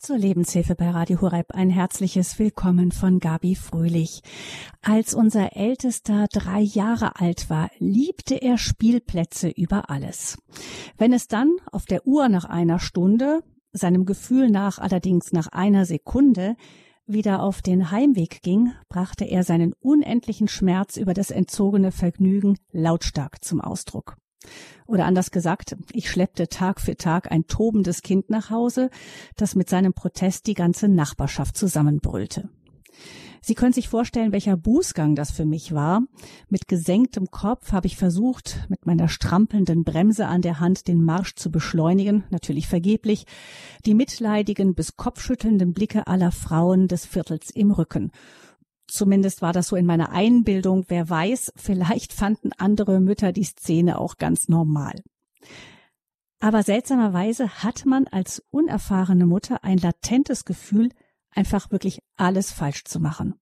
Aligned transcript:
Zur 0.00 0.16
Lebenshilfe 0.16 0.76
bei 0.76 0.88
Radio 0.88 1.20
Horeb 1.20 1.54
ein 1.54 1.68
herzliches 1.68 2.38
Willkommen 2.38 2.90
von 2.90 3.18
Gabi 3.20 3.54
Fröhlich. 3.54 4.22
Als 4.80 5.12
unser 5.12 5.54
Ältester 5.56 6.26
drei 6.32 6.60
Jahre 6.60 7.20
alt 7.20 7.50
war, 7.50 7.70
liebte 7.78 8.36
er 8.36 8.56
Spielplätze 8.56 9.50
über 9.50 9.90
alles. 9.90 10.38
Wenn 10.96 11.12
es 11.12 11.28
dann 11.28 11.54
auf 11.70 11.84
der 11.84 12.06
Uhr 12.06 12.30
nach 12.30 12.46
einer 12.46 12.78
Stunde, 12.78 13.42
seinem 13.72 14.06
Gefühl 14.06 14.48
nach 14.48 14.78
allerdings 14.78 15.32
nach 15.32 15.48
einer 15.48 15.84
Sekunde, 15.84 16.56
wieder 17.04 17.42
auf 17.42 17.60
den 17.60 17.90
Heimweg 17.90 18.40
ging, 18.40 18.72
brachte 18.88 19.26
er 19.26 19.44
seinen 19.44 19.74
unendlichen 19.80 20.48
Schmerz 20.48 20.96
über 20.96 21.12
das 21.12 21.30
entzogene 21.30 21.92
Vergnügen 21.92 22.56
lautstark 22.72 23.44
zum 23.44 23.60
Ausdruck. 23.60 24.16
Oder 24.86 25.06
anders 25.06 25.30
gesagt, 25.30 25.76
ich 25.92 26.10
schleppte 26.10 26.48
Tag 26.48 26.80
für 26.80 26.96
Tag 26.96 27.30
ein 27.30 27.46
tobendes 27.46 28.02
Kind 28.02 28.30
nach 28.30 28.50
Hause, 28.50 28.90
das 29.36 29.54
mit 29.54 29.68
seinem 29.68 29.92
Protest 29.92 30.46
die 30.46 30.54
ganze 30.54 30.88
Nachbarschaft 30.88 31.56
zusammenbrüllte. 31.56 32.48
Sie 33.42 33.54
können 33.54 33.72
sich 33.72 33.88
vorstellen, 33.88 34.32
welcher 34.32 34.56
Bußgang 34.56 35.14
das 35.14 35.30
für 35.30 35.46
mich 35.46 35.72
war. 35.72 36.02
Mit 36.50 36.68
gesenktem 36.68 37.30
Kopf 37.30 37.72
habe 37.72 37.86
ich 37.86 37.96
versucht, 37.96 38.66
mit 38.68 38.84
meiner 38.84 39.08
strampelnden 39.08 39.82
Bremse 39.82 40.26
an 40.26 40.42
der 40.42 40.60
Hand 40.60 40.88
den 40.88 41.02
Marsch 41.02 41.36
zu 41.36 41.50
beschleunigen, 41.50 42.24
natürlich 42.30 42.68
vergeblich, 42.68 43.24
die 43.86 43.94
mitleidigen 43.94 44.74
bis 44.74 44.96
kopfschüttelnden 44.96 45.72
Blicke 45.72 46.06
aller 46.06 46.32
Frauen 46.32 46.86
des 46.86 47.06
Viertels 47.06 47.50
im 47.50 47.70
Rücken. 47.70 48.12
Zumindest 48.90 49.40
war 49.40 49.52
das 49.52 49.68
so 49.68 49.76
in 49.76 49.86
meiner 49.86 50.10
Einbildung. 50.10 50.84
Wer 50.88 51.08
weiß, 51.08 51.52
vielleicht 51.56 52.12
fanden 52.12 52.50
andere 52.58 53.00
Mütter 53.00 53.32
die 53.32 53.44
Szene 53.44 53.98
auch 53.98 54.16
ganz 54.16 54.48
normal. 54.48 55.02
Aber 56.40 56.62
seltsamerweise 56.62 57.62
hat 57.62 57.84
man 57.86 58.06
als 58.06 58.42
unerfahrene 58.50 59.26
Mutter 59.26 59.62
ein 59.62 59.78
latentes 59.78 60.44
Gefühl, 60.44 60.88
einfach 61.30 61.70
wirklich 61.70 62.00
alles 62.16 62.50
falsch 62.50 62.84
zu 62.84 62.98
machen. 62.98 63.34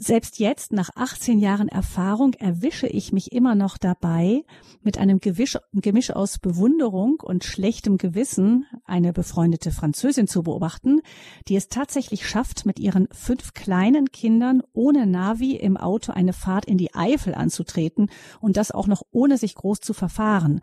Selbst 0.00 0.38
jetzt, 0.38 0.72
nach 0.72 0.90
18 0.94 1.40
Jahren 1.40 1.66
Erfahrung, 1.66 2.32
erwische 2.34 2.86
ich 2.86 3.12
mich 3.12 3.32
immer 3.32 3.56
noch 3.56 3.76
dabei, 3.76 4.44
mit 4.80 4.96
einem 4.96 5.18
Gewisch, 5.18 5.58
Gemisch 5.72 6.12
aus 6.12 6.38
Bewunderung 6.38 7.18
und 7.20 7.42
schlechtem 7.42 7.98
Gewissen 7.98 8.64
eine 8.84 9.12
befreundete 9.12 9.72
Französin 9.72 10.28
zu 10.28 10.44
beobachten, 10.44 11.00
die 11.48 11.56
es 11.56 11.66
tatsächlich 11.66 12.28
schafft, 12.28 12.64
mit 12.64 12.78
ihren 12.78 13.08
fünf 13.10 13.54
kleinen 13.54 14.12
Kindern 14.12 14.62
ohne 14.72 15.04
Navi 15.04 15.56
im 15.56 15.76
Auto 15.76 16.12
eine 16.12 16.32
Fahrt 16.32 16.66
in 16.66 16.78
die 16.78 16.94
Eifel 16.94 17.34
anzutreten 17.34 18.08
und 18.40 18.56
das 18.56 18.70
auch 18.70 18.86
noch 18.86 19.02
ohne 19.10 19.36
sich 19.36 19.56
groß 19.56 19.80
zu 19.80 19.94
verfahren, 19.94 20.60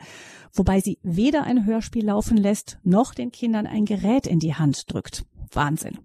wobei 0.54 0.80
sie 0.80 0.98
weder 1.04 1.44
ein 1.44 1.66
Hörspiel 1.66 2.06
laufen 2.06 2.38
lässt, 2.38 2.80
noch 2.84 3.14
den 3.14 3.34
Kindern 3.34 3.68
ein 3.68 3.84
Gerät 3.84 4.28
in 4.28 4.40
die 4.40 4.56
Hand 4.56 4.94
drückt. 4.94 5.26
Wahnsinn. 5.52 6.00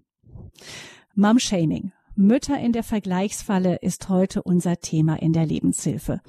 Mom-Shaming 1.15 1.93
Mütter 2.15 2.59
in 2.59 2.73
der 2.73 2.83
Vergleichsfalle 2.83 3.77
ist 3.77 4.09
heute 4.09 4.43
unser 4.43 4.77
Thema 4.77 5.15
in 5.21 5.33
der 5.33 5.45
Lebenshilfe. 5.45 6.21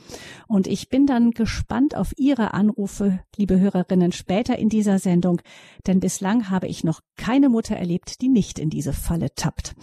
Und 0.47 0.67
ich 0.67 0.89
bin 0.89 1.07
dann 1.07 1.33
gespannt 1.33 1.97
auf 1.97 2.13
Ihre 2.17 2.55
Anrufe, 2.55 3.21
liebe 3.37 3.59
Hörerinnen, 3.59 4.13
später 4.13 4.59
in 4.59 4.69
dieser 4.69 4.99
Sendung, 4.99 5.41
denn 5.87 6.01
bislang 6.01 6.51
habe 6.51 6.69
ich 6.69 6.85
noch 6.85 7.01
keine 7.17 7.49
Mutter 7.49 7.77
erlebt, 7.77 8.21
die 8.21 8.29
nicht 8.29 8.59
in 8.59 8.71
diese 8.71 8.93
Falle 8.93 9.35
tappt. 9.35 9.75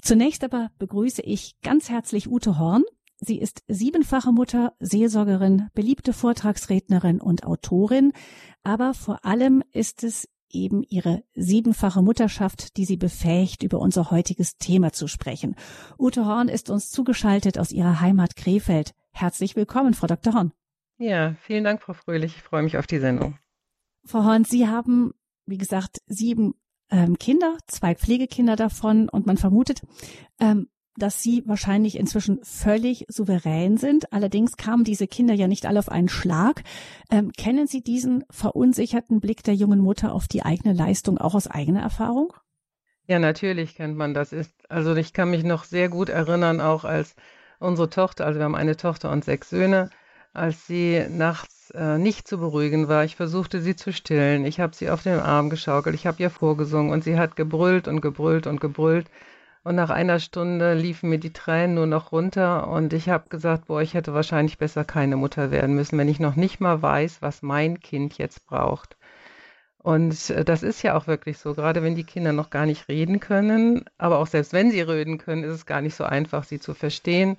Zunächst 0.00 0.44
aber 0.44 0.70
begrüße 0.78 1.22
ich 1.22 1.60
ganz 1.62 1.88
herzlich 1.88 2.30
Ute 2.30 2.58
Horn. 2.58 2.82
Sie 3.18 3.38
ist 3.38 3.62
siebenfache 3.66 4.30
Mutter, 4.30 4.74
Seelsorgerin, 4.78 5.68
beliebte 5.74 6.12
Vortragsrednerin 6.12 7.20
und 7.20 7.44
Autorin, 7.44 8.12
aber 8.62 8.92
vor 8.92 9.24
allem 9.24 9.62
ist 9.72 10.04
es 10.04 10.28
eben 10.50 10.82
ihre 10.82 11.22
siebenfache 11.34 12.02
Mutterschaft, 12.02 12.76
die 12.76 12.84
sie 12.84 12.96
befähigt, 12.96 13.62
über 13.62 13.78
unser 13.78 14.10
heutiges 14.10 14.56
Thema 14.58 14.92
zu 14.92 15.08
sprechen. 15.08 15.56
Ute 15.98 16.26
Horn 16.26 16.48
ist 16.48 16.70
uns 16.70 16.90
zugeschaltet 16.90 17.58
aus 17.58 17.72
ihrer 17.72 18.00
Heimat 18.00 18.36
Krefeld. 18.36 18.92
Herzlich 19.12 19.56
willkommen, 19.56 19.94
Frau 19.94 20.06
Dr. 20.06 20.34
Horn. 20.34 20.52
Ja, 20.98 21.34
vielen 21.42 21.64
Dank, 21.64 21.82
Frau 21.82 21.92
Fröhlich. 21.92 22.36
Ich 22.36 22.42
freue 22.42 22.62
mich 22.62 22.78
auf 22.78 22.86
die 22.86 22.98
Sendung. 22.98 23.38
Frau 24.04 24.24
Horn, 24.24 24.44
Sie 24.44 24.68
haben, 24.68 25.12
wie 25.46 25.58
gesagt, 25.58 25.98
sieben 26.06 26.54
ähm, 26.90 27.18
Kinder, 27.18 27.58
zwei 27.66 27.94
Pflegekinder 27.94 28.56
davon 28.56 29.08
und 29.08 29.26
man 29.26 29.36
vermutet, 29.36 29.82
ähm, 30.40 30.68
dass 30.98 31.22
sie 31.22 31.42
wahrscheinlich 31.46 31.98
inzwischen 31.98 32.40
völlig 32.42 33.06
souverän 33.08 33.76
sind. 33.76 34.12
Allerdings 34.12 34.56
kamen 34.56 34.84
diese 34.84 35.06
Kinder 35.06 35.34
ja 35.34 35.48
nicht 35.48 35.66
alle 35.66 35.78
auf 35.78 35.88
einen 35.88 36.08
Schlag. 36.08 36.62
Ähm, 37.10 37.32
kennen 37.32 37.66
Sie 37.66 37.82
diesen 37.82 38.24
verunsicherten 38.30 39.20
Blick 39.20 39.42
der 39.42 39.54
jungen 39.54 39.80
Mutter 39.80 40.12
auf 40.12 40.28
die 40.28 40.42
eigene 40.42 40.74
Leistung 40.74 41.18
auch 41.18 41.34
aus 41.34 41.46
eigener 41.46 41.82
Erfahrung? 41.82 42.32
Ja, 43.06 43.18
natürlich 43.18 43.76
kennt 43.76 43.96
man 43.96 44.14
das. 44.14 44.32
Ist, 44.32 44.52
also 44.68 44.94
ich 44.96 45.12
kann 45.12 45.30
mich 45.30 45.44
noch 45.44 45.64
sehr 45.64 45.88
gut 45.88 46.08
erinnern, 46.08 46.60
auch 46.60 46.84
als 46.84 47.14
unsere 47.60 47.88
Tochter, 47.88 48.26
also 48.26 48.38
wir 48.38 48.44
haben 48.44 48.56
eine 48.56 48.76
Tochter 48.76 49.10
und 49.12 49.24
sechs 49.24 49.50
Söhne, 49.50 49.90
als 50.32 50.66
sie 50.66 51.04
nachts 51.08 51.70
äh, 51.70 51.98
nicht 51.98 52.28
zu 52.28 52.38
beruhigen 52.38 52.88
war. 52.88 53.04
Ich 53.04 53.16
versuchte 53.16 53.60
sie 53.60 53.76
zu 53.76 53.92
stillen. 53.92 54.44
Ich 54.44 54.60
habe 54.60 54.74
sie 54.74 54.90
auf 54.90 55.02
den 55.02 55.18
Arm 55.18 55.50
geschaukelt. 55.50 55.94
Ich 55.94 56.06
habe 56.06 56.22
ihr 56.22 56.30
vorgesungen 56.30 56.90
und 56.90 57.04
sie 57.04 57.18
hat 57.18 57.36
gebrüllt 57.36 57.88
und 57.88 58.00
gebrüllt 58.00 58.46
und 58.46 58.60
gebrüllt. 58.60 59.08
Und 59.66 59.74
nach 59.74 59.90
einer 59.90 60.20
Stunde 60.20 60.74
liefen 60.74 61.10
mir 61.10 61.18
die 61.18 61.32
Tränen 61.32 61.74
nur 61.74 61.88
noch 61.88 62.12
runter 62.12 62.68
und 62.68 62.92
ich 62.92 63.08
habe 63.08 63.28
gesagt, 63.28 63.66
boah, 63.66 63.82
ich 63.82 63.94
hätte 63.94 64.14
wahrscheinlich 64.14 64.58
besser 64.58 64.84
keine 64.84 65.16
Mutter 65.16 65.50
werden 65.50 65.74
müssen, 65.74 65.98
wenn 65.98 66.06
ich 66.06 66.20
noch 66.20 66.36
nicht 66.36 66.60
mal 66.60 66.82
weiß, 66.82 67.20
was 67.20 67.42
mein 67.42 67.80
Kind 67.80 68.16
jetzt 68.16 68.46
braucht. 68.46 68.96
Und 69.78 70.30
äh, 70.30 70.44
das 70.44 70.62
ist 70.62 70.82
ja 70.82 70.96
auch 70.96 71.08
wirklich 71.08 71.38
so, 71.38 71.54
gerade 71.54 71.82
wenn 71.82 71.96
die 71.96 72.04
Kinder 72.04 72.32
noch 72.32 72.50
gar 72.50 72.64
nicht 72.64 72.88
reden 72.88 73.18
können, 73.18 73.84
aber 73.98 74.20
auch 74.20 74.28
selbst 74.28 74.52
wenn 74.52 74.70
sie 74.70 74.82
reden 74.82 75.18
können, 75.18 75.42
ist 75.42 75.54
es 75.54 75.66
gar 75.66 75.80
nicht 75.80 75.96
so 75.96 76.04
einfach, 76.04 76.44
sie 76.44 76.60
zu 76.60 76.72
verstehen. 76.72 77.36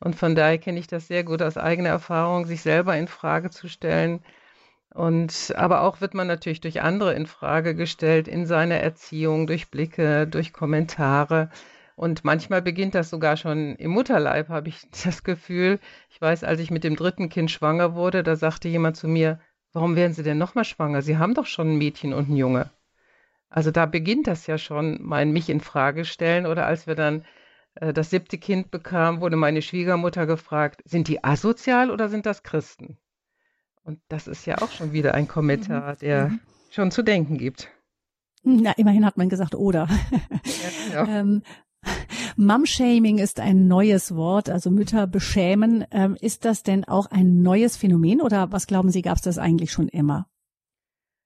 Und 0.00 0.16
von 0.16 0.34
daher 0.34 0.58
kenne 0.58 0.80
ich 0.80 0.88
das 0.88 1.06
sehr 1.06 1.22
gut 1.22 1.42
aus 1.42 1.56
eigener 1.56 1.90
Erfahrung, 1.90 2.46
sich 2.46 2.60
selber 2.60 2.96
in 2.96 3.06
Frage 3.06 3.50
zu 3.50 3.68
stellen, 3.68 4.18
und 4.94 5.54
aber 5.56 5.82
auch 5.82 6.00
wird 6.00 6.14
man 6.14 6.26
natürlich 6.26 6.60
durch 6.60 6.82
andere 6.82 7.14
in 7.14 7.26
Frage 7.26 7.74
gestellt 7.74 8.26
in 8.26 8.46
seiner 8.46 8.76
Erziehung, 8.76 9.46
durch 9.46 9.70
Blicke, 9.70 10.26
durch 10.26 10.52
Kommentare. 10.52 11.50
Und 11.94 12.24
manchmal 12.24 12.62
beginnt 12.62 12.94
das 12.94 13.10
sogar 13.10 13.36
schon 13.36 13.74
im 13.76 13.90
Mutterleib, 13.90 14.48
habe 14.48 14.68
ich 14.68 14.88
das 15.04 15.24
Gefühl. 15.24 15.78
Ich 16.10 16.20
weiß, 16.20 16.44
als 16.44 16.60
ich 16.60 16.70
mit 16.70 16.84
dem 16.84 16.96
dritten 16.96 17.28
Kind 17.28 17.50
schwanger 17.50 17.94
wurde, 17.94 18.22
da 18.22 18.36
sagte 18.36 18.68
jemand 18.68 18.96
zu 18.96 19.08
mir, 19.08 19.40
warum 19.72 19.96
werden 19.96 20.14
Sie 20.14 20.22
denn 20.22 20.38
nochmal 20.38 20.64
schwanger? 20.64 21.02
Sie 21.02 21.18
haben 21.18 21.34
doch 21.34 21.46
schon 21.46 21.72
ein 21.72 21.78
Mädchen 21.78 22.14
und 22.14 22.30
ein 22.30 22.36
Junge. 22.36 22.70
Also 23.50 23.70
da 23.70 23.86
beginnt 23.86 24.26
das 24.26 24.46
ja 24.46 24.58
schon, 24.58 24.98
mein 25.02 25.32
mich 25.32 25.50
in 25.50 25.60
Frage 25.60 26.04
stellen. 26.04 26.46
Oder 26.46 26.66
als 26.66 26.86
wir 26.86 26.94
dann 26.94 27.24
äh, 27.74 27.92
das 27.92 28.10
siebte 28.10 28.38
Kind 28.38 28.70
bekamen, 28.70 29.20
wurde 29.20 29.36
meine 29.36 29.62
Schwiegermutter 29.62 30.26
gefragt, 30.26 30.82
sind 30.84 31.08
die 31.08 31.24
asozial 31.24 31.90
oder 31.90 32.08
sind 32.08 32.26
das 32.26 32.42
Christen? 32.42 32.98
Und 33.88 34.02
das 34.08 34.28
ist 34.28 34.44
ja 34.44 34.60
auch 34.60 34.70
schon 34.70 34.92
wieder 34.92 35.14
ein 35.14 35.26
Kommentar, 35.26 35.94
mhm. 35.94 35.98
der 36.00 36.28
mhm. 36.28 36.40
schon 36.68 36.90
zu 36.90 37.02
denken 37.02 37.38
gibt. 37.38 37.70
Na, 38.42 38.72
immerhin 38.72 39.06
hat 39.06 39.16
man 39.16 39.30
gesagt, 39.30 39.54
oder. 39.54 39.88
Ja, 40.44 41.04
genau. 41.04 41.10
ähm, 41.18 41.42
Mum-Shaming 42.36 43.16
ist 43.16 43.40
ein 43.40 43.66
neues 43.66 44.14
Wort, 44.14 44.50
also 44.50 44.70
Mütter 44.70 45.06
beschämen. 45.06 45.86
Ähm, 45.90 46.18
ist 46.20 46.44
das 46.44 46.62
denn 46.62 46.84
auch 46.84 47.06
ein 47.06 47.40
neues 47.40 47.78
Phänomen 47.78 48.20
oder 48.20 48.52
was 48.52 48.66
glauben 48.66 48.90
Sie, 48.90 49.00
gab 49.00 49.16
es 49.16 49.22
das 49.22 49.38
eigentlich 49.38 49.72
schon 49.72 49.88
immer? 49.88 50.28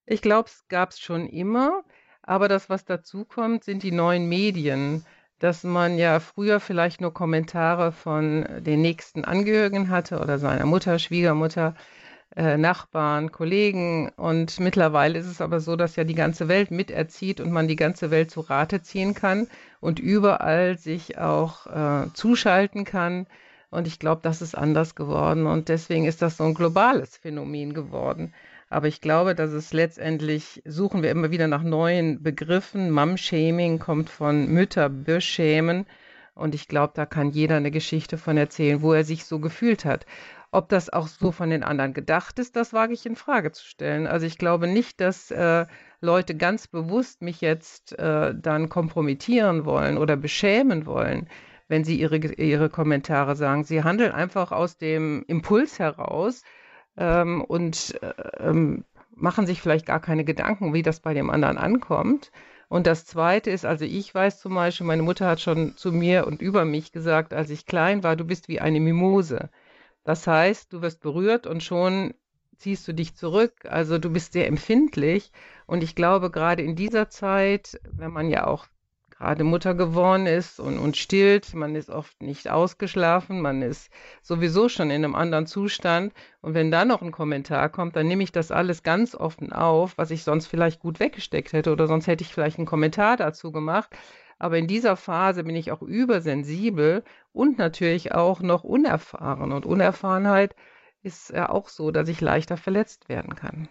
Ich 0.07 0.23
glaube, 0.23 0.49
es 0.49 0.65
gab 0.69 0.91
es 0.91 1.01
schon 1.01 1.27
immer, 1.27 1.83
aber 2.23 2.47
das, 2.47 2.71
was 2.71 2.85
dazu 2.85 3.25
kommt, 3.25 3.65
sind 3.65 3.83
die 3.83 3.91
neuen 3.91 4.29
Medien. 4.29 5.05
Dass 5.41 5.65
man 5.65 5.99
ja 5.99 6.21
früher 6.21 6.61
vielleicht 6.61 7.01
nur 7.01 7.13
Kommentare 7.13 7.91
von 7.91 8.47
den 8.61 8.81
nächsten 8.81 9.25
Angehörigen 9.25 9.89
hatte 9.89 10.21
oder 10.21 10.39
seiner 10.39 10.67
Mutter, 10.67 11.01
Schwiegermutter, 11.01 11.75
äh, 12.37 12.57
Nachbarn, 12.57 13.33
Kollegen. 13.33 14.11
Und 14.17 14.59
mittlerweile 14.61 15.19
ist 15.19 15.27
es 15.27 15.41
aber 15.41 15.61
so, 15.61 15.77
dass 15.77 15.97
ja 15.97 16.05
die 16.05 16.15
ganze 16.15 16.49
Welt 16.49 16.71
miterzieht 16.71 17.41
und 17.41 17.53
man 17.53 17.69
die 17.69 17.77
ganze 17.77 18.11
Welt 18.11 18.31
zu 18.31 18.41
Rate 18.41 18.83
ziehen 18.83 19.15
kann 19.15 19.49
und 19.81 19.99
überall 19.99 20.79
sich 20.79 21.19
auch 21.19 21.67
äh, 21.67 22.13
zuschalten 22.15 22.85
kann. 22.85 23.27
Und 23.71 23.87
ich 23.87 23.99
glaube, 23.99 24.21
das 24.23 24.43
ist 24.43 24.57
anders 24.57 24.95
geworden. 24.95 25.47
Und 25.47 25.69
deswegen 25.69 26.05
ist 26.05 26.23
das 26.23 26.37
so 26.37 26.45
ein 26.45 26.55
globales 26.55 27.17
Phänomen 27.17 27.75
geworden. 27.75 28.35
Aber 28.69 28.89
ich 28.89 29.03
glaube, 29.03 29.35
dass 29.35 29.51
es 29.53 29.75
letztendlich, 29.75 30.63
suchen 30.65 31.03
wir 31.03 31.11
immer 31.11 31.31
wieder 31.31 31.47
nach 31.47 31.63
neuen 31.63 32.23
Begriffen. 32.23 32.91
Mum-Shaming 32.91 33.79
kommt 33.79 34.09
von 34.09 34.49
Mütter 34.49 34.89
beschämen. 34.89 35.87
Und 36.35 36.55
ich 36.55 36.69
glaube, 36.69 36.95
da 36.97 37.05
kann 37.05 37.31
jeder 37.31 37.57
eine 37.57 37.71
Geschichte 37.71 38.17
von 38.17 38.39
erzählen, 38.39 38.81
wo 38.81 38.95
er 38.95 39.05
sich 39.05 39.27
so 39.27 39.41
gefühlt 39.41 39.85
hat. 39.85 40.07
Ob 40.55 40.69
das 40.69 40.91
auch 40.91 41.09
so 41.09 41.33
von 41.33 41.49
den 41.49 41.63
anderen 41.63 41.95
gedacht 41.95 42.39
ist, 42.39 42.57
das 42.57 42.75
wage 42.75 42.93
ich 42.93 43.07
in 43.07 43.17
Frage 43.17 43.53
zu 43.53 43.65
stellen. 43.65 44.07
Also 44.07 44.27
ich 44.27 44.37
glaube 44.37 44.67
nicht, 44.67 45.01
dass 45.01 45.31
äh, 45.31 45.65
Leute 46.03 46.37
ganz 46.37 46.69
bewusst 46.69 47.23
mich 47.23 47.41
jetzt 47.41 47.99
äh, 47.99 48.35
dann 48.37 48.69
kompromittieren 48.69 49.65
wollen 49.65 49.97
oder 49.97 50.15
beschämen 50.17 50.85
wollen, 50.85 51.27
wenn 51.69 51.85
sie 51.85 51.99
ihre, 51.99 52.19
ihre 52.19 52.69
Kommentare 52.69 53.35
sagen. 53.35 53.65
Sie 53.65 53.83
handeln 53.83 54.13
einfach 54.13 54.53
aus 54.53 54.77
dem 54.77 55.25
Impuls 55.27 55.79
heraus 55.79 56.43
ähm, 56.99 57.43
und 57.43 57.99
äh, 58.03 58.13
ähm, 58.39 58.85
machen 59.15 59.47
sich 59.47 59.63
vielleicht 59.63 59.87
gar 59.87 60.01
keine 60.01 60.25
Gedanken, 60.25 60.75
wie 60.75 60.83
das 60.83 61.01
bei 61.01 61.15
dem 61.15 61.31
anderen 61.31 61.57
ankommt. 61.57 62.31
Und 62.69 62.87
das 62.87 63.07
Zweite 63.07 63.51
ist, 63.51 63.65
also 63.65 63.87
ich 63.87 64.15
weiß 64.15 64.41
zum 64.41 64.55
Beispiel, 64.55 64.87
meine 64.87 65.03
Mutter 65.03 65.29
hat 65.29 65.41
schon 65.41 65.77
zu 65.77 65.93
mir 65.93 66.27
und 66.27 66.43
über 66.43 66.67
mich 66.67 66.93
gesagt, 66.93 67.33
als 67.33 67.49
ich 67.49 67.65
klein 67.65 68.03
war, 68.03 68.17
du 68.17 68.27
bist 68.27 68.49
wie 68.49 68.61
eine 68.61 68.81
Mimose. 68.81 69.49
Das 70.05 70.27
heißt, 70.27 70.73
du 70.73 70.83
wirst 70.83 71.01
berührt 71.01 71.47
und 71.47 71.63
schon 71.63 72.15
ziehst 72.57 72.87
du 72.87 72.95
dich 72.95 73.15
zurück. 73.15 73.53
Also 73.69 73.99
du 73.99 74.11
bist 74.11 74.33
sehr 74.33 74.47
empfindlich. 74.47 75.33
Und 75.67 75.83
ich 75.83 75.95
glaube, 75.95 76.31
gerade 76.31 76.63
in 76.63 76.77
dieser 76.77 77.09
Zeit, 77.09 77.81
wenn 77.91 78.13
man 78.13 78.29
ja 78.31 78.47
auch 78.47 78.67
gerade 79.23 79.45
Mutter 79.45 79.75
geworden 79.75 80.27
ist 80.27 80.59
und, 80.59 80.79
und 80.79 80.97
stillt, 80.97 81.55
man 81.55 81.77
ist 81.77 81.91
oft 81.91 82.21
nicht 82.21 82.51
ausgeschlafen, 82.51 83.41
man 83.41 83.63
ist 83.63 83.89
sowieso 84.21 84.69
schon 84.69 84.91
in 84.91 85.05
einem 85.05 85.15
anderen 85.15 85.47
Zustand. 85.47 86.13
Und 86.41 86.55
wenn 86.55 86.73
da 86.73 86.85
noch 86.85 87.03
ein 87.03 87.13
Kommentar 87.13 87.69
kommt, 87.69 87.95
dann 87.95 88.09
nehme 88.09 88.25
ich 88.25 88.33
das 88.33 88.51
alles 88.51 88.83
ganz 88.83 89.15
offen 89.15 89.53
auf, 89.53 89.97
was 89.97 90.11
ich 90.11 90.25
sonst 90.25 90.49
vielleicht 90.49 90.81
gut 90.81 90.99
weggesteckt 90.99 91.53
hätte 91.53 91.71
oder 91.71 91.87
sonst 91.87 92.09
hätte 92.09 92.25
ich 92.25 92.35
vielleicht 92.35 92.59
einen 92.59 92.67
Kommentar 92.67 93.17
dazu 93.17 93.53
gemacht. 93.53 93.91
Aber 94.43 94.59
in 94.59 94.67
dieser 94.67 94.97
Phase 94.97 95.45
bin 95.45 95.55
ich 95.55 95.71
auch 95.71 95.83
übersensibel 95.83 97.05
und 97.33 97.59
natürlich 97.59 98.13
auch 98.13 98.41
noch 98.41 98.65
unerfahren. 98.65 99.53
Und 99.53 99.67
Unerfahrenheit 99.67 100.57
ist 101.05 101.31
ja 101.31 101.49
auch 101.49 101.69
so, 101.69 101.93
dass 101.93 102.09
ich 102.09 102.21
leichter 102.21 102.57
verletzt 102.57 103.09
werden 103.09 103.37
kann. 103.37 103.69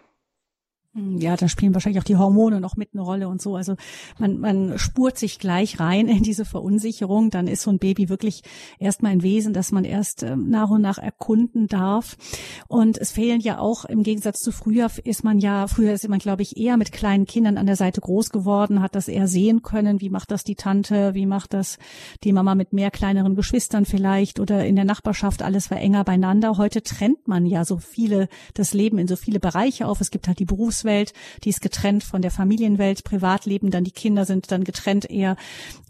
Hm, 0.94 1.16
ja, 1.16 1.36
da 1.36 1.48
spielen 1.48 1.72
wahrscheinlich 1.72 2.00
auch 2.00 2.06
die 2.06 2.16
Hormone 2.16 2.60
noch 2.60 2.76
mit 2.76 2.90
eine 2.92 3.00
Rolle 3.00 3.28
und 3.28 3.40
so. 3.40 3.56
Also 3.56 3.76
man, 4.18 4.38
man 4.38 4.78
spurt 4.78 5.16
sich 5.16 5.38
gleich 5.38 5.80
rein 5.80 6.06
in 6.06 6.22
diese 6.22 6.44
Verunsicherung. 6.44 7.30
Dann 7.30 7.46
ist 7.46 7.62
so 7.62 7.70
ein 7.70 7.78
Baby 7.78 8.10
wirklich 8.10 8.42
erstmal 8.78 9.12
ein 9.12 9.22
Wesen, 9.22 9.54
das 9.54 9.72
man 9.72 9.84
erst 9.84 10.22
ähm, 10.22 10.50
nach 10.50 10.68
und 10.68 10.82
nach 10.82 10.98
erkunden 10.98 11.66
darf. 11.66 12.18
Und 12.68 12.98
es 12.98 13.10
fehlen 13.10 13.40
ja 13.40 13.58
auch, 13.58 13.86
im 13.86 14.02
Gegensatz 14.02 14.40
zu 14.40 14.52
früher, 14.52 14.90
ist 15.04 15.24
man 15.24 15.38
ja, 15.38 15.66
früher 15.66 15.94
ist 15.94 16.06
man, 16.08 16.18
glaube 16.18 16.42
ich, 16.42 16.58
eher 16.58 16.76
mit 16.76 16.92
kleinen 16.92 17.24
Kindern 17.24 17.56
an 17.56 17.66
der 17.66 17.76
Seite 17.76 18.02
groß 18.02 18.28
geworden, 18.28 18.82
hat 18.82 18.94
das 18.94 19.08
eher 19.08 19.28
sehen 19.28 19.62
können. 19.62 20.02
Wie 20.02 20.10
macht 20.10 20.30
das 20.30 20.44
die 20.44 20.56
Tante? 20.56 21.14
Wie 21.14 21.24
macht 21.24 21.54
das 21.54 21.78
die 22.22 22.34
Mama 22.34 22.54
mit 22.54 22.74
mehr 22.74 22.90
kleineren 22.90 23.34
Geschwistern 23.34 23.86
vielleicht? 23.86 24.40
Oder 24.40 24.66
in 24.66 24.76
der 24.76 24.84
Nachbarschaft, 24.84 25.42
alles 25.42 25.70
war 25.70 25.78
enger 25.78 26.04
beieinander. 26.04 26.58
Heute 26.58 26.82
trennt 26.82 27.28
man 27.28 27.46
ja 27.46 27.64
so 27.64 27.78
viele, 27.78 28.28
das 28.52 28.74
Leben 28.74 28.98
in 28.98 29.08
so 29.08 29.16
viele 29.16 29.40
Bereiche 29.40 29.86
auf. 29.86 30.02
Es 30.02 30.10
gibt 30.10 30.28
halt 30.28 30.38
die 30.38 30.44
Berufs 30.44 30.81
Berufswelt, 30.82 31.12
die 31.44 31.50
ist 31.50 31.62
getrennt 31.62 32.04
von 32.04 32.22
der 32.22 32.30
Familienwelt, 32.30 33.04
Privatleben, 33.04 33.70
dann 33.70 33.84
die 33.84 33.92
Kinder 33.92 34.24
sind 34.24 34.50
dann 34.50 34.64
getrennt 34.64 35.08
eher. 35.08 35.36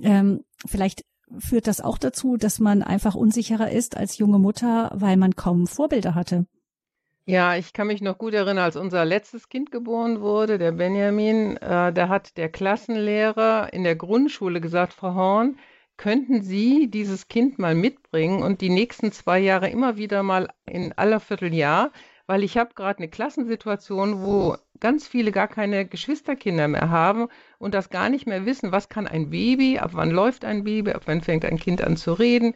Ähm, 0.00 0.44
vielleicht 0.66 1.04
führt 1.38 1.66
das 1.66 1.80
auch 1.80 1.98
dazu, 1.98 2.36
dass 2.36 2.58
man 2.58 2.82
einfach 2.82 3.14
unsicherer 3.14 3.70
ist 3.70 3.96
als 3.96 4.18
junge 4.18 4.38
Mutter, 4.38 4.90
weil 4.94 5.16
man 5.16 5.34
kaum 5.34 5.66
Vorbilder 5.66 6.14
hatte. 6.14 6.46
Ja, 7.24 7.56
ich 7.56 7.72
kann 7.72 7.86
mich 7.86 8.02
noch 8.02 8.18
gut 8.18 8.34
erinnern, 8.34 8.58
als 8.58 8.76
unser 8.76 9.04
letztes 9.04 9.48
Kind 9.48 9.70
geboren 9.70 10.20
wurde, 10.20 10.58
der 10.58 10.72
Benjamin, 10.72 11.56
äh, 11.56 11.92
da 11.92 12.08
hat 12.08 12.36
der 12.36 12.48
Klassenlehrer 12.48 13.72
in 13.72 13.84
der 13.84 13.94
Grundschule 13.94 14.60
gesagt, 14.60 14.92
Frau 14.92 15.14
Horn, 15.14 15.56
könnten 15.96 16.42
Sie 16.42 16.90
dieses 16.90 17.28
Kind 17.28 17.60
mal 17.60 17.76
mitbringen 17.76 18.42
und 18.42 18.60
die 18.60 18.70
nächsten 18.70 19.12
zwei 19.12 19.38
Jahre 19.38 19.68
immer 19.68 19.96
wieder 19.96 20.24
mal 20.24 20.48
in 20.66 20.92
aller 20.94 21.20
Vierteljahr, 21.20 21.92
weil 22.26 22.42
ich 22.44 22.56
habe 22.56 22.74
gerade 22.74 22.98
eine 22.98 23.08
Klassensituation, 23.08 24.22
wo 24.22 24.56
ganz 24.80 25.06
viele 25.06 25.32
gar 25.32 25.48
keine 25.48 25.86
Geschwisterkinder 25.86 26.68
mehr 26.68 26.90
haben 26.90 27.28
und 27.58 27.74
das 27.74 27.90
gar 27.90 28.08
nicht 28.08 28.26
mehr 28.26 28.46
wissen, 28.46 28.72
was 28.72 28.88
kann 28.88 29.06
ein 29.06 29.30
Baby, 29.30 29.78
ab 29.78 29.90
wann 29.94 30.10
läuft 30.10 30.44
ein 30.44 30.64
Baby, 30.64 30.92
ab 30.92 31.02
wann 31.06 31.20
fängt 31.20 31.44
ein 31.44 31.58
Kind 31.58 31.82
an 31.82 31.96
zu 31.96 32.12
reden. 32.12 32.54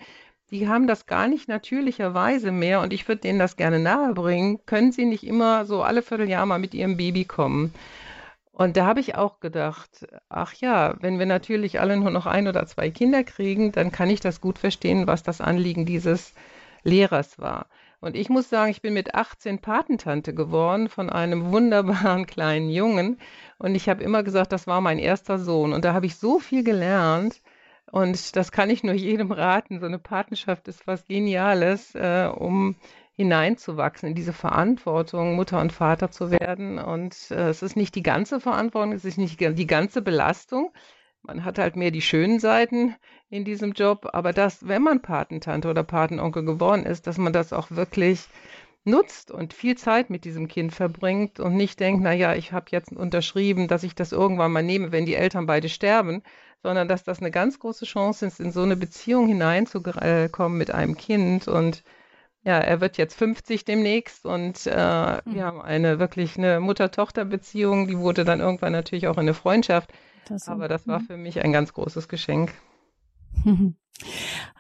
Die 0.51 0.69
haben 0.69 0.87
das 0.87 1.07
gar 1.07 1.27
nicht 1.27 1.49
natürlicherweise 1.49 2.53
mehr 2.53 2.81
und 2.81 2.93
ich 2.93 3.07
würde 3.09 3.23
denen 3.23 3.39
das 3.39 3.57
gerne 3.57 3.81
nahebringen. 3.81 4.65
Können 4.65 4.93
sie 4.93 5.05
nicht 5.05 5.25
immer 5.27 5.65
so 5.65 5.83
alle 5.83 6.03
Vierteljahr 6.03 6.47
mal 6.47 6.59
mit 6.59 6.73
ihrem 6.73 6.97
Baby 6.97 7.25
kommen? 7.25 7.75
Und 8.53 8.79
da 8.79 8.87
habe 8.87 9.01
ich 9.01 9.17
auch 9.17 9.41
gedacht, 9.41 10.07
ach 10.31 10.55
ja, 10.55 10.95
wenn 11.01 11.19
wir 11.19 11.27
natürlich 11.27 11.79
alle 11.79 11.97
nur 11.99 12.11
noch 12.11 12.25
ein 12.25 12.49
oder 12.49 12.67
zwei 12.67 12.91
Kinder 12.91 13.23
kriegen, 13.23 13.71
dann 13.71 13.93
kann 13.93 14.09
ich 14.09 14.21
das 14.21 14.41
gut 14.41 14.59
verstehen, 14.59 15.07
was 15.07 15.23
das 15.23 15.43
Anliegen 15.43 15.85
dieses 15.85 16.33
Lehrers 16.83 17.39
war. 17.39 17.67
Und 18.01 18.17
ich 18.17 18.29
muss 18.29 18.49
sagen, 18.49 18.71
ich 18.71 18.83
bin 18.83 18.95
mit 18.95 19.15
18 19.15 19.61
Patentante 19.61 20.35
geworden 20.35 20.89
von 20.89 21.11
einem 21.11 21.51
wunderbaren 21.53 22.27
kleinen 22.27 22.71
Jungen. 22.71 23.19
Und 23.59 23.75
ich 23.75 23.89
habe 23.89 24.03
immer 24.03 24.23
gesagt, 24.23 24.53
das 24.53 24.67
war 24.67 24.81
mein 24.81 24.99
erster 24.99 25.39
Sohn. 25.39 25.73
Und 25.73 25.85
da 25.85 25.95
habe 25.95 26.07
ich 26.07 26.17
so 26.17 26.39
viel 26.39 26.63
gelernt. 26.65 27.41
Und 27.91 28.37
das 28.37 28.53
kann 28.53 28.71
ich 28.71 28.83
nur 28.83 28.95
jedem 28.95 29.31
raten. 29.33 29.81
So 29.81 29.87
eine 29.87 29.99
Patenschaft 29.99 30.69
ist 30.69 30.87
was 30.87 31.07
Geniales, 31.07 31.95
äh, 31.95 32.29
um 32.35 32.77
hineinzuwachsen 33.17 34.11
in 34.11 34.15
diese 34.15 34.35
Verantwortung, 34.35 35.37
Mutter 35.37 35.61
und 35.61 35.73
Vater 35.73 36.11
zu 36.11 36.31
werden. 36.31 36.79
Und 36.79 37.31
äh, 37.31 37.49
es 37.49 37.63
ist 37.63 37.77
nicht 37.77 37.95
die 37.95 38.03
ganze 38.03 38.41
Verantwortung, 38.41 38.93
es 38.93 39.05
ist 39.05 39.17
nicht 39.19 39.41
die 39.41 39.67
ganze 39.67 40.03
Belastung. 40.03 40.73
Man 41.27 41.45
hat 41.45 41.59
halt 41.59 41.75
mehr 41.77 41.91
die 41.91 42.03
schönen 42.03 42.39
Seiten 42.39 42.95
in 43.31 43.45
diesem 43.45 43.73
Job, 43.73 44.09
aber 44.13 44.33
dass, 44.33 44.69
wenn 44.69 44.83
man 44.83 45.03
Patentante 45.03 45.69
oder 45.69 45.83
Patenonkel 45.83 46.45
geworden 46.45 46.87
ist, 46.87 47.07
dass 47.07 47.19
man 47.19 47.33
das 47.33 47.53
auch 47.53 47.71
wirklich 47.73 48.29
nutzt 48.85 49.33
und 49.33 49.53
viel 49.53 49.77
Zeit 49.77 50.11
mit 50.11 50.25
diesem 50.25 50.47
Kind 50.47 50.73
verbringt 50.73 51.41
und 51.41 51.57
nicht 51.57 51.81
denkt, 51.81 52.03
na 52.03 52.13
ja, 52.13 52.35
ich 52.35 52.53
habe 52.53 52.67
jetzt 52.71 52.93
unterschrieben, 52.93 53.67
dass 53.67 53.83
ich 53.83 53.97
das 53.97 54.13
irgendwann 54.13 54.53
mal 54.53 54.63
nehme, 54.63 54.93
wenn 54.93 55.07
die 55.07 55.17
Eltern 55.17 55.47
beide 55.47 55.69
sterben, 55.69 56.23
sondern 56.63 56.87
dass 56.87 57.03
das 57.03 57.19
eine 57.19 57.33
ganz 57.33 57.59
große 57.59 57.85
Chance 57.85 58.27
ist, 58.27 58.39
in 58.39 58.53
so 58.53 58.63
eine 58.63 58.77
Beziehung 58.77 59.27
hineinzukommen 59.27 60.59
mit 60.59 60.71
einem 60.71 60.97
Kind 60.97 61.49
und 61.49 61.83
ja, 62.45 62.59
er 62.59 62.81
wird 62.81 62.97
jetzt 62.97 63.17
50 63.19 63.65
demnächst 63.65 64.25
und 64.25 64.67
äh, 64.67 64.71
mhm. 64.71 65.21
wir 65.35 65.45
haben 65.45 65.61
eine 65.61 65.99
wirklich 65.99 66.39
eine 66.39 66.61
Mutter-Tochter-Beziehung, 66.61 67.89
die 67.89 67.99
wurde 67.99 68.25
dann 68.25 68.39
irgendwann 68.39 68.73
natürlich 68.73 69.09
auch 69.09 69.17
in 69.17 69.23
eine 69.23 69.35
Freundschaft. 69.35 69.93
Das 70.27 70.49
Aber 70.49 70.69
das 70.69 70.87
war 70.87 71.01
für 71.01 71.17
mich 71.17 71.41
ein 71.43 71.53
ganz 71.53 71.73
großes 71.73 72.09
Geschenk. 72.09 72.53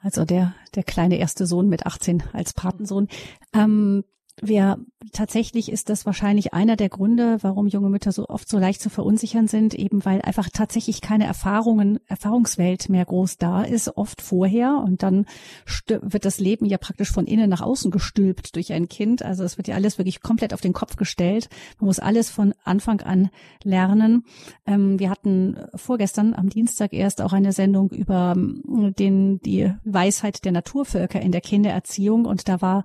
Also 0.03 0.25
der, 0.25 0.55
der 0.75 0.83
kleine 0.83 1.19
erste 1.19 1.47
Sohn 1.47 1.69
mit 1.69 1.85
18 1.85 2.23
als 2.33 2.55
Patensohn. 2.55 3.09
Ähm, 3.53 4.03
wir 4.43 4.79
tatsächlich 5.12 5.73
ist 5.73 5.88
das 5.88 6.05
wahrscheinlich 6.05 6.53
einer 6.53 6.77
der 6.77 6.91
Gründe, 6.91 7.38
warum 7.41 7.69
junge 7.69 7.88
Mütter 7.88 8.12
so 8.12 8.29
oft 8.29 8.49
so 8.49 8.59
leicht 8.59 8.83
zu 8.83 8.91
verunsichern 8.91 9.49
sind, 9.49 9.73
eben 9.73 10.05
weil 10.05 10.21
einfach 10.21 10.50
tatsächlich 10.53 11.00
keine 11.00 11.25
Erfahrungen, 11.25 12.00
Erfahrungswelt 12.06 12.91
mehr 12.91 13.05
groß 13.05 13.38
da 13.38 13.62
ist, 13.62 13.97
oft 13.97 14.21
vorher 14.21 14.83
und 14.85 15.03
dann 15.03 15.25
wird 15.88 16.27
das 16.27 16.38
Leben 16.38 16.67
ja 16.67 16.77
praktisch 16.77 17.11
von 17.11 17.27
innen 17.27 17.49
nach 17.49 17.62
außen 17.62 17.91
gestülpt 17.91 18.56
durch 18.56 18.73
ein 18.73 18.88
Kind. 18.88 19.23
Also 19.23 19.43
es 19.43 19.56
wird 19.56 19.69
ja 19.69 19.75
alles 19.75 19.97
wirklich 19.97 20.21
komplett 20.21 20.53
auf 20.53 20.61
den 20.61 20.75
Kopf 20.75 20.97
gestellt. 20.97 21.49
Man 21.79 21.87
muss 21.87 21.99
alles 21.99 22.29
von 22.31 22.53
Anfang 22.62 23.00
an 23.00 23.31
lernen. 23.62 24.25
Ähm, 24.67 24.99
wir 24.99 25.09
hatten 25.09 25.56
vorgestern 25.75 26.35
am 26.35 26.50
Dienstag 26.50 26.93
erst 26.93 27.23
auch 27.23 27.32
eine 27.32 27.53
Sendung 27.53 27.91
über 27.91 28.34
ähm, 28.37 28.93
den, 28.99 29.41
die 29.41 29.72
Weisheit 29.84 30.44
der 30.44 30.53
Naturvölker 30.53 31.20
in 31.20 31.32
der 31.32 31.41
Kindererziehung 31.41 32.27
und 32.27 32.49
da 32.49 32.60
war 32.60 32.84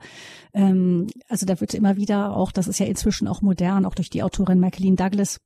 ähm, 0.53 1.07
also 1.41 1.55
da 1.55 1.59
wird 1.59 1.73
immer 1.73 1.95
wieder 1.95 2.35
auch, 2.35 2.51
das 2.51 2.67
ist 2.67 2.79
ja 2.79 2.85
inzwischen 2.85 3.27
auch 3.27 3.41
modern, 3.41 3.85
auch 3.85 3.95
durch 3.95 4.11
die 4.11 4.21
Autorin 4.21 4.59
Michaeline 4.59 4.95
Douglas, 4.95 5.39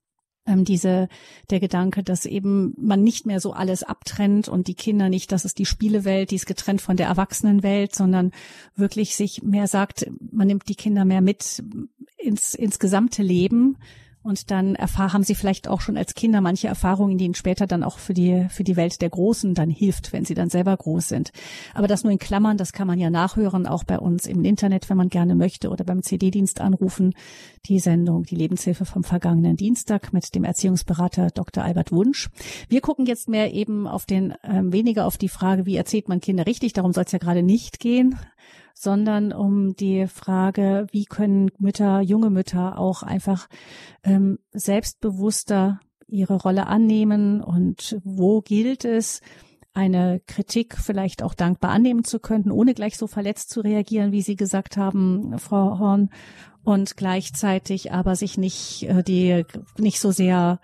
ähm, 0.45 0.65
diese 0.65 1.07
der 1.49 1.61
Gedanke, 1.61 2.03
dass 2.03 2.25
eben 2.25 2.73
man 2.77 3.01
nicht 3.01 3.25
mehr 3.25 3.39
so 3.39 3.53
alles 3.53 3.83
abtrennt 3.83 4.49
und 4.49 4.67
die 4.67 4.75
Kinder 4.75 5.07
nicht, 5.07 5.31
das 5.31 5.45
ist 5.45 5.57
die 5.57 5.65
Spielewelt, 5.65 6.31
die 6.31 6.35
ist 6.35 6.47
getrennt 6.47 6.81
von 6.81 6.97
der 6.97 7.07
Erwachsenenwelt, 7.07 7.95
sondern 7.95 8.31
wirklich 8.75 9.15
sich 9.15 9.41
mehr 9.41 9.67
sagt, 9.67 10.11
man 10.31 10.47
nimmt 10.47 10.67
die 10.67 10.75
Kinder 10.75 11.05
mehr 11.05 11.21
mit 11.21 11.63
ins 12.17 12.53
ins 12.53 12.77
gesamte 12.77 13.23
Leben 13.23 13.77
und 14.25 14.49
dann 14.49 14.73
erfahren, 14.73 15.13
haben 15.13 15.23
sie 15.23 15.35
vielleicht 15.35 15.67
auch 15.67 15.81
schon 15.81 15.97
als 15.97 16.15
Kinder 16.15 16.41
manche 16.41 16.67
Erfahrungen, 16.67 17.17
die 17.17 17.25
ihnen 17.25 17.35
später 17.35 17.67
dann 17.67 17.83
auch 17.83 17.99
für 17.99 18.15
die, 18.15 18.47
für 18.49 18.63
die 18.63 18.75
Welt 18.75 18.99
der 19.01 19.09
Großen 19.09 19.53
dann 19.53 19.69
hilft, 19.69 20.13
wenn 20.13 20.25
sie 20.25 20.33
dann 20.33 20.49
selber 20.49 20.75
groß 20.75 21.07
sind. 21.07 21.31
Aber 21.75 21.87
das 21.87 22.03
nur 22.03 22.11
in 22.11 22.17
Klammern, 22.17 22.57
das 22.57 22.73
kann 22.73 22.87
man 22.87 22.99
ja 22.99 23.11
nachhören, 23.11 23.67
auch 23.67 23.83
bei 23.83 23.99
uns 23.99 24.25
im 24.25 24.43
Internet, 24.43 24.89
wenn 24.89 24.97
man 24.97 25.09
gerne 25.09 25.35
möchte, 25.35 25.69
oder 25.69 25.83
beim 25.83 26.01
CD-Dienst 26.01 26.59
anrufen. 26.59 27.13
Die 27.67 27.79
Sendung, 27.79 28.23
die 28.23 28.35
Lebenshilfe 28.35 28.85
vom 28.85 29.03
vergangenen 29.03 29.57
Dienstag 29.57 30.11
mit 30.11 30.33
dem 30.33 30.43
Erziehungsberater 30.43 31.29
Dr. 31.29 31.63
Albert 31.63 31.91
Wunsch. 31.91 32.29
Wir 32.67 32.81
gucken 32.81 33.05
jetzt 33.05 33.29
mehr 33.29 33.53
eben 33.53 33.87
auf 33.87 34.07
den, 34.07 34.31
äh, 34.41 34.61
weniger 34.63 35.05
auf 35.05 35.17
die 35.17 35.29
Frage, 35.29 35.67
wie 35.67 35.75
erzählt 35.75 36.09
man 36.09 36.19
Kinder 36.19 36.47
richtig, 36.47 36.73
darum 36.73 36.93
soll 36.93 37.03
es 37.05 37.11
ja 37.11 37.19
gerade 37.19 37.43
nicht 37.43 37.79
gehen, 37.79 38.17
sondern 38.85 39.33
um 39.33 39.75
die 39.75 40.05
Frage, 40.05 40.85
wie 40.91 41.05
können 41.05 41.49
Mütter, 41.57 42.01
junge 42.01 42.29
Mütter 42.29 42.77
auch 42.77 43.01
einfach 43.01 43.49
ähm, 44.03 44.37
selbstbewusster 44.51 45.79
ihre 46.07 46.35
Rolle 46.35 46.67
annehmen 46.67 47.41
und 47.41 47.99
wo 48.03 48.41
gilt 48.41 48.85
es, 48.85 49.21
eine 49.73 50.21
Kritik 50.27 50.77
vielleicht 50.77 51.23
auch 51.23 51.33
dankbar 51.33 51.71
annehmen 51.71 52.03
zu 52.03 52.19
können, 52.19 52.51
ohne 52.51 52.75
gleich 52.75 52.95
so 52.95 53.07
verletzt 53.07 53.49
zu 53.49 53.61
reagieren, 53.61 54.11
wie 54.11 54.21
Sie 54.21 54.35
gesagt 54.35 54.77
haben, 54.77 55.37
Frau 55.39 55.79
Horn, 55.79 56.11
und 56.63 56.95
gleichzeitig 56.95 57.91
aber 57.91 58.15
sich 58.15 58.37
nicht 58.37 58.83
äh, 58.83 59.03
die 59.03 59.45
nicht 59.77 59.99
so 59.99 60.11
sehr 60.11 60.59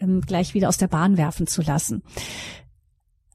ähm, 0.00 0.22
gleich 0.22 0.54
wieder 0.54 0.70
aus 0.70 0.78
der 0.78 0.88
Bahn 0.88 1.18
werfen 1.18 1.46
zu 1.46 1.60
lassen. 1.60 2.02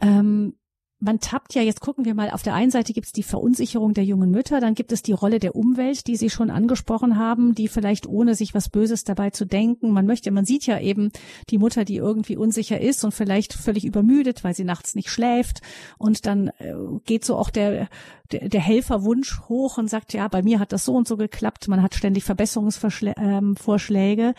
Ähm, 0.01 0.55
man 0.99 1.19
tappt 1.19 1.53
ja, 1.53 1.61
jetzt 1.61 1.81
gucken 1.81 2.05
wir 2.05 2.15
mal, 2.15 2.29
auf 2.31 2.41
der 2.41 2.53
einen 2.53 2.71
Seite 2.71 2.93
gibt 2.93 3.07
es 3.07 3.11
die 3.11 3.23
Verunsicherung 3.23 3.93
der 3.93 4.05
jungen 4.05 4.31
Mütter, 4.31 4.61
dann 4.61 4.75
gibt 4.75 4.91
es 4.91 5.01
die 5.01 5.11
Rolle 5.11 5.39
der 5.39 5.55
Umwelt, 5.55 6.07
die 6.07 6.15
Sie 6.15 6.29
schon 6.29 6.49
angesprochen 6.49 7.17
haben, 7.17 7.53
die 7.53 7.67
vielleicht 7.67 8.07
ohne 8.07 8.33
sich 8.33 8.53
was 8.53 8.69
Böses 8.69 9.03
dabei 9.03 9.29
zu 9.29 9.45
denken, 9.45 9.91
man 9.91 10.05
möchte, 10.05 10.31
man 10.31 10.45
sieht 10.45 10.65
ja 10.65 10.79
eben 10.79 11.11
die 11.49 11.57
Mutter, 11.57 11.83
die 11.83 11.97
irgendwie 11.97 12.37
unsicher 12.37 12.79
ist 12.79 13.03
und 13.03 13.13
vielleicht 13.13 13.53
völlig 13.53 13.83
übermüdet, 13.83 14.43
weil 14.43 14.55
sie 14.55 14.63
nachts 14.63 14.95
nicht 14.95 15.09
schläft 15.09 15.61
und 15.97 16.25
dann 16.25 16.47
äh, 16.59 16.73
geht 17.03 17.25
so 17.25 17.35
auch 17.35 17.49
der, 17.49 17.89
der, 18.31 18.61
Helferwunsch 18.61 19.41
hoch 19.49 19.77
und 19.77 19.89
sagt, 19.89 20.13
ja, 20.13 20.27
bei 20.27 20.41
mir 20.41 20.59
hat 20.59 20.71
das 20.71 20.85
so 20.85 20.95
und 20.95 21.07
so 21.07 21.17
geklappt, 21.17 21.67
man 21.67 21.81
hat 21.81 21.93
ständig 21.93 22.23
Verbesserungsvorschläge. 22.23 23.15
Ähm, 23.17 24.33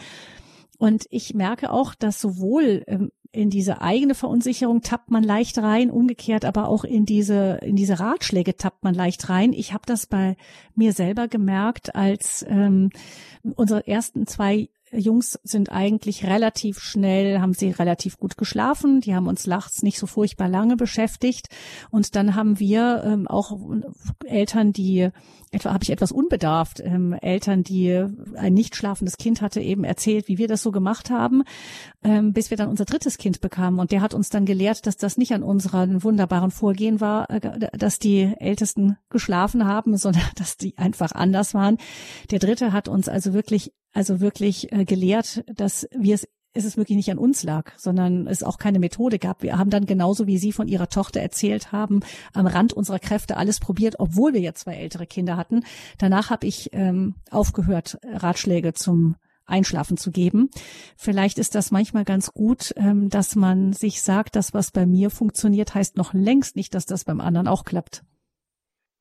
und 0.79 1.07
ich 1.11 1.35
merke 1.35 1.71
auch, 1.71 1.95
dass 1.95 2.21
sowohl 2.21 2.85
ähm, 2.87 3.11
in 3.37 3.51
diese 3.51 3.83
eigene 3.83 4.15
Verunsicherung 4.15 4.81
tappt 4.81 5.11
man 5.11 5.23
leicht 5.23 5.59
rein, 5.59 5.91
umgekehrt 5.91 6.45
aber 6.45 6.69
auch 6.69 6.85
in 6.85 7.05
diese 7.05 7.59
in 7.63 7.77
diese 7.77 8.01
Ratschläge 8.01 8.57
tappt 8.57 8.83
man 8.83 8.95
leicht 8.95 9.29
rein. 9.29 9.53
Ich 9.53 9.73
habe 9.73 9.85
das 9.87 10.07
bei 10.07 10.37
mir 10.75 10.93
selber 10.93 11.29
gemerkt, 11.29 11.95
als 11.95 12.45
ähm, 12.49 12.91
unsere 13.55 13.87
ersten 13.87 14.27
zwei 14.27 14.69
Jungs 14.93 15.39
sind 15.43 15.73
eigentlich 15.73 16.25
relativ 16.25 16.79
schnell, 16.79 17.41
haben 17.41 17.55
sie 17.55 17.71
relativ 17.71 18.19
gut 18.19 18.37
geschlafen. 18.37 19.01
Die 19.01 19.15
haben 19.15 19.27
uns 19.27 19.47
nachts 19.47 19.83
nicht 19.83 19.99
so 19.99 20.07
furchtbar 20.07 20.49
lange 20.49 20.77
beschäftigt. 20.77 21.49
Und 21.91 22.15
dann 22.15 22.35
haben 22.35 22.59
wir 22.61 23.03
ähm, 23.05 23.27
auch 23.27 23.59
Eltern, 24.25 24.73
die 24.73 25.11
etwa 25.51 25.73
habe 25.73 25.85
ich 25.85 25.91
etwas 25.91 26.13
unbedarft, 26.13 26.81
ähm, 26.81 27.13
Eltern, 27.15 27.63
die 27.63 28.05
ein 28.37 28.55
nicht 28.55 28.77
schlafendes 28.77 29.17
Kind 29.17 29.41
hatte, 29.41 29.61
eben 29.61 29.85
erzählt, 29.85 30.29
wie 30.29 30.39
wir 30.39 30.49
das 30.49 30.63
so 30.63 30.71
gemacht 30.71 31.11
haben, 31.11 31.43
ähm, 32.03 32.33
bis 32.33 32.51
wir 32.51 32.57
dann 32.57 32.69
unser 32.69 32.85
drittes 32.85 33.19
Kind 33.19 33.41
bekamen. 33.41 33.81
Und 33.81 33.91
der 33.91 34.03
hat 34.03 34.15
uns 34.15 34.29
dann 34.29 34.45
gelehrt, 34.45 34.87
dass 34.87 34.97
das 34.97 35.17
nicht 35.17 35.33
an 35.33 35.43
unserem 35.43 36.03
wunderbaren 36.03 36.51
Vorgehen 36.51 37.01
war, 37.01 37.31
äh, 37.31 37.71
dass 37.77 37.99
die 37.99 38.35
Ältesten 38.39 38.99
geschlafen 39.09 39.65
haben, 39.67 39.97
sondern 39.97 40.23
dass 40.37 40.57
die 40.57 40.77
einfach 40.79 41.13
anders 41.13 41.55
waren. 41.55 41.79
Der 42.31 42.39
dritte 42.39 42.73
hat 42.73 42.89
uns 42.89 43.09
also 43.09 43.33
wirklich 43.33 43.73
also 43.97 44.21
wirklich 44.21 44.73
äh, 44.73 44.85
gelehrt, 44.85 45.43
dass 45.47 45.89
wir 45.97 46.15
es 46.15 46.29
ist 46.53 46.65
es 46.65 46.79
wirklich 46.79 46.97
nicht 46.97 47.11
an 47.11 47.19
uns 47.19 47.43
lag, 47.43 47.73
sondern 47.77 48.27
es 48.27 48.43
auch 48.43 48.57
keine 48.57 48.79
Methode 48.79 49.19
gab. 49.19 49.43
Wir 49.43 49.59
haben 49.59 49.69
dann 49.69 49.85
genauso 49.85 50.27
wie 50.27 50.39
Sie 50.39 50.53
von 50.53 50.69
Ihrer 50.69 50.89
Tochter 50.89 51.21
erzählt 51.21 51.71
haben, 51.71 52.01
am 52.33 52.47
Rand 52.47 52.73
unserer 52.73 52.99
Kräfte 52.99 53.37
alles 53.37 53.61
probiert, 53.61 53.97
obwohl 53.99 54.33
wir 54.33 54.41
ja 54.41 54.55
zwei 54.55 54.77
ältere 54.77 55.07
Kinder 55.07 55.37
hatten. 55.37 55.65
Danach 55.99 56.31
habe 56.31 56.47
ich 56.47 56.71
ähm, 56.73 57.17
aufgehört, 57.31 57.99
Ratschläge 58.03 58.73
zum 58.73 59.17
Einschlafen 59.45 59.99
zu 59.99 60.11
geben. 60.11 60.49
Vielleicht 60.97 61.39
ist 61.39 61.55
das 61.55 61.73
manchmal 61.73 62.07
ganz 62.07 62.33
gut, 62.33 62.73
ähm, 62.77 63.11
dass 63.11 63.37
man 63.37 63.75
sich 63.75 64.01
sagt, 64.01 64.35
das, 64.35 64.55
was 64.55 64.71
bei 64.71 64.87
mir 64.87 65.11
funktioniert, 65.11 65.75
heißt 65.75 65.99
noch 65.99 66.15
längst 66.15 66.57
nicht, 66.57 66.75
dass 66.75 66.87
das 66.87 67.05
beim 67.05 67.21
anderen 67.21 67.49
auch 67.49 67.65
klappt. 67.65 68.03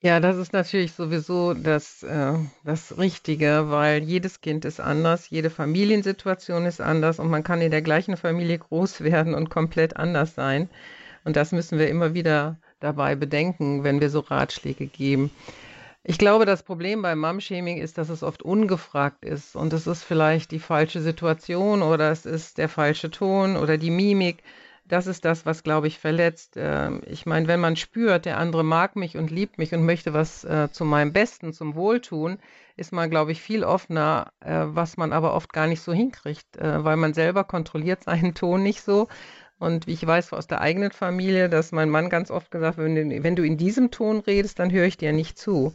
Ja, 0.06 0.20
das 0.20 0.38
ist 0.38 0.54
natürlich 0.54 0.92
sowieso 0.94 1.56
das, 1.56 2.04
äh, 2.04 2.34
das 2.64 2.96
Richtige, 3.00 3.72
weil 3.72 4.04
jedes 4.04 4.40
Kind 4.40 4.64
ist 4.64 4.80
anders, 4.80 5.32
jede 5.32 5.50
Familiensituation 5.50 6.68
ist 6.68 6.80
anders 6.80 7.18
und 7.18 7.32
man 7.32 7.44
kann 7.44 7.60
in 7.60 7.72
der 7.72 7.82
gleichen 7.82 8.16
Familie 8.16 8.60
groß 8.60 9.02
werden 9.04 9.34
und 9.34 9.50
komplett 9.50 9.98
anders 9.98 10.36
sein. 10.36 10.70
Und 11.24 11.36
das 11.36 11.52
müssen 11.52 11.80
wir 11.80 11.90
immer 11.90 12.14
wieder 12.14 12.60
dabei 12.80 13.16
bedenken, 13.16 13.84
wenn 13.84 14.00
wir 14.00 14.12
so 14.12 14.20
Ratschläge 14.20 14.86
geben. 14.86 15.32
Ich 16.04 16.20
glaube, 16.20 16.46
das 16.46 16.62
Problem 16.62 17.02
beim 17.02 17.18
Mom-Shaming 17.18 17.78
ist, 17.78 17.98
dass 17.98 18.10
es 18.10 18.22
oft 18.22 18.44
ungefragt 18.44 19.26
ist 19.26 19.56
und 19.56 19.74
es 19.74 19.88
ist 19.88 20.04
vielleicht 20.04 20.52
die 20.52 20.60
falsche 20.60 21.02
Situation 21.02 21.82
oder 21.82 22.12
es 22.12 22.28
ist 22.28 22.60
der 22.60 22.70
falsche 22.70 23.10
Ton 23.10 23.58
oder 23.58 23.80
die 23.80 23.90
Mimik 23.90 24.44
das 24.88 25.08
ist 25.08 25.26
das, 25.26 25.46
was, 25.46 25.64
glaube 25.64 25.88
ich, 25.88 26.00
verletzt. 26.00 26.56
Ähm, 26.58 27.02
ich 27.06 27.26
meine, 27.26 27.48
wenn 27.48 27.60
man 27.60 27.76
spürt, 27.76 28.26
der 28.26 28.38
andere 28.38 28.64
mag 28.64 28.96
mich 28.96 29.18
und 29.18 29.32
liebt 29.32 29.58
mich 29.58 29.74
und 29.74 29.86
möchte 29.86 30.14
was 30.14 30.44
äh, 30.44 30.70
zu 30.72 30.86
meinem 30.86 31.12
Besten, 31.12 31.54
zum 31.54 31.76
Wohltun, 31.76 32.38
ist 32.78 32.92
man, 32.92 33.10
glaube 33.10 33.32
ich, 33.32 33.42
viel 33.42 33.64
offener, 33.64 34.32
äh, 34.42 34.64
was 34.66 34.98
man 34.98 35.12
aber 35.12 35.34
oft 35.34 35.54
gar 35.54 35.68
nicht 35.68 35.82
so 35.82 35.92
hinkriegt, 35.92 36.58
äh, 36.58 36.84
weil 36.84 36.98
man 36.98 37.14
selber 37.14 37.44
kontrolliert 37.44 38.04
seinen 38.04 38.36
Ton 38.36 38.62
nicht 38.62 38.82
so. 38.82 39.08
Und 39.58 39.88
wie 39.88 39.94
ich 39.94 40.06
weiß 40.06 40.34
aus 40.34 40.48
der 40.48 40.62
eigenen 40.62 40.92
Familie, 40.92 41.50
dass 41.50 41.72
mein 41.72 41.90
Mann 41.90 42.10
ganz 42.10 42.30
oft 42.30 42.52
gesagt 42.52 42.78
hat, 42.78 42.84
wenn, 42.84 43.24
wenn 43.24 43.36
du 43.36 43.44
in 43.44 43.58
diesem 43.58 43.90
Ton 43.90 44.20
redest, 44.20 44.60
dann 44.60 44.72
höre 44.72 44.86
ich 44.86 44.98
dir 44.98 45.14
nicht 45.14 45.40
zu. 45.40 45.74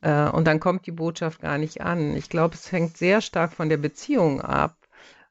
Und 0.00 0.46
dann 0.46 0.58
kommt 0.58 0.86
die 0.86 0.92
Botschaft 0.92 1.42
gar 1.42 1.58
nicht 1.58 1.82
an. 1.82 2.16
Ich 2.16 2.30
glaube, 2.30 2.54
es 2.54 2.72
hängt 2.72 2.96
sehr 2.96 3.20
stark 3.20 3.52
von 3.52 3.68
der 3.68 3.76
Beziehung 3.76 4.40
ab 4.40 4.74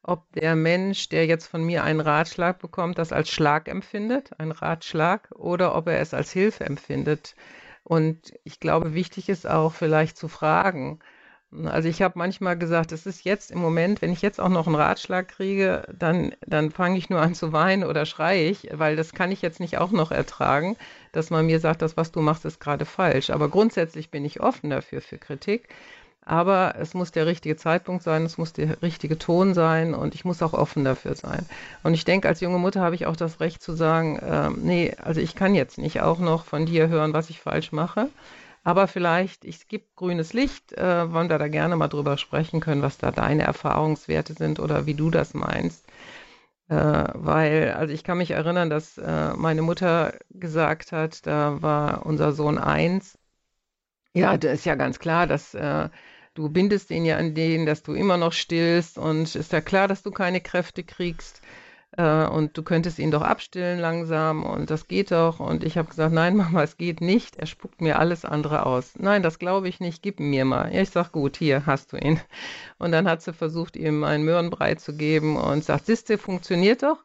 ob 0.04 0.32
der 0.34 0.56
Mensch, 0.56 1.10
der 1.10 1.26
jetzt 1.26 1.48
von 1.48 1.64
mir 1.64 1.84
einen 1.84 2.00
Ratschlag 2.00 2.60
bekommt, 2.60 2.98
das 2.98 3.12
als 3.12 3.30
Schlag 3.30 3.68
empfindet, 3.68 4.32
ein 4.40 4.52
Ratschlag, 4.52 5.30
oder 5.36 5.76
ob 5.76 5.88
er 5.88 6.00
es 6.00 6.14
als 6.14 6.32
Hilfe 6.32 6.66
empfindet. 6.66 7.36
Und 7.84 8.34
ich 8.44 8.60
glaube, 8.60 8.94
wichtig 8.94 9.30
ist 9.30 9.48
auch 9.48 9.74
vielleicht 9.74 10.18
zu 10.18 10.28
fragen. 10.28 11.00
Also 11.66 11.90
ich 11.90 12.04
habe 12.04 12.18
manchmal 12.20 12.58
gesagt, 12.58 12.92
es 12.92 13.08
ist 13.08 13.24
jetzt 13.24 13.50
im 13.50 13.58
Moment, 13.60 14.04
wenn 14.04 14.12
ich 14.12 14.22
jetzt 14.22 14.40
auch 14.40 14.50
noch 14.50 14.68
einen 14.68 14.76
Ratschlag 14.76 15.28
kriege, 15.28 15.84
dann, 15.98 16.36
dann 16.46 16.70
fange 16.70 16.98
ich 17.00 17.10
nur 17.10 17.22
an 17.22 17.34
zu 17.34 17.52
weinen 17.52 17.84
oder 17.84 18.06
schreie 18.06 18.48
ich, 18.50 18.70
weil 18.72 18.96
das 18.96 19.14
kann 19.14 19.32
ich 19.32 19.42
jetzt 19.42 19.60
nicht 19.60 19.80
auch 19.80 19.92
noch 19.92 20.12
ertragen, 20.12 20.78
dass 21.12 21.32
man 21.32 21.48
mir 21.48 21.60
sagt, 21.60 21.82
das, 21.82 21.98
was 21.98 22.12
du 22.12 22.22
machst, 22.22 22.46
ist 22.46 22.60
gerade 22.60 22.86
falsch. 22.86 23.32
Aber 23.32 23.50
grundsätzlich 23.50 24.12
bin 24.12 24.26
ich 24.26 24.42
offen 24.42 24.70
dafür 24.70 25.02
für 25.02 25.18
Kritik. 25.18 25.70
Aber 26.22 26.76
es 26.78 26.94
muss 26.94 27.12
der 27.12 27.26
richtige 27.26 27.56
Zeitpunkt 27.56 28.04
sein, 28.04 28.24
es 28.24 28.38
muss 28.38 28.54
der 28.54 28.82
richtige 28.82 29.18
Ton 29.18 29.54
sein 29.54 29.96
und 29.96 30.14
ich 30.14 30.26
muss 30.26 30.44
auch 30.44 30.54
offen 30.54 30.84
dafür 30.84 31.16
sein. 31.16 31.46
Und 31.84 31.94
ich 31.96 32.06
denke, 32.06 32.28
als 32.28 32.40
junge 32.42 32.60
Mutter 32.60 32.82
habe 32.82 32.96
ich 32.96 33.08
auch 33.08 33.16
das 33.16 33.40
Recht 33.40 33.64
zu 33.64 33.74
sagen, 33.74 34.18
äh, 34.18 34.50
nee, 34.52 34.96
also 35.02 35.22
ich 35.22 35.36
kann 35.36 35.56
jetzt 35.56 35.78
nicht 35.78 36.02
auch 36.02 36.20
noch 36.20 36.46
von 36.46 36.66
dir 36.66 36.88
hören, 36.88 37.14
was 37.14 37.30
ich 37.30 37.40
falsch 37.40 37.72
mache. 37.72 38.10
Aber 38.64 38.88
vielleicht, 38.88 39.46
es 39.46 39.68
gibt 39.68 39.96
grünes 39.96 40.34
Licht, 40.34 40.74
äh, 40.74 41.12
wollen 41.12 41.30
wir 41.30 41.40
da 41.40 41.48
gerne 41.48 41.76
mal 41.76 41.88
drüber 41.88 42.18
sprechen 42.18 42.60
können, 42.60 42.82
was 42.82 42.98
da 42.98 43.12
deine 43.12 43.44
Erfahrungswerte 43.44 44.34
sind 44.34 44.60
oder 44.60 44.86
wie 44.86 44.94
du 44.96 45.10
das 45.10 45.34
meinst. 45.34 45.86
Äh, 46.70 47.06
weil, 47.16 47.74
also 47.74 47.94
ich 47.94 48.04
kann 48.04 48.20
mich 48.20 48.32
erinnern, 48.32 48.70
dass 48.70 48.98
äh, 48.98 49.34
meine 49.36 49.62
Mutter 49.64 50.14
gesagt 50.32 50.92
hat, 50.92 51.26
da 51.26 51.62
war 51.62 52.06
unser 52.06 52.32
Sohn 52.34 52.58
eins. 52.60 53.19
Ja, 54.14 54.38
das 54.38 54.60
ist 54.60 54.66
ja 54.66 54.76
ganz 54.76 55.00
klar, 55.00 55.28
dass 55.28 55.54
äh, 55.54 55.90
Du 56.40 56.48
bindest 56.48 56.90
ihn 56.90 57.04
ja 57.04 57.18
an 57.18 57.34
den, 57.36 57.66
dass 57.66 57.84
du 57.84 57.94
immer 57.94 58.16
noch 58.16 58.32
stillst 58.32 58.98
und 58.98 59.36
ist 59.36 59.52
ja 59.52 59.60
klar, 59.60 59.90
dass 59.90 60.04
du 60.04 60.12
keine 60.12 60.40
Kräfte 60.40 60.84
kriegst 60.86 61.42
äh, 61.98 62.26
und 62.28 62.58
du 62.58 62.64
könntest 62.64 62.98
ihn 63.00 63.12
doch 63.12 63.24
abstillen 63.24 63.78
langsam 63.80 64.44
und 64.44 64.70
das 64.70 64.88
geht 64.88 65.12
doch. 65.12 65.42
Und 65.42 65.66
ich 65.66 65.78
habe 65.78 65.90
gesagt, 65.90 66.14
nein, 66.14 66.36
Mama, 66.38 66.64
es 66.64 66.78
geht 66.78 67.02
nicht. 67.02 67.36
Er 67.36 67.46
spuckt 67.46 67.82
mir 67.82 68.00
alles 68.00 68.24
andere 68.24 68.66
aus. 68.66 68.94
Nein, 68.98 69.22
das 69.22 69.38
glaube 69.38 69.68
ich 69.68 69.82
nicht, 69.82 70.02
gib 70.02 70.20
ihn 70.22 70.30
mir 70.30 70.46
mal. 70.46 70.74
Ja, 70.74 70.82
ich 70.82 70.92
sage, 70.92 71.10
gut, 71.12 71.36
hier 71.36 71.66
hast 71.66 71.92
du 71.92 71.98
ihn. 71.98 72.22
Und 72.78 72.94
dann 72.94 73.10
hat 73.10 73.22
sie 73.22 73.34
versucht, 73.34 73.76
ihm 73.76 74.06
einen 74.06 74.24
Möhrenbrei 74.24 74.76
zu 74.76 74.96
geben 74.96 75.36
und 75.36 75.66
sagt, 75.66 75.88
siehste, 75.88 76.18
funktioniert 76.18 76.84
doch. 76.84 77.04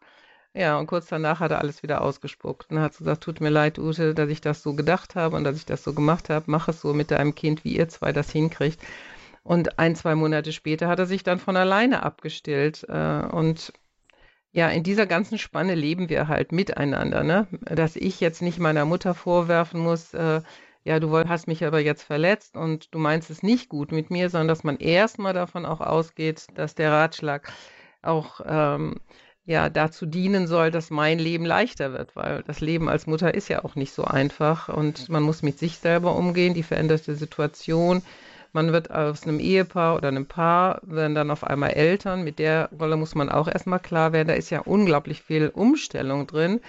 Ja, 0.56 0.78
und 0.78 0.86
kurz 0.86 1.06
danach 1.08 1.40
hat 1.40 1.50
er 1.50 1.58
alles 1.58 1.82
wieder 1.82 2.00
ausgespuckt 2.00 2.70
und 2.70 2.78
hat 2.78 2.96
gesagt, 2.96 3.24
tut 3.24 3.40
mir 3.40 3.50
leid, 3.50 3.78
Ute, 3.78 4.14
dass 4.14 4.30
ich 4.30 4.40
das 4.40 4.62
so 4.62 4.74
gedacht 4.74 5.16
habe 5.16 5.36
und 5.36 5.42
dass 5.42 5.56
ich 5.56 5.66
das 5.66 5.82
so 5.82 5.92
gemacht 5.94 6.30
habe. 6.30 6.44
Mach 6.48 6.68
es 6.68 6.80
so 6.80 6.94
mit 6.94 7.10
deinem 7.10 7.34
Kind, 7.34 7.64
wie 7.64 7.76
ihr 7.76 7.88
zwei 7.88 8.12
das 8.12 8.30
hinkriegt. 8.30 8.80
Und 9.42 9.78
ein, 9.80 9.96
zwei 9.96 10.14
Monate 10.14 10.52
später 10.52 10.88
hat 10.88 11.00
er 11.00 11.06
sich 11.06 11.24
dann 11.24 11.40
von 11.40 11.56
alleine 11.56 12.04
abgestillt. 12.04 12.86
Äh, 12.88 13.26
und 13.32 13.72
ja, 14.52 14.68
in 14.68 14.84
dieser 14.84 15.06
ganzen 15.06 15.38
Spanne 15.38 15.74
leben 15.74 16.08
wir 16.08 16.28
halt 16.28 16.52
miteinander, 16.52 17.24
ne? 17.24 17.48
Dass 17.62 17.96
ich 17.96 18.20
jetzt 18.20 18.40
nicht 18.40 18.60
meiner 18.60 18.84
Mutter 18.84 19.14
vorwerfen 19.14 19.80
muss, 19.80 20.14
äh, 20.14 20.40
ja, 20.84 21.00
du 21.00 21.10
hast 21.28 21.48
mich 21.48 21.64
aber 21.64 21.80
jetzt 21.80 22.02
verletzt 22.04 22.56
und 22.56 22.94
du 22.94 22.98
meinst 22.98 23.30
es 23.30 23.42
nicht 23.42 23.68
gut 23.68 23.90
mit 23.90 24.10
mir, 24.10 24.30
sondern 24.30 24.48
dass 24.48 24.64
man 24.64 24.76
erstmal 24.76 25.32
davon 25.32 25.66
auch 25.66 25.80
ausgeht, 25.80 26.46
dass 26.54 26.74
der 26.76 26.92
Ratschlag 26.92 27.52
auch 28.02 28.40
ähm, 28.46 29.00
ja 29.46 29.68
dazu 29.68 30.06
dienen 30.06 30.46
soll, 30.46 30.70
dass 30.70 30.90
mein 30.90 31.18
Leben 31.18 31.44
leichter 31.44 31.92
wird, 31.92 32.16
weil 32.16 32.42
das 32.46 32.60
Leben 32.60 32.88
als 32.88 33.06
Mutter 33.06 33.34
ist 33.34 33.48
ja 33.48 33.64
auch 33.64 33.74
nicht 33.74 33.92
so 33.92 34.04
einfach 34.04 34.68
und 34.68 35.08
man 35.08 35.22
muss 35.22 35.42
mit 35.42 35.58
sich 35.58 35.78
selber 35.78 36.16
umgehen, 36.16 36.54
die 36.54 36.62
veränderte 36.62 37.14
Situation, 37.14 38.02
man 38.54 38.72
wird 38.72 38.92
aus 38.92 39.24
einem 39.24 39.40
Ehepaar 39.40 39.96
oder 39.96 40.06
einem 40.08 40.26
Paar, 40.26 40.80
werden 40.82 41.16
dann 41.16 41.32
auf 41.32 41.42
einmal 41.42 41.70
Eltern. 41.70 42.22
Mit 42.22 42.38
der 42.38 42.70
Rolle 42.78 42.96
muss 42.96 43.16
man 43.16 43.28
auch 43.28 43.48
erstmal 43.48 43.80
klar 43.80 44.12
werden. 44.12 44.28
Da 44.28 44.34
ist 44.34 44.48
ja 44.50 44.60
unglaublich 44.60 45.22
viel 45.22 45.48
Umstellung 45.48 46.28
drin. 46.28 46.60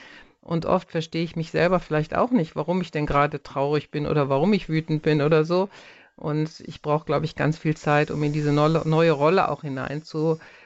Und 0.42 0.66
oft 0.66 0.90
verstehe 0.90 1.24
ich 1.24 1.36
mich 1.36 1.52
selber 1.52 1.80
vielleicht 1.80 2.16
auch 2.16 2.32
nicht, 2.32 2.56
warum 2.56 2.82
ich 2.82 2.90
denn 2.90 3.06
gerade 3.06 3.44
traurig 3.44 3.92
bin 3.92 4.08
oder 4.08 4.30
warum 4.30 4.52
ich 4.54 4.68
wütend 4.68 5.04
bin 5.04 5.22
oder 5.22 5.46
so. 5.46 5.70
Und 6.16 6.60
ich 6.62 6.82
brauche, 6.82 7.06
glaube 7.06 7.26
ich, 7.26 7.36
ganz 7.36 7.60
viel 7.60 7.78
Zeit, 7.78 8.10
um 8.10 8.24
in 8.24 8.34
diese 8.34 8.52
neue 8.52 9.12
Rolle 9.12 9.50
auch 9.50 9.62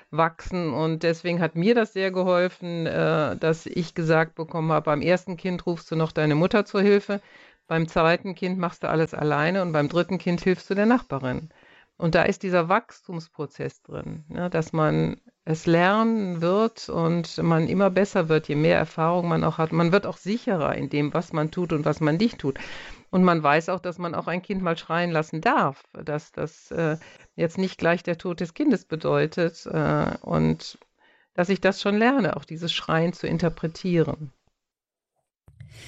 hineinzuwachsen. 0.09 0.73
Und 0.73 1.03
deswegen 1.03 1.39
hat 1.39 1.55
mir 1.55 1.75
das 1.75 1.93
sehr 1.93 2.11
geholfen, 2.11 2.85
äh, 2.85 3.35
dass 3.37 3.65
ich 3.65 3.95
gesagt 3.95 4.35
bekommen 4.35 4.71
habe, 4.71 4.85
beim 4.85 5.01
ersten 5.01 5.37
Kind 5.37 5.65
rufst 5.65 5.89
du 5.91 5.95
noch 5.95 6.11
deine 6.11 6.35
Mutter 6.35 6.65
zur 6.65 6.81
Hilfe. 6.81 7.21
Beim 7.67 7.87
zweiten 7.87 8.35
Kind 8.35 8.57
machst 8.57 8.83
du 8.83 8.89
alles 8.89 9.13
alleine 9.13 9.61
und 9.61 9.71
beim 9.71 9.89
dritten 9.89 10.17
Kind 10.17 10.41
hilfst 10.41 10.69
du 10.69 10.75
der 10.75 10.87
Nachbarin. 10.87 11.49
Und 11.97 12.15
da 12.15 12.23
ist 12.23 12.43
dieser 12.43 12.69
Wachstumsprozess 12.69 13.83
drin, 13.83 14.23
ne, 14.29 14.49
dass 14.49 14.71
man 14.71 15.17
es 15.43 15.65
lernen 15.65 16.41
wird 16.41 16.87
und 16.87 17.37
man 17.43 17.67
immer 17.67 17.89
besser 17.89 18.29
wird, 18.29 18.47
je 18.47 18.55
mehr 18.55 18.77
Erfahrung 18.77 19.27
man 19.27 19.43
auch 19.43 19.57
hat. 19.57 19.73
Man 19.73 19.91
wird 19.91 20.05
auch 20.05 20.17
sicherer 20.17 20.75
in 20.75 20.89
dem, 20.89 21.13
was 21.13 21.33
man 21.33 21.51
tut 21.51 21.73
und 21.73 21.85
was 21.85 21.99
man 21.99 22.15
nicht 22.15 22.39
tut. 22.39 22.57
Und 23.11 23.23
man 23.23 23.41
weiß 23.41 23.69
auch, 23.69 23.79
dass 23.79 23.97
man 23.97 24.13
auch 24.13 24.27
ein 24.27 24.41
Kind 24.41 24.61
mal 24.61 24.77
schreien 24.77 25.11
lassen 25.11 25.41
darf, 25.41 25.83
dass 25.93 26.31
das 26.31 26.71
äh, 26.71 26.97
jetzt 27.35 27.57
nicht 27.57 27.77
gleich 27.77 28.03
der 28.03 28.17
Tod 28.17 28.39
des 28.39 28.53
Kindes 28.53 28.85
bedeutet 28.85 29.65
äh, 29.65 30.15
und 30.21 30.77
dass 31.33 31.49
ich 31.49 31.61
das 31.61 31.81
schon 31.81 31.97
lerne, 31.97 32.37
auch 32.37 32.45
dieses 32.45 32.71
Schreien 32.71 33.13
zu 33.13 33.25
interpretieren. 33.25 34.31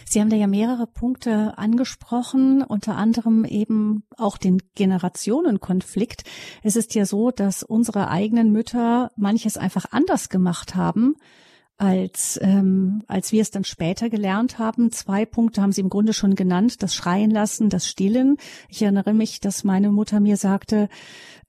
Sie 0.06 0.22
haben 0.22 0.30
da 0.30 0.36
ja 0.36 0.48
mehrere 0.48 0.88
Punkte 0.88 1.58
angesprochen, 1.58 2.64
unter 2.64 2.96
anderem 2.96 3.46
eben 3.46 4.04
auch 4.18 4.38
den 4.38 4.62
Generationenkonflikt. 4.76 6.24
Es 6.64 6.76
ist 6.76 6.96
ja 6.96 7.06
so, 7.06 7.32
dass 7.32 7.64
unsere 7.64 8.10
eigenen 8.10 8.52
Mütter 8.52 9.12
manches 9.16 9.58
einfach 9.58 9.86
anders 9.92 10.30
gemacht 10.30 10.76
haben 10.76 11.16
als, 11.82 12.40
ähm, 12.44 13.02
als 13.08 13.32
wir 13.32 13.42
es 13.42 13.50
dann 13.50 13.64
später 13.64 14.12
gelernt 14.12 14.60
haben. 14.60 14.92
Zwei 14.92 15.26
Punkte 15.26 15.64
haben 15.64 15.72
Sie 15.72 15.82
im 15.82 15.90
Grunde 15.90 16.14
schon 16.14 16.36
genannt, 16.36 16.84
das 16.84 16.94
Schreien 16.94 17.32
lassen, 17.32 17.70
das 17.70 17.88
Stillen. 17.88 18.38
Ich 18.70 18.84
erinnere 18.84 19.14
mich, 19.14 19.40
dass 19.40 19.64
meine 19.64 19.90
Mutter 19.90 20.20
mir 20.20 20.38
sagte, 20.38 20.90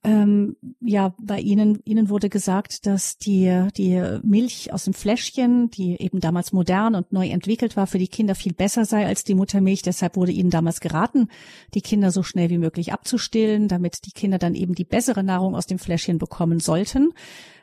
ähm, 0.03 0.55
ja, 0.81 1.13
bei 1.19 1.39
Ihnen, 1.39 1.81
Ihnen 1.85 2.09
wurde 2.09 2.29
gesagt, 2.29 2.87
dass 2.87 3.19
die, 3.19 3.67
die 3.77 4.01
Milch 4.23 4.73
aus 4.73 4.85
dem 4.85 4.95
Fläschchen, 4.95 5.69
die 5.69 6.01
eben 6.01 6.19
damals 6.19 6.51
modern 6.51 6.95
und 6.95 7.13
neu 7.13 7.27
entwickelt 7.29 7.77
war, 7.77 7.85
für 7.85 7.99
die 7.99 8.07
Kinder 8.07 8.33
viel 8.33 8.53
besser 8.53 8.85
sei 8.85 9.05
als 9.05 9.23
die 9.23 9.35
Muttermilch. 9.35 9.83
Deshalb 9.83 10.15
wurde 10.15 10.31
Ihnen 10.31 10.49
damals 10.49 10.81
geraten, 10.81 11.27
die 11.75 11.81
Kinder 11.81 12.09
so 12.09 12.23
schnell 12.23 12.49
wie 12.49 12.57
möglich 12.57 12.91
abzustillen, 12.91 13.67
damit 13.67 14.07
die 14.07 14.11
Kinder 14.11 14.39
dann 14.39 14.55
eben 14.55 14.73
die 14.73 14.83
bessere 14.83 15.23
Nahrung 15.23 15.55
aus 15.55 15.67
dem 15.67 15.77
Fläschchen 15.77 16.17
bekommen 16.17 16.59
sollten. 16.59 17.13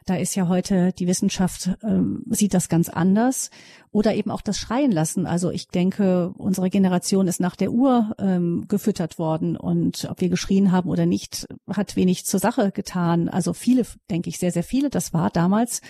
Da 0.06 0.16
ist 0.16 0.34
ja 0.34 0.48
heute 0.48 0.92
die 0.92 1.06
Wissenschaft 1.06 1.70
ähm, 1.82 2.24
sieht 2.30 2.54
das 2.54 2.68
ganz 2.68 2.88
anders. 2.88 3.50
Oder 3.92 4.14
eben 4.14 4.30
auch 4.30 4.40
das 4.40 4.56
Schreien 4.56 4.92
lassen. 4.92 5.26
Also 5.26 5.50
ich 5.50 5.68
denke, 5.68 6.32
unsere 6.36 6.70
Generation 6.70 7.26
ist 7.26 7.40
nach 7.40 7.56
der 7.56 7.72
Uhr 7.72 8.14
ähm, 8.18 8.66
gefüttert 8.68 9.18
worden 9.18 9.56
und 9.56 10.06
ob 10.08 10.20
wir 10.20 10.28
geschrien 10.28 10.70
haben 10.70 10.88
oder 10.88 11.06
nicht, 11.06 11.48
hat 11.68 11.96
wenig 11.96 12.24
zur 12.24 12.38
Sache 12.38 12.70
getan. 12.70 13.28
Also 13.28 13.52
viele, 13.52 13.84
denke 14.08 14.28
ich, 14.28 14.38
sehr, 14.38 14.52
sehr 14.52 14.62
viele. 14.62 14.90
Das 14.90 15.12
war 15.12 15.30
damals 15.30 15.80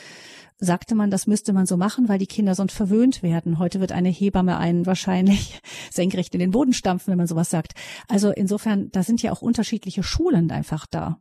sagte 0.60 0.94
man, 0.94 1.10
das 1.10 1.26
müsste 1.26 1.52
man 1.52 1.66
so 1.66 1.76
machen, 1.76 2.08
weil 2.08 2.18
die 2.18 2.26
Kinder 2.26 2.54
sonst 2.54 2.74
verwöhnt 2.74 3.22
werden. 3.22 3.58
Heute 3.58 3.80
wird 3.80 3.92
eine 3.92 4.10
Hebamme 4.10 4.58
einen 4.58 4.86
wahrscheinlich 4.86 5.60
senkrecht 5.90 6.34
in 6.34 6.40
den 6.40 6.50
Boden 6.50 6.74
stampfen, 6.74 7.10
wenn 7.10 7.18
man 7.18 7.26
sowas 7.26 7.50
sagt. 7.50 7.72
Also 8.08 8.30
insofern, 8.30 8.90
da 8.92 9.02
sind 9.02 9.22
ja 9.22 9.32
auch 9.32 9.42
unterschiedliche 9.42 10.02
Schulen 10.02 10.50
einfach 10.50 10.86
da. 10.86 11.18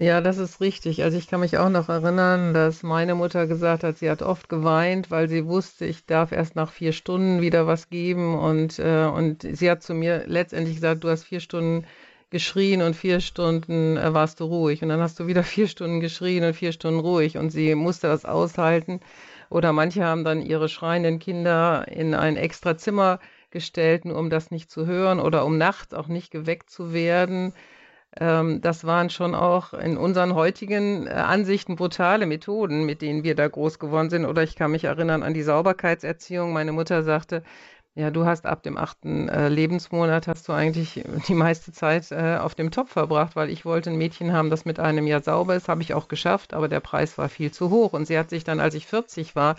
Ja, 0.00 0.20
das 0.20 0.38
ist 0.38 0.60
richtig. 0.60 1.02
Also 1.02 1.18
ich 1.18 1.26
kann 1.26 1.40
mich 1.40 1.58
auch 1.58 1.68
noch 1.68 1.88
erinnern, 1.88 2.54
dass 2.54 2.84
meine 2.84 3.16
Mutter 3.16 3.48
gesagt 3.48 3.82
hat, 3.82 3.98
sie 3.98 4.08
hat 4.08 4.22
oft 4.22 4.48
geweint, 4.48 5.10
weil 5.10 5.28
sie 5.28 5.44
wusste, 5.46 5.86
ich 5.86 6.06
darf 6.06 6.30
erst 6.30 6.54
nach 6.54 6.70
vier 6.70 6.92
Stunden 6.92 7.40
wieder 7.42 7.66
was 7.66 7.88
geben. 7.90 8.38
Und, 8.38 8.78
äh, 8.78 9.06
und 9.06 9.42
sie 9.42 9.68
hat 9.68 9.82
zu 9.82 9.94
mir 9.94 10.22
letztendlich 10.28 10.76
gesagt, 10.76 11.02
du 11.02 11.08
hast 11.08 11.24
vier 11.24 11.40
Stunden 11.40 11.84
geschrien 12.30 12.80
und 12.82 12.94
vier 12.94 13.18
Stunden 13.20 13.96
äh, 13.96 14.14
warst 14.14 14.38
du 14.38 14.44
ruhig. 14.44 14.82
Und 14.82 14.90
dann 14.90 15.00
hast 15.00 15.18
du 15.18 15.26
wieder 15.26 15.42
vier 15.42 15.66
Stunden 15.66 15.98
geschrien 15.98 16.44
und 16.44 16.54
vier 16.54 16.70
Stunden 16.72 17.00
ruhig. 17.00 17.36
Und 17.36 17.50
sie 17.50 17.74
musste 17.74 18.06
das 18.06 18.24
aushalten. 18.24 19.00
Oder 19.50 19.72
manche 19.72 20.04
haben 20.04 20.22
dann 20.24 20.42
ihre 20.42 20.68
schreienden 20.68 21.18
Kinder 21.18 21.86
in 21.88 22.14
ein 22.14 22.36
extra 22.36 22.76
Zimmer 22.78 23.18
gestellt, 23.50 24.04
nur 24.04 24.16
um 24.16 24.30
das 24.30 24.52
nicht 24.52 24.70
zu 24.70 24.86
hören 24.86 25.18
oder 25.18 25.44
um 25.44 25.58
nachts 25.58 25.92
auch 25.94 26.06
nicht 26.06 26.30
geweckt 26.30 26.70
zu 26.70 26.92
werden. 26.92 27.52
Ähm, 28.16 28.60
das 28.60 28.84
waren 28.84 29.10
schon 29.10 29.34
auch 29.34 29.74
in 29.74 29.96
unseren 29.96 30.34
heutigen 30.34 31.06
äh, 31.06 31.10
Ansichten 31.10 31.76
brutale 31.76 32.26
Methoden, 32.26 32.84
mit 32.84 33.02
denen 33.02 33.22
wir 33.22 33.34
da 33.34 33.48
groß 33.48 33.78
geworden 33.78 34.10
sind. 34.10 34.24
Oder 34.24 34.42
ich 34.42 34.56
kann 34.56 34.70
mich 34.70 34.84
erinnern 34.84 35.22
an 35.22 35.34
die 35.34 35.42
Sauberkeitserziehung. 35.42 36.52
Meine 36.52 36.72
Mutter 36.72 37.02
sagte, 37.02 37.42
ja, 37.94 38.10
du 38.10 38.24
hast 38.24 38.46
ab 38.46 38.62
dem 38.62 38.76
achten 38.78 39.28
äh, 39.28 39.48
Lebensmonat 39.48 40.28
hast 40.28 40.48
du 40.48 40.52
eigentlich 40.52 41.04
die 41.28 41.34
meiste 41.34 41.72
Zeit 41.72 42.10
äh, 42.12 42.38
auf 42.40 42.54
dem 42.54 42.70
Topf 42.70 42.92
verbracht, 42.92 43.36
weil 43.36 43.50
ich 43.50 43.64
wollte 43.64 43.90
ein 43.90 43.98
Mädchen 43.98 44.32
haben, 44.32 44.50
das 44.50 44.64
mit 44.64 44.80
einem 44.80 45.06
Jahr 45.06 45.22
sauber 45.22 45.56
ist. 45.56 45.68
Habe 45.68 45.82
ich 45.82 45.94
auch 45.94 46.08
geschafft, 46.08 46.54
aber 46.54 46.68
der 46.68 46.80
Preis 46.80 47.18
war 47.18 47.28
viel 47.28 47.50
zu 47.50 47.70
hoch. 47.70 47.92
Und 47.92 48.06
sie 48.06 48.18
hat 48.18 48.30
sich 48.30 48.44
dann, 48.44 48.60
als 48.60 48.74
ich 48.74 48.86
40 48.86 49.36
war, 49.36 49.56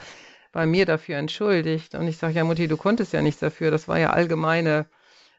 bei 0.51 0.65
mir 0.65 0.85
dafür 0.85 1.17
entschuldigt. 1.17 1.95
Und 1.95 2.07
ich 2.07 2.17
sage, 2.17 2.33
ja, 2.33 2.43
Mutti, 2.43 2.67
du 2.67 2.77
konntest 2.77 3.13
ja 3.13 3.21
nichts 3.21 3.41
dafür. 3.41 3.71
Das 3.71 3.87
war 3.87 3.99
ja 3.99 4.11
allgemeine 4.11 4.87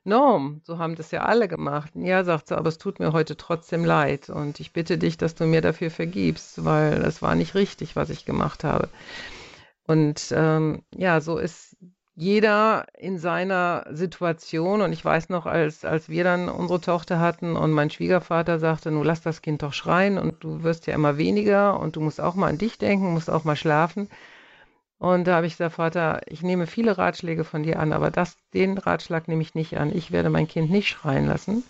Norm, 0.04 0.60
so 0.64 0.78
haben 0.78 0.96
das 0.96 1.10
ja 1.10 1.22
alle 1.22 1.46
gemacht. 1.48 1.92
Ja, 1.94 2.24
sagt 2.24 2.48
sie, 2.48 2.56
aber 2.56 2.68
es 2.68 2.78
tut 2.78 3.00
mir 3.00 3.12
heute 3.12 3.36
trotzdem 3.36 3.84
leid 3.84 4.30
und 4.30 4.60
ich 4.60 4.72
bitte 4.72 4.98
dich, 4.98 5.18
dass 5.18 5.34
du 5.34 5.44
mir 5.46 5.60
dafür 5.60 5.90
vergibst, 5.90 6.64
weil 6.64 7.02
es 7.02 7.22
war 7.22 7.34
nicht 7.34 7.54
richtig, 7.54 7.96
was 7.96 8.10
ich 8.10 8.24
gemacht 8.24 8.64
habe. 8.64 8.88
Und 9.86 10.32
ähm, 10.36 10.82
ja, 10.94 11.20
so 11.20 11.38
ist 11.38 11.76
jeder 12.20 12.86
in 12.98 13.18
seiner 13.18 13.86
Situation. 13.90 14.82
Und 14.82 14.92
ich 14.92 15.04
weiß 15.04 15.30
noch, 15.30 15.46
als, 15.46 15.84
als 15.84 16.08
wir 16.08 16.22
dann 16.24 16.48
unsere 16.48 16.80
Tochter 16.80 17.18
hatten 17.18 17.56
und 17.56 17.70
mein 17.72 17.90
Schwiegervater 17.90 18.58
sagte, 18.58 18.90
nun 18.90 19.04
lass 19.04 19.22
das 19.22 19.42
Kind 19.42 19.62
doch 19.62 19.72
schreien 19.72 20.18
und 20.18 20.44
du 20.44 20.62
wirst 20.62 20.86
ja 20.86 20.94
immer 20.94 21.16
weniger 21.16 21.80
und 21.80 21.96
du 21.96 22.00
musst 22.00 22.20
auch 22.20 22.34
mal 22.34 22.48
an 22.48 22.58
dich 22.58 22.78
denken, 22.78 23.12
musst 23.12 23.30
auch 23.30 23.44
mal 23.44 23.56
schlafen. 23.56 24.08
Und 25.00 25.26
da 25.26 25.36
habe 25.36 25.46
ich 25.46 25.54
gesagt, 25.54 25.76
Vater, 25.76 26.20
ich 26.26 26.42
nehme 26.42 26.66
viele 26.66 26.98
Ratschläge 26.98 27.42
von 27.44 27.62
dir 27.62 27.80
an, 27.80 27.94
aber 27.94 28.10
das, 28.10 28.36
den 28.52 28.76
Ratschlag 28.76 29.28
nehme 29.28 29.40
ich 29.40 29.54
nicht 29.54 29.78
an. 29.78 29.96
Ich 29.96 30.10
werde 30.12 30.28
mein 30.28 30.46
Kind 30.46 30.70
nicht 30.70 30.88
schreien 30.88 31.26
lassen. 31.26 31.64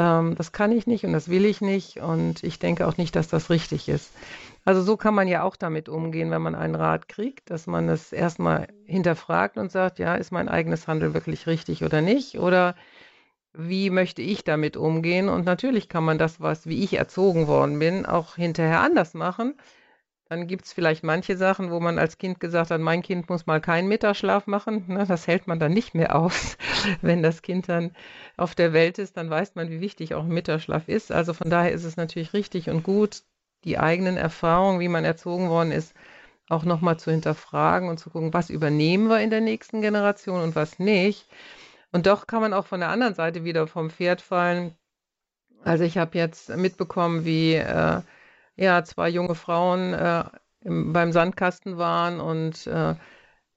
Ähm, 0.00 0.34
das 0.34 0.50
kann 0.50 0.72
ich 0.72 0.84
nicht 0.88 1.04
und 1.04 1.12
das 1.12 1.28
will 1.28 1.44
ich 1.44 1.60
nicht. 1.60 1.98
Und 1.98 2.42
ich 2.42 2.58
denke 2.58 2.88
auch 2.88 2.96
nicht, 2.96 3.14
dass 3.14 3.28
das 3.28 3.50
richtig 3.50 3.88
ist. 3.88 4.12
Also 4.64 4.82
so 4.82 4.96
kann 4.96 5.14
man 5.14 5.28
ja 5.28 5.44
auch 5.44 5.54
damit 5.54 5.88
umgehen, 5.88 6.32
wenn 6.32 6.42
man 6.42 6.56
einen 6.56 6.74
Rat 6.74 7.08
kriegt, 7.08 7.50
dass 7.50 7.68
man 7.68 7.88
es 7.88 8.12
erstmal 8.12 8.66
hinterfragt 8.84 9.58
und 9.58 9.70
sagt, 9.70 10.00
ja, 10.00 10.16
ist 10.16 10.32
mein 10.32 10.48
eigenes 10.48 10.88
Handeln 10.88 11.14
wirklich 11.14 11.46
richtig 11.46 11.84
oder 11.84 12.02
nicht? 12.02 12.36
Oder 12.40 12.74
wie 13.54 13.90
möchte 13.90 14.22
ich 14.22 14.42
damit 14.42 14.76
umgehen? 14.76 15.28
Und 15.28 15.46
natürlich 15.46 15.88
kann 15.88 16.02
man 16.02 16.18
das, 16.18 16.40
was 16.40 16.66
wie 16.66 16.82
ich 16.82 16.94
erzogen 16.94 17.46
worden 17.46 17.78
bin, 17.78 18.06
auch 18.06 18.34
hinterher 18.34 18.80
anders 18.80 19.14
machen. 19.14 19.54
Dann 20.28 20.48
gibt 20.48 20.64
es 20.64 20.72
vielleicht 20.72 21.04
manche 21.04 21.36
Sachen, 21.36 21.70
wo 21.70 21.78
man 21.78 22.00
als 22.00 22.18
Kind 22.18 22.40
gesagt 22.40 22.72
hat, 22.72 22.80
mein 22.80 23.02
Kind 23.02 23.28
muss 23.28 23.46
mal 23.46 23.60
keinen 23.60 23.86
Mittagsschlaf 23.86 24.48
machen. 24.48 24.84
Ne, 24.88 25.06
das 25.06 25.28
hält 25.28 25.46
man 25.46 25.60
dann 25.60 25.72
nicht 25.72 25.94
mehr 25.94 26.16
aus. 26.16 26.56
Wenn 27.00 27.22
das 27.22 27.42
Kind 27.42 27.68
dann 27.68 27.92
auf 28.36 28.56
der 28.56 28.72
Welt 28.72 28.98
ist, 28.98 29.16
dann 29.16 29.30
weiß 29.30 29.54
man, 29.54 29.70
wie 29.70 29.80
wichtig 29.80 30.14
auch 30.14 30.24
ein 30.24 30.28
Mittagsschlaf 30.28 30.88
ist. 30.88 31.12
Also 31.12 31.32
von 31.32 31.48
daher 31.48 31.70
ist 31.70 31.84
es 31.84 31.96
natürlich 31.96 32.32
richtig 32.32 32.68
und 32.70 32.82
gut, 32.82 33.22
die 33.62 33.78
eigenen 33.78 34.16
Erfahrungen, 34.16 34.80
wie 34.80 34.88
man 34.88 35.04
erzogen 35.04 35.48
worden 35.48 35.70
ist, 35.70 35.94
auch 36.48 36.64
nochmal 36.64 36.98
zu 36.98 37.12
hinterfragen 37.12 37.88
und 37.88 37.98
zu 37.98 38.10
gucken, 38.10 38.34
was 38.34 38.50
übernehmen 38.50 39.08
wir 39.08 39.20
in 39.20 39.30
der 39.30 39.40
nächsten 39.40 39.80
Generation 39.80 40.42
und 40.42 40.56
was 40.56 40.80
nicht. 40.80 41.28
Und 41.92 42.06
doch 42.08 42.26
kann 42.26 42.40
man 42.40 42.52
auch 42.52 42.66
von 42.66 42.80
der 42.80 42.88
anderen 42.88 43.14
Seite 43.14 43.44
wieder 43.44 43.68
vom 43.68 43.90
Pferd 43.90 44.20
fallen. 44.22 44.74
Also 45.62 45.84
ich 45.84 45.98
habe 45.98 46.18
jetzt 46.18 46.48
mitbekommen, 46.48 47.24
wie... 47.24 47.54
Äh, 47.54 48.02
ja, 48.56 48.84
zwei 48.84 49.08
junge 49.08 49.34
Frauen 49.34 49.94
äh, 49.94 50.24
im, 50.62 50.92
beim 50.92 51.12
Sandkasten 51.12 51.78
waren 51.78 52.20
und 52.20 52.66
äh, 52.66 52.94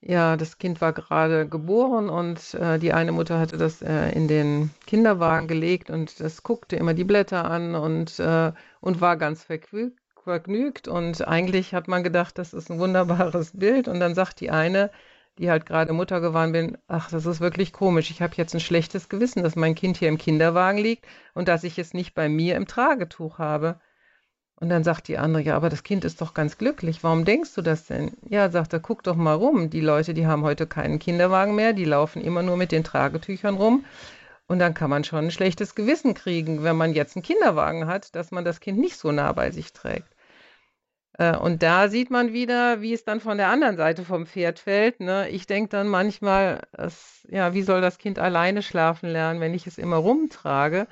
ja, 0.02 0.38
das 0.38 0.58
Kind 0.58 0.80
war 0.82 0.94
gerade 0.94 1.48
geboren 1.48 2.10
und 2.10 2.54
äh, 2.54 2.80
die 2.80 2.94
eine 2.94 3.12
Mutter 3.12 3.40
hatte 3.40 3.58
das 3.58 3.82
äh, 3.82 4.12
in 4.12 4.28
den 4.30 4.72
Kinderwagen 4.88 5.48
gelegt 5.48 5.90
und 5.90 6.20
das 6.22 6.44
guckte 6.44 6.78
immer 6.78 6.94
die 6.94 7.04
Blätter 7.04 7.46
an 7.46 7.76
und, 7.76 8.18
äh, 8.20 8.54
und 8.80 9.02
war 9.02 9.18
ganz 9.18 9.44
vergnügt. 9.44 10.88
Und 10.88 11.28
eigentlich 11.28 11.74
hat 11.74 11.88
man 11.88 12.04
gedacht, 12.04 12.38
das 12.38 12.54
ist 12.54 12.70
ein 12.70 12.80
wunderbares 12.80 13.52
Bild. 13.58 13.88
Und 13.88 14.00
dann 14.00 14.16
sagt 14.16 14.40
die 14.40 14.52
eine, 14.52 14.92
die 15.38 15.50
halt 15.50 15.66
gerade 15.66 15.94
Mutter 15.94 16.22
geworden 16.22 16.52
bin, 16.52 16.78
ach, 16.88 17.10
das 17.12 17.26
ist 17.26 17.42
wirklich 17.42 17.74
komisch. 17.74 18.12
Ich 18.12 18.22
habe 18.22 18.36
jetzt 18.36 18.54
ein 18.54 18.60
schlechtes 18.60 19.10
Gewissen, 19.10 19.44
dass 19.44 19.56
mein 19.56 19.76
Kind 19.76 19.98
hier 19.98 20.10
im 20.10 20.18
Kinderwagen 20.18 20.78
liegt 20.78 21.06
und 21.34 21.48
dass 21.48 21.64
ich 21.64 21.80
es 21.80 21.94
nicht 21.94 22.14
bei 22.14 22.30
mir 22.30 22.56
im 22.56 22.68
Tragetuch 22.68 23.38
habe. 23.40 23.80
Und 24.60 24.70
dann 24.70 24.84
sagt 24.84 25.08
die 25.08 25.18
andere, 25.18 25.42
ja, 25.42 25.56
aber 25.56 25.70
das 25.70 25.84
Kind 25.84 26.04
ist 26.04 26.20
doch 26.20 26.34
ganz 26.34 26.58
glücklich. 26.58 27.02
Warum 27.02 27.24
denkst 27.24 27.54
du 27.56 27.62
das 27.62 27.86
denn? 27.86 28.12
Ja, 28.28 28.50
sagt 28.52 28.74
er, 28.74 28.82
guck 28.82 29.04
doch 29.04 29.16
mal 29.16 29.34
rum. 29.34 29.70
Die 29.70 29.80
Leute, 29.80 30.14
die 30.14 30.28
haben 30.28 30.44
heute 30.44 30.68
keinen 30.68 31.00
Kinderwagen 31.00 31.56
mehr, 31.56 31.72
die 31.72 31.86
laufen 31.86 32.22
immer 32.22 32.42
nur 32.42 32.58
mit 32.58 32.74
den 32.74 32.84
Tragetüchern 32.84 33.56
rum. 33.56 33.86
Und 34.48 34.60
dann 34.60 34.74
kann 34.74 34.90
man 34.90 35.06
schon 35.06 35.26
ein 35.26 35.32
schlechtes 35.32 35.76
Gewissen 35.76 36.14
kriegen, 36.14 36.64
wenn 36.64 36.76
man 36.76 36.94
jetzt 36.94 37.16
einen 37.16 37.24
Kinderwagen 37.24 37.88
hat, 37.88 38.16
dass 38.16 38.32
man 38.32 38.44
das 38.44 38.60
Kind 38.60 38.80
nicht 38.80 38.98
so 38.98 39.12
nah 39.12 39.32
bei 39.32 39.52
sich 39.52 39.72
trägt. 39.72 40.14
Äh, 41.20 41.38
und 41.38 41.64
da 41.64 41.88
sieht 41.90 42.10
man 42.12 42.34
wieder, 42.34 42.82
wie 42.82 42.94
es 42.94 43.06
dann 43.06 43.20
von 43.20 43.38
der 43.38 43.50
anderen 43.50 43.78
Seite 43.78 44.04
vom 44.04 44.26
Pferd 44.26 44.60
fällt. 44.60 45.00
Ne? 45.02 45.30
Ich 45.30 45.48
denke 45.48 45.70
dann 45.70 45.88
manchmal, 45.88 46.62
dass, 46.74 47.28
ja, 47.30 47.54
wie 47.54 47.62
soll 47.62 47.82
das 47.82 47.98
Kind 47.98 48.20
alleine 48.20 48.62
schlafen 48.64 49.10
lernen, 49.10 49.40
wenn 49.40 49.54
ich 49.54 49.68
es 49.68 49.78
immer 49.78 49.98
rumtrage? 49.98 50.88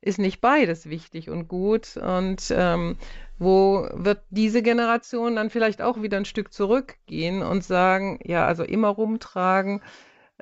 Ist 0.00 0.18
nicht 0.18 0.40
beides 0.40 0.88
wichtig 0.88 1.28
und 1.28 1.48
gut 1.48 1.96
und 1.96 2.42
ähm, 2.50 2.96
wo 3.38 3.88
wird 3.92 4.22
diese 4.30 4.62
Generation 4.62 5.36
dann 5.36 5.50
vielleicht 5.50 5.82
auch 5.82 6.02
wieder 6.02 6.16
ein 6.16 6.24
Stück 6.24 6.52
zurückgehen 6.52 7.42
und 7.42 7.64
sagen, 7.64 8.18
ja, 8.24 8.46
also 8.46 8.62
immer 8.64 8.88
rumtragen 8.88 9.82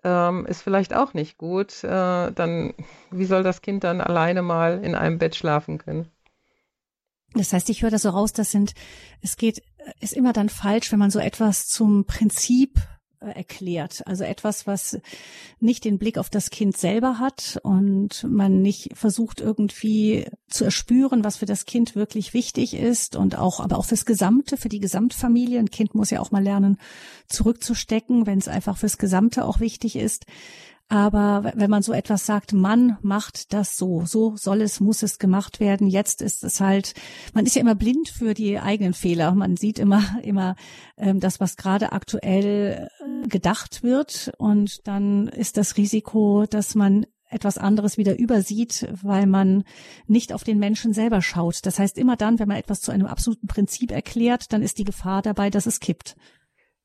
ähm, 0.04 0.46
ist 0.46 0.62
vielleicht 0.62 0.94
auch 0.94 1.14
nicht 1.14 1.38
gut. 1.38 1.82
Äh, 1.84 2.32
dann, 2.32 2.74
wie 3.10 3.24
soll 3.24 3.42
das 3.42 3.62
Kind 3.62 3.84
dann 3.84 4.00
alleine 4.00 4.42
mal 4.42 4.82
in 4.84 4.94
einem 4.94 5.18
Bett 5.18 5.36
schlafen 5.36 5.78
können? 5.78 6.08
Das 7.34 7.52
heißt, 7.52 7.68
ich 7.68 7.82
höre 7.82 7.90
das 7.90 8.02
so 8.02 8.10
raus, 8.10 8.32
das 8.32 8.50
sind, 8.50 8.74
es 9.22 9.36
geht 9.36 9.62
ist 10.00 10.12
immer 10.12 10.32
dann 10.32 10.48
falsch, 10.48 10.92
wenn 10.92 10.98
man 10.98 11.10
so 11.10 11.18
etwas 11.18 11.66
zum 11.66 12.04
Prinzip 12.04 12.78
äh, 12.78 12.97
erklärt. 13.20 14.06
Also 14.06 14.24
etwas, 14.24 14.66
was 14.66 14.98
nicht 15.60 15.84
den 15.84 15.98
Blick 15.98 16.18
auf 16.18 16.30
das 16.30 16.50
Kind 16.50 16.76
selber 16.76 17.18
hat 17.18 17.58
und 17.62 18.24
man 18.28 18.62
nicht 18.62 18.90
versucht 18.94 19.40
irgendwie 19.40 20.26
zu 20.48 20.64
erspüren, 20.64 21.24
was 21.24 21.38
für 21.38 21.46
das 21.46 21.66
Kind 21.66 21.94
wirklich 21.94 22.34
wichtig 22.34 22.74
ist 22.74 23.16
und 23.16 23.36
auch, 23.36 23.60
aber 23.60 23.78
auch 23.78 23.84
fürs 23.84 24.06
Gesamte, 24.06 24.56
für 24.56 24.68
die 24.68 24.80
Gesamtfamilie. 24.80 25.58
Ein 25.58 25.70
Kind 25.70 25.94
muss 25.94 26.10
ja 26.10 26.20
auch 26.20 26.30
mal 26.30 26.42
lernen, 26.42 26.78
zurückzustecken, 27.28 28.26
wenn 28.26 28.38
es 28.38 28.48
einfach 28.48 28.76
fürs 28.76 28.98
Gesamte 28.98 29.44
auch 29.44 29.60
wichtig 29.60 29.96
ist. 29.96 30.26
Aber 30.90 31.52
wenn 31.54 31.68
man 31.68 31.82
so 31.82 31.92
etwas 31.92 32.24
sagt, 32.24 32.54
man 32.54 32.96
macht 33.02 33.52
das 33.52 33.76
so, 33.76 34.06
so 34.06 34.36
soll 34.36 34.62
es, 34.62 34.80
muss 34.80 35.02
es 35.02 35.18
gemacht 35.18 35.60
werden. 35.60 35.86
Jetzt 35.86 36.22
ist 36.22 36.42
es 36.42 36.60
halt, 36.60 36.94
man 37.34 37.44
ist 37.44 37.56
ja 37.56 37.60
immer 37.60 37.74
blind 37.74 38.08
für 38.08 38.32
die 38.32 38.58
eigenen 38.58 38.94
Fehler. 38.94 39.34
Man 39.34 39.58
sieht 39.58 39.78
immer, 39.78 40.02
immer 40.22 40.56
ähm, 40.96 41.20
das, 41.20 41.40
was 41.40 41.56
gerade 41.56 41.92
aktuell 41.92 42.88
äh, 43.00 43.28
gedacht 43.28 43.82
wird. 43.82 44.32
Und 44.38 44.86
dann 44.86 45.28
ist 45.28 45.58
das 45.58 45.76
Risiko, 45.76 46.46
dass 46.48 46.74
man 46.74 47.04
etwas 47.30 47.58
anderes 47.58 47.98
wieder 47.98 48.18
übersieht, 48.18 48.88
weil 49.02 49.26
man 49.26 49.64
nicht 50.06 50.32
auf 50.32 50.44
den 50.44 50.58
Menschen 50.58 50.94
selber 50.94 51.20
schaut. 51.20 51.66
Das 51.66 51.78
heißt, 51.78 51.98
immer 51.98 52.16
dann, 52.16 52.38
wenn 52.38 52.48
man 52.48 52.56
etwas 52.56 52.80
zu 52.80 52.90
einem 52.90 53.06
absoluten 53.06 53.46
Prinzip 53.46 53.90
erklärt, 53.90 54.54
dann 54.54 54.62
ist 54.62 54.78
die 54.78 54.84
Gefahr 54.84 55.20
dabei, 55.20 55.50
dass 55.50 55.66
es 55.66 55.80
kippt. 55.80 56.16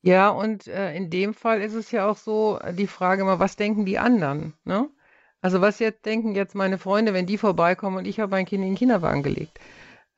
Ja, 0.04 0.28
und 0.28 0.66
äh, 0.66 0.94
in 0.94 1.08
dem 1.08 1.32
Fall 1.32 1.62
ist 1.62 1.72
es 1.72 1.90
ja 1.90 2.06
auch 2.06 2.18
so, 2.18 2.58
äh, 2.60 2.74
die 2.74 2.86
Frage 2.86 3.22
immer, 3.22 3.38
was 3.38 3.56
denken 3.56 3.86
die 3.86 3.98
anderen? 3.98 4.52
Ne? 4.64 4.90
Also 5.40 5.62
was 5.62 5.78
jetzt 5.78 6.04
denken 6.04 6.34
jetzt 6.34 6.54
meine 6.54 6.76
Freunde, 6.76 7.14
wenn 7.14 7.24
die 7.24 7.38
vorbeikommen 7.38 7.96
und 7.96 8.06
ich 8.06 8.20
habe 8.20 8.30
mein 8.32 8.44
Kind 8.44 8.62
in 8.62 8.70
den 8.70 8.76
Kinderwagen 8.76 9.22
gelegt? 9.22 9.58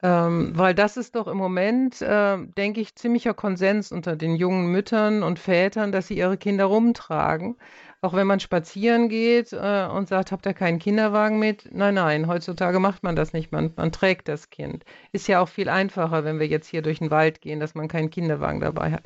Ähm, 0.02 0.52
weil 0.54 0.74
das 0.74 0.96
ist 0.96 1.14
doch 1.14 1.28
im 1.28 1.36
Moment, 1.38 2.02
äh, 2.02 2.36
denke 2.56 2.80
ich, 2.80 2.96
ziemlicher 2.96 3.32
Konsens 3.32 3.92
unter 3.92 4.16
den 4.16 4.34
jungen 4.34 4.72
Müttern 4.72 5.22
und 5.22 5.38
Vätern, 5.38 5.92
dass 5.92 6.08
sie 6.08 6.18
ihre 6.18 6.36
Kinder 6.36 6.64
rumtragen. 6.64 7.56
Auch 8.02 8.12
wenn 8.14 8.26
man 8.26 8.40
spazieren 8.40 9.08
geht 9.08 9.52
äh, 9.52 9.86
und 9.86 10.08
sagt, 10.08 10.32
habt 10.32 10.46
ihr 10.46 10.54
keinen 10.54 10.80
Kinderwagen 10.80 11.38
mit? 11.38 11.68
Nein, 11.72 11.94
nein, 11.94 12.26
heutzutage 12.26 12.80
macht 12.80 13.04
man 13.04 13.14
das 13.14 13.32
nicht. 13.32 13.52
Man, 13.52 13.72
man 13.76 13.92
trägt 13.92 14.26
das 14.28 14.50
Kind. 14.50 14.84
Ist 15.12 15.28
ja 15.28 15.40
auch 15.40 15.48
viel 15.48 15.68
einfacher, 15.68 16.24
wenn 16.24 16.40
wir 16.40 16.48
jetzt 16.48 16.66
hier 16.66 16.82
durch 16.82 16.98
den 16.98 17.12
Wald 17.12 17.40
gehen, 17.40 17.60
dass 17.60 17.76
man 17.76 17.86
keinen 17.88 18.10
Kinderwagen 18.10 18.60
dabei 18.60 18.90
hat. 18.90 19.04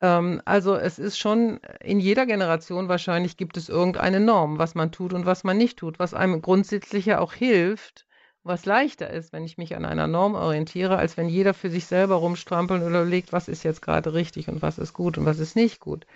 Ähm, 0.00 0.40
also 0.44 0.76
es 0.76 0.98
ist 0.98 1.18
schon 1.18 1.60
in 1.80 2.00
jeder 2.00 2.26
Generation 2.26 2.88
wahrscheinlich 2.88 3.36
gibt 3.36 3.56
es 3.56 3.68
irgendeine 3.68 4.20
Norm, 4.20 4.58
was 4.58 4.74
man 4.74 4.92
tut 4.92 5.12
und 5.12 5.26
was 5.26 5.44
man 5.44 5.56
nicht 5.58 5.78
tut, 5.78 5.98
was 5.98 6.14
einem 6.14 6.42
grundsätzlich 6.42 7.06
ja 7.06 7.18
auch 7.20 7.32
hilft, 7.32 8.06
was 8.42 8.64
leichter 8.64 9.10
ist, 9.10 9.32
wenn 9.32 9.44
ich 9.44 9.58
mich 9.58 9.76
an 9.76 9.84
einer 9.84 10.06
Norm 10.06 10.34
orientiere, 10.34 10.96
als 10.96 11.16
wenn 11.16 11.28
jeder 11.28 11.54
für 11.54 11.70
sich 11.70 11.86
selber 11.86 12.16
rumstrampelt 12.16 12.82
oder 12.82 13.02
überlegt, 13.02 13.32
was 13.32 13.48
ist 13.48 13.64
jetzt 13.64 13.82
gerade 13.82 14.14
richtig 14.14 14.48
und 14.48 14.62
was 14.62 14.78
ist 14.78 14.94
gut 14.94 15.18
und 15.18 15.26
was 15.26 15.38
ist 15.38 15.56
nicht 15.56 15.80
gut. 15.80 16.06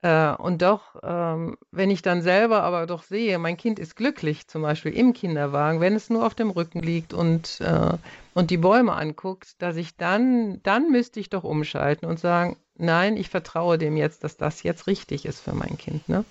Äh, 0.00 0.32
und 0.34 0.62
doch, 0.62 0.96
ähm, 1.02 1.56
wenn 1.72 1.90
ich 1.90 2.02
dann 2.02 2.22
selber 2.22 2.62
aber 2.62 2.86
doch 2.86 3.02
sehe, 3.02 3.38
mein 3.38 3.56
Kind 3.56 3.80
ist 3.80 3.96
glücklich, 3.96 4.46
zum 4.46 4.62
Beispiel 4.62 4.92
im 4.92 5.12
Kinderwagen, 5.12 5.80
wenn 5.80 5.94
es 5.94 6.08
nur 6.08 6.24
auf 6.24 6.36
dem 6.36 6.50
Rücken 6.50 6.80
liegt 6.80 7.12
und, 7.12 7.60
äh, 7.60 7.96
und 8.34 8.50
die 8.50 8.58
Bäume 8.58 8.92
anguckt, 8.92 9.60
dass 9.60 9.76
ich 9.76 9.96
dann, 9.96 10.62
dann 10.62 10.90
müsste 10.92 11.18
ich 11.18 11.30
doch 11.30 11.42
umschalten 11.42 12.08
und 12.08 12.20
sagen, 12.20 12.56
nein, 12.78 13.16
ich 13.16 13.28
vertraue 13.28 13.78
dem 13.78 13.96
jetzt, 13.96 14.24
dass 14.24 14.36
das 14.36 14.62
jetzt 14.62 14.86
richtig 14.86 15.26
ist 15.26 15.40
für 15.40 15.54
mein 15.54 15.76
Kind. 15.76 16.08
Ne? 16.08 16.24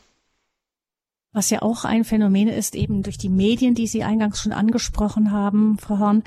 Was 1.32 1.50
ja 1.50 1.62
auch 1.62 1.86
ein 1.86 2.04
Phänomen 2.04 2.48
ist, 2.48 2.76
eben 2.76 3.04
durch 3.04 3.18
die 3.18 3.30
Medien, 3.30 3.76
die 3.76 3.88
Sie 3.88 4.04
eingangs 4.04 4.42
schon 4.42 4.54
angesprochen 4.54 5.32
haben, 5.32 5.78
Frau 5.78 6.00
Horn, 6.00 6.24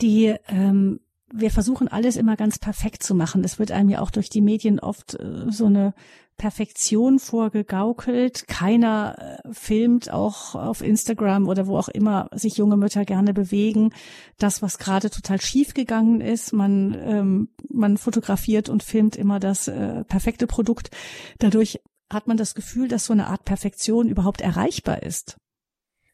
die 0.00 0.34
ähm, 0.48 1.00
wir 1.32 1.50
versuchen 1.50 1.88
alles 1.88 2.16
immer 2.16 2.36
ganz 2.36 2.58
perfekt 2.58 3.02
zu 3.02 3.14
machen. 3.14 3.44
Es 3.44 3.58
wird 3.58 3.70
einem 3.70 3.90
ja 3.90 4.00
auch 4.00 4.10
durch 4.10 4.30
die 4.30 4.40
Medien 4.40 4.80
oft 4.80 5.14
äh, 5.14 5.50
so 5.50 5.66
eine 5.66 5.94
Perfektion 6.38 7.18
vorgegaukelt. 7.18 8.48
Keiner 8.48 9.42
äh, 9.44 9.52
filmt 9.52 10.10
auch 10.10 10.54
auf 10.54 10.80
Instagram 10.80 11.48
oder 11.48 11.66
wo 11.66 11.76
auch 11.76 11.88
immer 11.88 12.30
sich 12.32 12.56
junge 12.56 12.76
Mütter 12.76 13.04
gerne 13.04 13.34
bewegen. 13.34 13.92
Das, 14.38 14.62
was 14.62 14.78
gerade 14.78 15.10
total 15.10 15.40
schief 15.40 15.74
gegangen 15.74 16.20
ist, 16.20 16.52
man, 16.52 16.96
ähm, 16.98 17.48
man 17.68 17.98
fotografiert 17.98 18.68
und 18.68 18.82
filmt 18.82 19.16
immer 19.16 19.40
das 19.40 19.68
äh, 19.68 20.04
perfekte 20.04 20.46
Produkt. 20.46 20.90
Dadurch 21.38 21.80
hat 22.10 22.26
man 22.26 22.36
das 22.38 22.54
Gefühl, 22.54 22.88
dass 22.88 23.04
so 23.04 23.12
eine 23.12 23.26
Art 23.26 23.44
Perfektion 23.44 24.08
überhaupt 24.08 24.40
erreichbar 24.40 25.02
ist. 25.02 25.36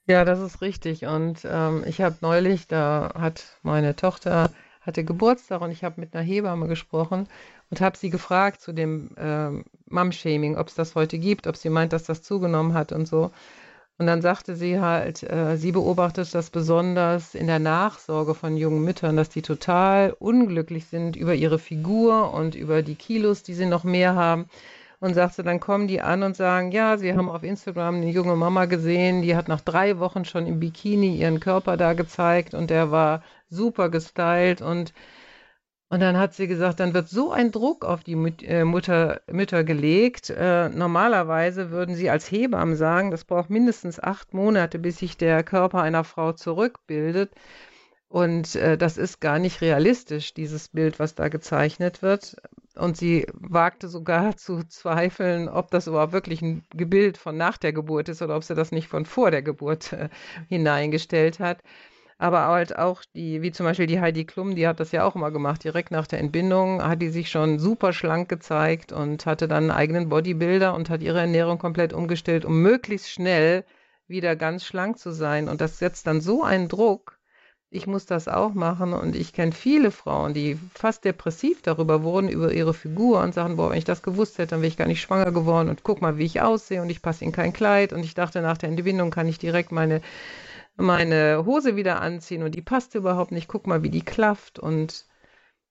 Ja, 0.06 0.24
das 0.24 0.40
ist 0.40 0.60
richtig. 0.60 1.06
Und 1.06 1.40
ähm, 1.44 1.84
ich 1.86 2.00
habe 2.00 2.16
neulich, 2.20 2.66
da 2.66 3.12
hat 3.14 3.58
meine 3.62 3.96
Tochter 3.96 4.50
hatte 4.86 5.04
Geburtstag 5.04 5.60
und 5.60 5.70
ich 5.70 5.84
habe 5.84 6.00
mit 6.00 6.14
einer 6.14 6.24
Hebamme 6.24 6.68
gesprochen 6.68 7.28
und 7.70 7.80
habe 7.80 7.96
sie 7.96 8.10
gefragt 8.10 8.60
zu 8.60 8.72
dem 8.72 9.10
äh, 9.16 9.50
Mom-Shaming, 9.88 10.56
ob 10.56 10.68
es 10.68 10.74
das 10.74 10.94
heute 10.94 11.18
gibt, 11.18 11.46
ob 11.46 11.56
sie 11.56 11.70
meint, 11.70 11.92
dass 11.92 12.04
das 12.04 12.22
zugenommen 12.22 12.74
hat 12.74 12.92
und 12.92 13.06
so. 13.06 13.30
Und 13.96 14.08
dann 14.08 14.22
sagte 14.22 14.56
sie 14.56 14.80
halt, 14.80 15.22
äh, 15.22 15.56
sie 15.56 15.70
beobachtet 15.70 16.34
das 16.34 16.50
besonders 16.50 17.34
in 17.34 17.46
der 17.46 17.60
Nachsorge 17.60 18.34
von 18.34 18.56
jungen 18.56 18.82
Müttern, 18.82 19.16
dass 19.16 19.28
die 19.28 19.42
total 19.42 20.16
unglücklich 20.18 20.86
sind 20.86 21.14
über 21.14 21.34
ihre 21.34 21.60
Figur 21.60 22.34
und 22.34 22.56
über 22.56 22.82
die 22.82 22.96
Kilos, 22.96 23.44
die 23.44 23.54
sie 23.54 23.66
noch 23.66 23.84
mehr 23.84 24.16
haben. 24.16 24.46
Und 24.98 25.14
sagte, 25.14 25.42
dann 25.42 25.60
kommen 25.60 25.86
die 25.86 26.00
an 26.00 26.22
und 26.22 26.34
sagen, 26.34 26.72
ja, 26.72 26.96
sie 26.96 27.12
haben 27.12 27.28
auf 27.28 27.42
Instagram 27.42 27.96
eine 27.96 28.10
junge 28.10 28.36
Mama 28.36 28.64
gesehen, 28.64 29.22
die 29.22 29.36
hat 29.36 29.48
nach 29.48 29.60
drei 29.60 29.98
Wochen 29.98 30.24
schon 30.24 30.46
im 30.46 30.60
Bikini 30.60 31.16
ihren 31.16 31.40
Körper 31.40 31.76
da 31.76 31.92
gezeigt 31.92 32.54
und 32.54 32.70
der 32.70 32.90
war 32.90 33.22
super 33.48 33.88
gestylt 33.90 34.62
und 34.62 34.92
und 35.94 36.00
dann 36.00 36.18
hat 36.18 36.34
sie 36.34 36.48
gesagt, 36.48 36.80
dann 36.80 36.92
wird 36.92 37.08
so 37.08 37.30
ein 37.30 37.52
Druck 37.52 37.84
auf 37.84 38.02
die 38.02 38.14
äh, 38.14 38.64
Mutter, 38.64 39.20
Mütter 39.30 39.62
gelegt. 39.62 40.28
Äh, 40.30 40.68
normalerweise 40.70 41.70
würden 41.70 41.94
sie 41.94 42.10
als 42.10 42.28
Hebammen 42.28 42.74
sagen, 42.74 43.12
das 43.12 43.24
braucht 43.24 43.48
mindestens 43.48 44.00
acht 44.00 44.34
Monate, 44.34 44.80
bis 44.80 44.98
sich 44.98 45.16
der 45.16 45.44
Körper 45.44 45.82
einer 45.82 46.02
Frau 46.02 46.32
zurückbildet. 46.32 47.32
Und 48.08 48.56
äh, 48.56 48.76
das 48.76 48.96
ist 48.96 49.20
gar 49.20 49.38
nicht 49.38 49.60
realistisch, 49.60 50.34
dieses 50.34 50.68
Bild, 50.68 50.98
was 50.98 51.14
da 51.14 51.28
gezeichnet 51.28 52.02
wird. 52.02 52.36
Und 52.74 52.96
sie 52.96 53.26
wagte 53.32 53.86
sogar 53.86 54.36
zu 54.36 54.64
zweifeln, 54.64 55.48
ob 55.48 55.70
das 55.70 55.86
überhaupt 55.86 56.12
wirklich 56.12 56.42
ein 56.42 56.64
Bild 56.74 57.18
von 57.18 57.36
nach 57.36 57.56
der 57.56 57.72
Geburt 57.72 58.08
ist 58.08 58.20
oder 58.20 58.36
ob 58.36 58.42
sie 58.42 58.56
das 58.56 58.72
nicht 58.72 58.88
von 58.88 59.04
vor 59.04 59.30
der 59.30 59.42
Geburt 59.42 59.92
äh, 59.92 60.08
hineingestellt 60.48 61.38
hat 61.40 61.58
aber 62.18 62.46
halt 62.46 62.78
auch 62.78 63.02
die, 63.14 63.42
wie 63.42 63.52
zum 63.52 63.66
Beispiel 63.66 63.86
die 63.86 64.00
Heidi 64.00 64.24
Klum, 64.24 64.54
die 64.54 64.66
hat 64.66 64.80
das 64.80 64.92
ja 64.92 65.04
auch 65.04 65.16
immer 65.16 65.30
gemacht. 65.30 65.64
Direkt 65.64 65.90
nach 65.90 66.06
der 66.06 66.20
Entbindung 66.20 66.82
hat 66.82 67.02
die 67.02 67.08
sich 67.08 67.30
schon 67.30 67.58
super 67.58 67.92
schlank 67.92 68.28
gezeigt 68.28 68.92
und 68.92 69.26
hatte 69.26 69.48
dann 69.48 69.64
einen 69.64 69.70
eigenen 69.70 70.08
Bodybuilder 70.08 70.74
und 70.74 70.90
hat 70.90 71.02
ihre 71.02 71.20
Ernährung 71.20 71.58
komplett 71.58 71.92
umgestellt, 71.92 72.44
um 72.44 72.62
möglichst 72.62 73.10
schnell 73.10 73.64
wieder 74.06 74.36
ganz 74.36 74.64
schlank 74.64 74.98
zu 74.98 75.10
sein. 75.10 75.48
Und 75.48 75.60
das 75.60 75.78
setzt 75.78 76.06
dann 76.06 76.20
so 76.20 76.44
einen 76.44 76.68
Druck. 76.68 77.18
Ich 77.70 77.88
muss 77.88 78.06
das 78.06 78.28
auch 78.28 78.54
machen 78.54 78.92
und 78.92 79.16
ich 79.16 79.32
kenne 79.32 79.50
viele 79.50 79.90
Frauen, 79.90 80.32
die 80.32 80.56
fast 80.74 81.04
depressiv 81.04 81.60
darüber 81.62 82.04
wurden, 82.04 82.28
über 82.28 82.52
ihre 82.52 82.72
Figur 82.72 83.20
und 83.20 83.34
sagen, 83.34 83.56
boah, 83.56 83.70
wenn 83.70 83.78
ich 83.78 83.84
das 83.84 84.04
gewusst 84.04 84.38
hätte, 84.38 84.50
dann 84.50 84.60
wäre 84.60 84.68
ich 84.68 84.76
gar 84.76 84.86
nicht 84.86 85.00
schwanger 85.00 85.32
geworden 85.32 85.68
und 85.68 85.82
guck 85.82 86.00
mal, 86.00 86.16
wie 86.16 86.24
ich 86.24 86.40
aussehe 86.40 86.80
und 86.80 86.88
ich 86.88 87.02
passe 87.02 87.24
in 87.24 87.32
kein 87.32 87.52
Kleid 87.52 87.92
und 87.92 88.04
ich 88.04 88.14
dachte, 88.14 88.42
nach 88.42 88.58
der 88.58 88.68
Entbindung 88.68 89.10
kann 89.10 89.26
ich 89.26 89.40
direkt 89.40 89.72
meine 89.72 90.02
meine 90.76 91.44
Hose 91.46 91.76
wieder 91.76 92.00
anziehen 92.00 92.42
und 92.42 92.54
die 92.54 92.62
passt 92.62 92.94
überhaupt 92.94 93.32
nicht. 93.32 93.48
Guck 93.48 93.66
mal, 93.66 93.82
wie 93.82 93.90
die 93.90 94.04
klafft. 94.04 94.58
Und 94.58 95.06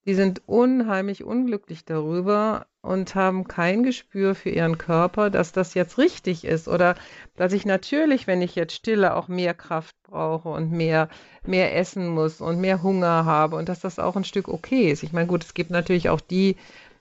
die 0.06 0.16
sind 0.16 0.42
unheimlich 0.48 1.24
unglücklich 1.24 1.86
darüber 1.86 2.68
und 2.82 3.16
haben 3.16 3.48
kein 3.48 3.84
Gespür 3.84 4.36
für 4.36 4.50
ihren 4.50 4.78
Körper, 4.78 5.30
dass 5.30 5.54
das 5.54 5.74
jetzt 5.74 5.98
richtig 5.98 6.44
ist 6.44 6.68
oder 6.68 6.96
dass 7.38 7.54
ich 7.54 7.66
natürlich, 7.66 8.28
wenn 8.28 8.42
ich 8.42 8.56
jetzt 8.56 8.74
stille, 8.74 9.16
auch 9.16 9.30
mehr 9.30 9.54
Kraft 9.54 9.96
brauche 10.04 10.50
und 10.50 10.72
mehr, 10.72 11.08
mehr 11.46 11.78
essen 11.78 12.10
muss 12.10 12.42
und 12.42 12.60
mehr 12.60 12.84
Hunger 12.84 13.24
habe 13.26 13.56
und 13.56 13.70
dass 13.70 13.80
das 13.80 14.00
auch 14.00 14.18
ein 14.18 14.26
Stück 14.26 14.50
okay 14.50 14.92
ist. 14.92 15.04
Ich 15.04 15.14
meine, 15.14 15.28
gut, 15.28 15.46
es 15.46 15.54
gibt 15.54 15.70
natürlich 15.70 16.10
auch 16.10 16.22
die, 16.22 16.58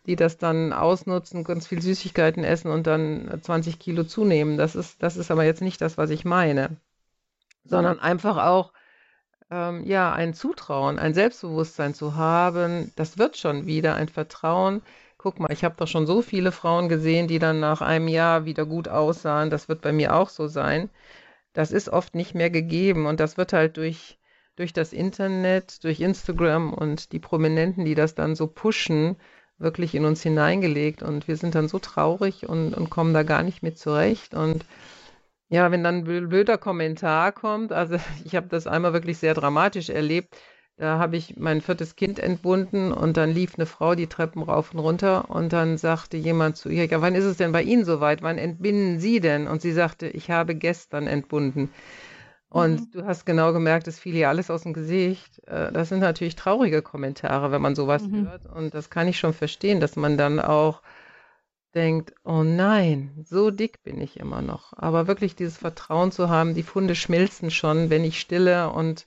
die 0.06 0.16
das 0.16 0.38
dann 0.38 0.72
ausnutzen, 0.72 1.44
ganz 1.44 1.66
viel 1.66 1.82
Süßigkeiten 1.82 2.44
essen 2.44 2.70
und 2.70 2.86
dann 2.86 3.40
20 3.42 3.80
Kilo 3.80 4.04
zunehmen. 4.04 4.56
Das 4.58 4.76
ist, 4.76 5.02
das 5.02 5.16
ist 5.16 5.30
aber 5.32 5.44
jetzt 5.44 5.62
nicht 5.62 5.80
das, 5.80 5.98
was 5.98 6.10
ich 6.10 6.24
meine 6.24 6.76
sondern 7.64 8.00
einfach 8.00 8.36
auch 8.38 8.72
ähm, 9.50 9.84
ja 9.84 10.12
ein 10.12 10.34
Zutrauen, 10.34 10.98
ein 10.98 11.14
Selbstbewusstsein 11.14 11.94
zu 11.94 12.16
haben. 12.16 12.92
Das 12.96 13.18
wird 13.18 13.36
schon 13.36 13.66
wieder 13.66 13.94
ein 13.94 14.08
Vertrauen. 14.08 14.82
Guck 15.18 15.38
mal, 15.40 15.52
ich 15.52 15.64
habe 15.64 15.76
doch 15.78 15.88
schon 15.88 16.06
so 16.06 16.22
viele 16.22 16.52
Frauen 16.52 16.88
gesehen, 16.88 17.28
die 17.28 17.38
dann 17.38 17.60
nach 17.60 17.80
einem 17.80 18.08
Jahr 18.08 18.44
wieder 18.44 18.66
gut 18.66 18.88
aussahen. 18.88 19.50
Das 19.50 19.68
wird 19.68 19.82
bei 19.82 19.92
mir 19.92 20.14
auch 20.14 20.28
so 20.28 20.48
sein. 20.48 20.90
Das 21.52 21.70
ist 21.72 21.88
oft 21.88 22.14
nicht 22.14 22.34
mehr 22.34 22.50
gegeben 22.50 23.06
und 23.06 23.20
das 23.20 23.36
wird 23.36 23.52
halt 23.52 23.76
durch 23.76 24.18
durch 24.56 24.72
das 24.72 24.92
Internet, 24.92 25.82
durch 25.84 26.00
Instagram 26.00 26.74
und 26.74 27.12
die 27.12 27.18
Prominenten, 27.18 27.84
die 27.84 27.94
das 27.94 28.14
dann 28.14 28.34
so 28.34 28.46
pushen, 28.46 29.16
wirklich 29.58 29.94
in 29.94 30.04
uns 30.04 30.22
hineingelegt. 30.22 31.02
Und 31.02 31.28
wir 31.28 31.36
sind 31.36 31.54
dann 31.54 31.68
so 31.68 31.78
traurig 31.78 32.48
und, 32.48 32.74
und 32.74 32.90
kommen 32.90 33.14
da 33.14 33.22
gar 33.22 33.42
nicht 33.42 33.62
mit 33.62 33.78
zurecht. 33.78 34.34
Und 34.34 34.64
ja, 35.52 35.70
wenn 35.70 35.84
dann 35.84 35.96
ein 35.96 36.04
blöder 36.04 36.56
Kommentar 36.56 37.30
kommt, 37.30 37.72
also 37.72 37.96
ich 38.24 38.34
habe 38.34 38.48
das 38.48 38.66
einmal 38.66 38.94
wirklich 38.94 39.18
sehr 39.18 39.34
dramatisch 39.34 39.90
erlebt. 39.90 40.34
Da 40.78 40.98
habe 40.98 41.18
ich 41.18 41.36
mein 41.36 41.60
viertes 41.60 41.94
Kind 41.94 42.18
entbunden 42.18 42.90
und 42.90 43.18
dann 43.18 43.30
lief 43.30 43.56
eine 43.56 43.66
Frau 43.66 43.94
die 43.94 44.06
Treppen 44.06 44.42
rauf 44.42 44.72
und 44.72 44.80
runter 44.80 45.28
und 45.28 45.52
dann 45.52 45.76
sagte 45.76 46.16
jemand 46.16 46.56
zu 46.56 46.70
ihr, 46.70 46.86
ja, 46.86 47.02
wann 47.02 47.14
ist 47.14 47.24
es 47.24 47.36
denn 47.36 47.52
bei 47.52 47.62
Ihnen 47.62 47.84
soweit? 47.84 48.22
Wann 48.22 48.38
entbinden 48.38 48.98
Sie 48.98 49.20
denn? 49.20 49.46
Und 49.46 49.60
sie 49.60 49.72
sagte, 49.72 50.08
ich 50.08 50.30
habe 50.30 50.54
gestern 50.54 51.06
entbunden. 51.06 51.68
Und 52.48 52.80
mhm. 52.80 52.90
du 52.90 53.04
hast 53.04 53.26
genau 53.26 53.52
gemerkt, 53.52 53.86
es 53.86 53.98
fiel 53.98 54.14
ihr 54.14 54.30
alles 54.30 54.50
aus 54.50 54.62
dem 54.62 54.72
Gesicht. 54.72 55.46
Äh, 55.46 55.70
das 55.72 55.90
sind 55.90 56.00
natürlich 56.00 56.36
traurige 56.36 56.80
Kommentare, 56.80 57.52
wenn 57.52 57.62
man 57.62 57.74
sowas 57.74 58.02
mhm. 58.08 58.26
hört. 58.28 58.46
Und 58.46 58.72
das 58.72 58.88
kann 58.88 59.06
ich 59.06 59.18
schon 59.18 59.34
verstehen, 59.34 59.80
dass 59.80 59.96
man 59.96 60.16
dann 60.16 60.40
auch 60.40 60.80
denkt, 61.74 62.14
oh 62.24 62.42
nein, 62.42 63.24
so 63.24 63.50
dick 63.50 63.82
bin 63.82 64.00
ich 64.00 64.20
immer 64.20 64.42
noch. 64.42 64.72
Aber 64.76 65.06
wirklich 65.06 65.34
dieses 65.34 65.56
Vertrauen 65.56 66.12
zu 66.12 66.28
haben, 66.28 66.54
die 66.54 66.62
Funde 66.62 66.94
schmilzen 66.94 67.50
schon, 67.50 67.90
wenn 67.90 68.04
ich 68.04 68.20
stille 68.20 68.70
und 68.70 69.06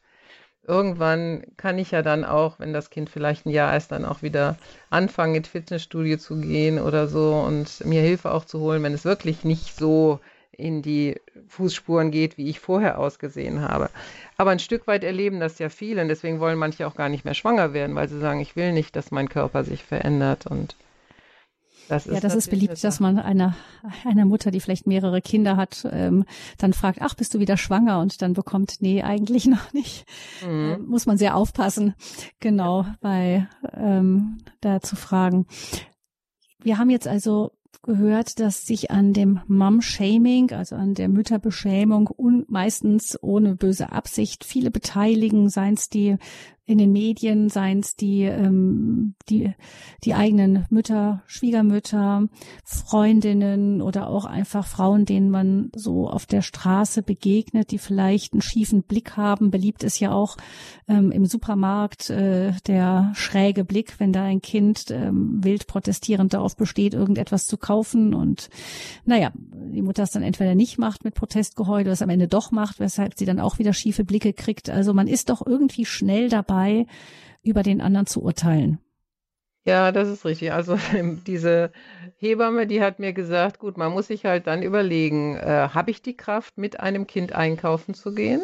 irgendwann 0.68 1.44
kann 1.58 1.78
ich 1.78 1.92
ja 1.92 2.02
dann 2.02 2.26
auch, 2.26 2.60
wenn 2.60 2.74
das 2.74 2.90
Kind 2.90 3.10
vielleicht 3.10 3.46
ein 3.46 3.52
Jahr 3.52 3.76
ist, 3.78 3.92
dann 3.92 4.06
auch 4.06 4.22
wieder 4.22 4.58
anfangen, 4.90 5.36
ins 5.36 5.48
Fitnessstudio 5.48 6.18
zu 6.18 6.38
gehen 6.38 6.80
oder 6.80 7.08
so 7.08 7.34
und 7.36 7.86
mir 7.86 8.02
Hilfe 8.02 8.32
auch 8.32 8.46
zu 8.46 8.60
holen, 8.60 8.82
wenn 8.84 8.94
es 8.94 9.06
wirklich 9.06 9.44
nicht 9.44 9.76
so 9.76 10.20
in 10.52 10.82
die 10.82 11.20
Fußspuren 11.50 12.12
geht, 12.12 12.38
wie 12.38 12.50
ich 12.50 12.60
vorher 12.60 12.98
ausgesehen 12.98 13.62
habe. 13.62 13.90
Aber 14.38 14.52
ein 14.52 14.60
Stück 14.60 14.88
weit 14.88 15.04
erleben 15.04 15.40
das 15.40 15.60
ja 15.60 15.70
viele 15.70 16.02
und 16.02 16.08
deswegen 16.08 16.40
wollen 16.40 16.58
manche 16.58 16.88
auch 16.88 16.96
gar 16.96 17.10
nicht 17.10 17.26
mehr 17.26 17.34
schwanger 17.34 17.74
werden, 17.74 17.96
weil 17.96 18.08
sie 18.08 18.20
sagen, 18.20 18.40
ich 18.40 18.56
will 18.56 18.72
nicht, 18.72 18.96
dass 18.96 19.12
mein 19.12 19.30
Körper 19.30 19.64
sich 19.64 19.84
verändert 19.84 20.48
und 20.48 20.76
das 21.88 22.06
ja, 22.06 22.20
das 22.20 22.36
ist 22.36 22.50
beliebt, 22.50 22.84
dass 22.84 23.00
man 23.00 23.20
einer 23.20 23.56
einer 24.04 24.26
Mutter, 24.26 24.52
die 24.52 24.60
vielleicht 24.60 24.88
mehrere 24.88 25.22
Kinder 25.22 25.58
hat, 25.58 25.88
ähm, 25.92 26.26
dann 26.58 26.74
fragt, 26.74 27.02
ach, 27.02 27.16
bist 27.16 27.34
du 27.34 27.40
wieder 27.40 27.58
schwanger? 27.58 28.00
Und 28.00 28.22
dann 28.22 28.34
bekommt, 28.34 28.78
nee, 28.80 29.04
eigentlich 29.04 29.46
noch 29.46 29.74
nicht. 29.74 30.06
Mhm. 30.46 30.72
Äh, 30.72 30.78
muss 30.80 31.06
man 31.06 31.18
sehr 31.18 31.36
aufpassen, 31.36 31.94
genau, 32.40 32.84
ja. 32.84 32.96
bei 33.02 33.48
ähm, 33.74 34.40
da 34.62 34.82
zu 34.82 34.96
fragen. 34.96 35.46
Wir 36.62 36.78
haben 36.78 36.90
jetzt 36.90 37.08
also 37.08 37.52
gehört, 37.84 38.40
dass 38.40 38.66
sich 38.66 38.90
an 38.90 39.14
dem 39.14 39.42
Mom-Shaming, 39.48 40.52
also 40.52 40.76
an 40.76 40.96
der 40.96 41.08
Mütterbeschämung, 41.08 42.10
meistens 42.48 43.18
ohne 43.22 43.56
böse 43.56 43.92
Absicht 43.92 44.44
viele 44.44 44.72
beteiligen, 44.72 45.50
seien 45.50 45.76
es 45.76 45.90
die 45.90 46.18
in 46.68 46.80
den 46.80 46.92
Medien, 46.92 47.50
seien 47.50 47.80
es 47.80 47.96
die, 47.96 48.24
ähm, 48.24 49.14
die, 49.30 49.54
die 50.04 50.16
eigenen 50.16 50.66
Mütter, 50.70 51.22
Schwiegermütter, 51.28 52.28
Freundinnen 52.64 53.84
oder 53.84 54.08
auch 54.08 54.26
einfach 54.26 54.66
Frauen, 54.66 55.06
denen 55.06 55.30
man 55.30 55.70
so 55.76 56.10
auf 56.10 56.26
der 56.26 56.42
Straße 56.42 57.04
begegnet, 57.04 57.70
die 57.70 57.78
vielleicht 57.78 58.34
einen 58.34 58.42
schiefen 58.42 58.82
Blick 58.82 59.16
haben. 59.16 59.52
Beliebt 59.52 59.84
ist 59.84 60.00
ja 60.00 60.12
auch 60.12 60.38
ähm, 60.88 61.12
im 61.12 61.28
Supermarkt 61.28 62.10
äh, 62.10 62.54
der 62.66 63.12
schräge 63.14 63.64
Blick, 63.64 64.00
wenn 64.00 64.12
da 64.12 64.24
ein 64.24 64.42
Kind 64.42 64.90
ähm, 64.90 65.44
wild 65.44 65.68
protestierend 65.68 66.34
darauf 66.34 66.56
besteht, 66.58 66.96
irgendetwas 66.96 67.46
zu 67.46 67.58
kaufen 67.58 68.16
und 68.16 68.50
naja, 69.06 69.32
die 69.36 69.84
Mutter 69.84 70.04
es 70.04 70.12
dann 70.12 70.24
entweder 70.24 70.56
nicht 70.56 70.80
macht 70.80 71.04
mit 71.04 71.14
Protestgeheul 71.14 71.82
oder 71.82 71.92
es 71.92 72.02
am 72.02 72.10
Ende 72.10 72.28
doch 72.28 72.52
macht, 72.52 72.80
weshalb 72.80 73.18
sie 73.18 73.26
dann 73.26 73.40
auch 73.40 73.60
wieder 73.60 73.74
schiefe 73.74 74.04
Blicke 74.04 74.34
kriegt. 74.34 74.70
Also 74.70 74.94
man 74.96 75.08
ist 75.08 75.30
doch 75.30 75.46
irgendwie 75.46 75.86
schnell 75.86 76.30
dabei, 76.30 76.55
dabei, 76.56 76.86
über 77.44 77.64
den 77.64 77.82
anderen 77.82 78.08
zu 78.08 78.22
urteilen. 78.24 78.80
Ja, 79.66 79.92
das 79.92 80.10
ist 80.10 80.26
richtig. 80.26 80.52
Also 80.52 80.78
diese 81.28 81.72
Hebamme, 82.18 82.68
die 82.68 82.82
hat 82.82 83.00
mir 83.00 83.14
gesagt, 83.14 83.60
gut, 83.60 83.78
man 83.78 83.92
muss 83.92 84.08
sich 84.08 84.26
halt 84.26 84.48
dann 84.48 84.62
überlegen, 84.62 85.36
äh, 85.36 85.70
habe 85.74 85.92
ich 85.92 86.02
die 86.02 86.16
Kraft, 86.18 86.58
mit 86.58 86.80
einem 86.80 87.08
Kind 87.08 87.34
einkaufen 87.34 87.94
zu 87.94 88.14
gehen 88.14 88.42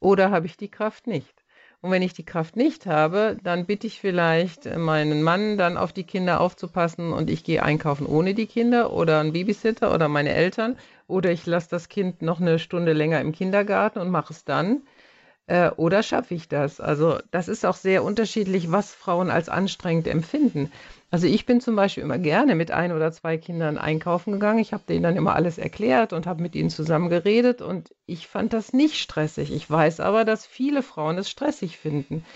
oder 0.00 0.30
habe 0.30 0.46
ich 0.46 0.56
die 0.56 0.70
Kraft 0.70 1.06
nicht? 1.06 1.44
Und 1.80 1.92
wenn 1.92 2.02
ich 2.02 2.12
die 2.12 2.24
Kraft 2.24 2.56
nicht 2.56 2.86
habe, 2.86 3.36
dann 3.44 3.66
bitte 3.66 3.86
ich 3.86 4.00
vielleicht 4.00 4.64
meinen 4.76 5.22
Mann 5.22 5.56
dann 5.58 5.76
auf 5.76 5.92
die 5.92 6.02
Kinder 6.02 6.40
aufzupassen 6.40 7.12
und 7.12 7.30
ich 7.30 7.44
gehe 7.44 7.62
einkaufen 7.62 8.04
ohne 8.04 8.34
die 8.34 8.46
Kinder 8.46 8.92
oder 8.92 9.20
einen 9.20 9.32
Babysitter 9.32 9.94
oder 9.94 10.08
meine 10.08 10.34
Eltern 10.34 10.76
oder 11.06 11.30
ich 11.30 11.46
lasse 11.46 11.68
das 11.70 11.88
Kind 11.88 12.20
noch 12.20 12.40
eine 12.40 12.58
Stunde 12.58 12.94
länger 12.94 13.20
im 13.20 13.30
Kindergarten 13.30 14.00
und 14.00 14.10
mache 14.10 14.32
es 14.32 14.44
dann. 14.44 14.82
Äh, 15.48 15.70
oder 15.76 16.02
schaffe 16.02 16.34
ich 16.34 16.48
das? 16.48 16.78
Also 16.78 17.18
das 17.30 17.48
ist 17.48 17.64
auch 17.64 17.74
sehr 17.74 18.04
unterschiedlich, 18.04 18.70
was 18.70 18.94
Frauen 18.94 19.30
als 19.30 19.48
anstrengend 19.48 20.06
empfinden. 20.06 20.70
Also 21.10 21.26
ich 21.26 21.46
bin 21.46 21.62
zum 21.62 21.74
Beispiel 21.74 22.02
immer 22.02 22.18
gerne 22.18 22.54
mit 22.54 22.70
ein 22.70 22.92
oder 22.92 23.12
zwei 23.12 23.38
Kindern 23.38 23.78
einkaufen 23.78 24.32
gegangen. 24.32 24.58
Ich 24.58 24.74
habe 24.74 24.82
denen 24.86 25.02
dann 25.02 25.16
immer 25.16 25.34
alles 25.34 25.56
erklärt 25.56 26.12
und 26.12 26.26
habe 26.26 26.42
mit 26.42 26.54
ihnen 26.54 26.68
zusammen 26.68 27.08
geredet 27.08 27.62
und 27.62 27.94
ich 28.04 28.28
fand 28.28 28.52
das 28.52 28.74
nicht 28.74 28.96
stressig. 28.96 29.50
Ich 29.50 29.70
weiß 29.70 30.00
aber, 30.00 30.26
dass 30.26 30.46
viele 30.46 30.82
Frauen 30.82 31.16
es 31.16 31.30
stressig 31.30 31.78
finden. 31.78 32.26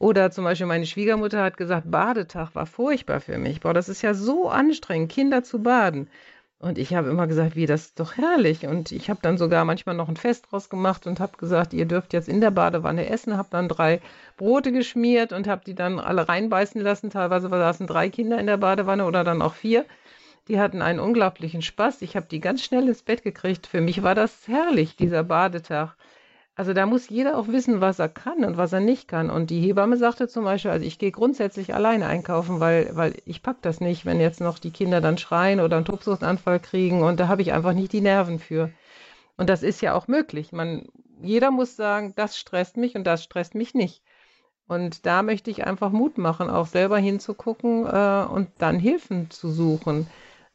Oder 0.00 0.32
zum 0.32 0.42
Beispiel 0.42 0.66
meine 0.66 0.86
Schwiegermutter 0.86 1.42
hat 1.42 1.56
gesagt, 1.56 1.88
Badetag 1.88 2.56
war 2.56 2.66
furchtbar 2.66 3.20
für 3.20 3.38
mich. 3.38 3.60
Boah, 3.60 3.72
das 3.72 3.88
ist 3.88 4.02
ja 4.02 4.14
so 4.14 4.48
anstrengend, 4.48 5.12
Kinder 5.12 5.44
zu 5.44 5.62
baden. 5.62 6.08
Und 6.60 6.76
ich 6.76 6.92
habe 6.94 7.08
immer 7.08 7.28
gesagt, 7.28 7.54
wie, 7.54 7.66
das 7.66 7.86
ist 7.86 8.00
doch 8.00 8.16
herrlich. 8.16 8.66
Und 8.66 8.90
ich 8.90 9.08
habe 9.10 9.20
dann 9.22 9.38
sogar 9.38 9.64
manchmal 9.64 9.94
noch 9.94 10.08
ein 10.08 10.16
Fest 10.16 10.48
draus 10.50 10.68
gemacht 10.68 11.06
und 11.06 11.20
habe 11.20 11.36
gesagt, 11.36 11.72
ihr 11.72 11.86
dürft 11.86 12.12
jetzt 12.12 12.28
in 12.28 12.40
der 12.40 12.50
Badewanne 12.50 13.08
essen, 13.08 13.36
habe 13.36 13.48
dann 13.52 13.68
drei 13.68 14.00
Brote 14.36 14.72
geschmiert 14.72 15.32
und 15.32 15.46
habe 15.46 15.62
die 15.64 15.76
dann 15.76 16.00
alle 16.00 16.28
reinbeißen 16.28 16.80
lassen. 16.80 17.10
Teilweise 17.10 17.48
saßen 17.48 17.86
drei 17.86 18.08
Kinder 18.08 18.40
in 18.40 18.46
der 18.46 18.56
Badewanne 18.56 19.04
oder 19.04 19.22
dann 19.22 19.40
auch 19.40 19.54
vier. 19.54 19.84
Die 20.48 20.58
hatten 20.58 20.82
einen 20.82 20.98
unglaublichen 20.98 21.62
Spaß. 21.62 22.02
Ich 22.02 22.16
habe 22.16 22.26
die 22.28 22.40
ganz 22.40 22.64
schnell 22.64 22.88
ins 22.88 23.02
Bett 23.02 23.22
gekriegt. 23.22 23.68
Für 23.68 23.80
mich 23.80 24.02
war 24.02 24.16
das 24.16 24.48
herrlich, 24.48 24.96
dieser 24.96 25.22
Badetag. 25.22 25.94
Also 26.58 26.72
da 26.72 26.86
muss 26.86 27.08
jeder 27.08 27.38
auch 27.38 27.46
wissen, 27.46 27.80
was 27.80 28.00
er 28.00 28.08
kann 28.08 28.44
und 28.44 28.56
was 28.56 28.72
er 28.72 28.80
nicht 28.80 29.06
kann. 29.06 29.30
Und 29.30 29.50
die 29.50 29.60
Hebamme 29.60 29.96
sagte 29.96 30.26
zum 30.26 30.42
Beispiel, 30.42 30.72
also 30.72 30.84
ich 30.84 30.98
gehe 30.98 31.12
grundsätzlich 31.12 31.72
alleine 31.72 32.06
einkaufen, 32.06 32.58
weil, 32.58 32.90
weil 32.96 33.14
ich 33.26 33.44
pack 33.44 33.62
das 33.62 33.80
nicht, 33.80 34.04
wenn 34.04 34.18
jetzt 34.18 34.40
noch 34.40 34.58
die 34.58 34.72
Kinder 34.72 35.00
dann 35.00 35.18
schreien 35.18 35.60
oder 35.60 35.76
einen 35.76 35.84
Tobsuchtanfall 35.84 36.58
kriegen 36.58 37.04
und 37.04 37.20
da 37.20 37.28
habe 37.28 37.42
ich 37.42 37.52
einfach 37.52 37.74
nicht 37.74 37.92
die 37.92 38.00
Nerven 38.00 38.40
für. 38.40 38.72
Und 39.36 39.48
das 39.48 39.62
ist 39.62 39.80
ja 39.82 39.94
auch 39.94 40.08
möglich. 40.08 40.50
Man, 40.50 40.88
jeder 41.22 41.52
muss 41.52 41.76
sagen, 41.76 42.12
das 42.16 42.36
stresst 42.36 42.76
mich 42.76 42.96
und 42.96 43.04
das 43.04 43.22
stresst 43.22 43.54
mich 43.54 43.74
nicht. 43.74 44.02
Und 44.66 45.06
da 45.06 45.22
möchte 45.22 45.52
ich 45.52 45.64
einfach 45.64 45.92
Mut 45.92 46.18
machen, 46.18 46.50
auch 46.50 46.66
selber 46.66 46.98
hinzugucken 46.98 47.86
äh, 47.86 48.24
und 48.28 48.48
dann 48.58 48.80
Hilfen 48.80 49.30
zu 49.30 49.48
suchen. 49.48 50.08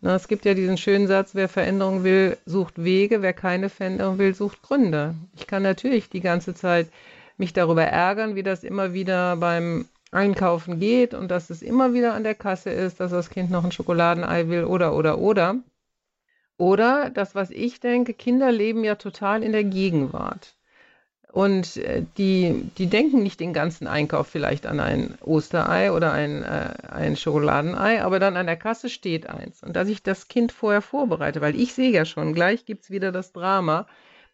Na, 0.05 0.15
es 0.15 0.27
gibt 0.27 0.43
ja 0.43 0.53
diesen 0.53 0.77
schönen 0.77 1.07
Satz, 1.07 1.33
wer 1.33 1.47
Veränderung 1.47 2.03
will, 2.03 2.37
sucht 2.45 2.83
Wege, 2.83 3.21
wer 3.21 3.31
keine 3.31 3.69
Veränderung 3.69 4.17
will, 4.17 4.35
sucht 4.35 4.61
Gründe. 4.61 5.15
Ich 5.33 5.47
kann 5.47 5.63
natürlich 5.63 6.09
die 6.09 6.19
ganze 6.19 6.53
Zeit 6.53 6.89
mich 7.37 7.53
darüber 7.53 7.85
ärgern, 7.85 8.35
wie 8.35 8.43
das 8.43 8.65
immer 8.65 8.91
wieder 8.91 9.37
beim 9.37 9.85
Einkaufen 10.11 10.81
geht 10.81 11.13
und 11.13 11.31
dass 11.31 11.49
es 11.49 11.61
immer 11.61 11.93
wieder 11.93 12.15
an 12.15 12.25
der 12.25 12.35
Kasse 12.35 12.69
ist, 12.69 12.99
dass 12.99 13.11
das 13.11 13.29
Kind 13.29 13.49
noch 13.49 13.63
ein 13.63 13.71
Schokoladenei 13.71 14.49
will 14.49 14.65
oder 14.65 14.93
oder 14.93 15.19
oder. 15.19 15.55
Oder 16.57 17.09
das, 17.09 17.33
was 17.33 17.49
ich 17.49 17.79
denke, 17.79 18.13
Kinder 18.13 18.51
leben 18.51 18.83
ja 18.83 18.95
total 18.95 19.41
in 19.41 19.53
der 19.53 19.63
Gegenwart. 19.63 20.57
Und 21.33 21.77
äh, 21.77 22.03
die, 22.19 22.69
die 22.77 22.85
denken 22.85 23.23
nicht 23.23 23.39
den 23.39 23.53
ganzen 23.53 23.87
Einkauf 23.87 24.27
vielleicht 24.27 24.67
an 24.67 24.79
ein 24.79 25.17
Osterei 25.21 25.91
oder 25.91 26.13
ein, 26.13 26.43
äh, 26.43 26.75
ein 26.91 27.17
Schokoladenei, 27.17 28.03
aber 28.03 28.19
dann 28.19 28.37
an 28.37 28.45
der 28.45 28.55
Kasse 28.55 28.87
steht 28.87 29.27
eins. 29.27 29.63
Und 29.63 29.75
dass 29.75 29.87
ich 29.87 30.03
das 30.03 30.27
Kind 30.27 30.51
vorher 30.51 30.83
vorbereite, 30.83 31.41
weil 31.41 31.59
ich 31.59 31.73
sehe 31.73 31.89
ja 31.89 32.05
schon, 32.05 32.35
gleich 32.35 32.67
gibt 32.67 32.83
es 32.83 32.91
wieder 32.91 33.11
das 33.11 33.31
Drama, 33.33 33.87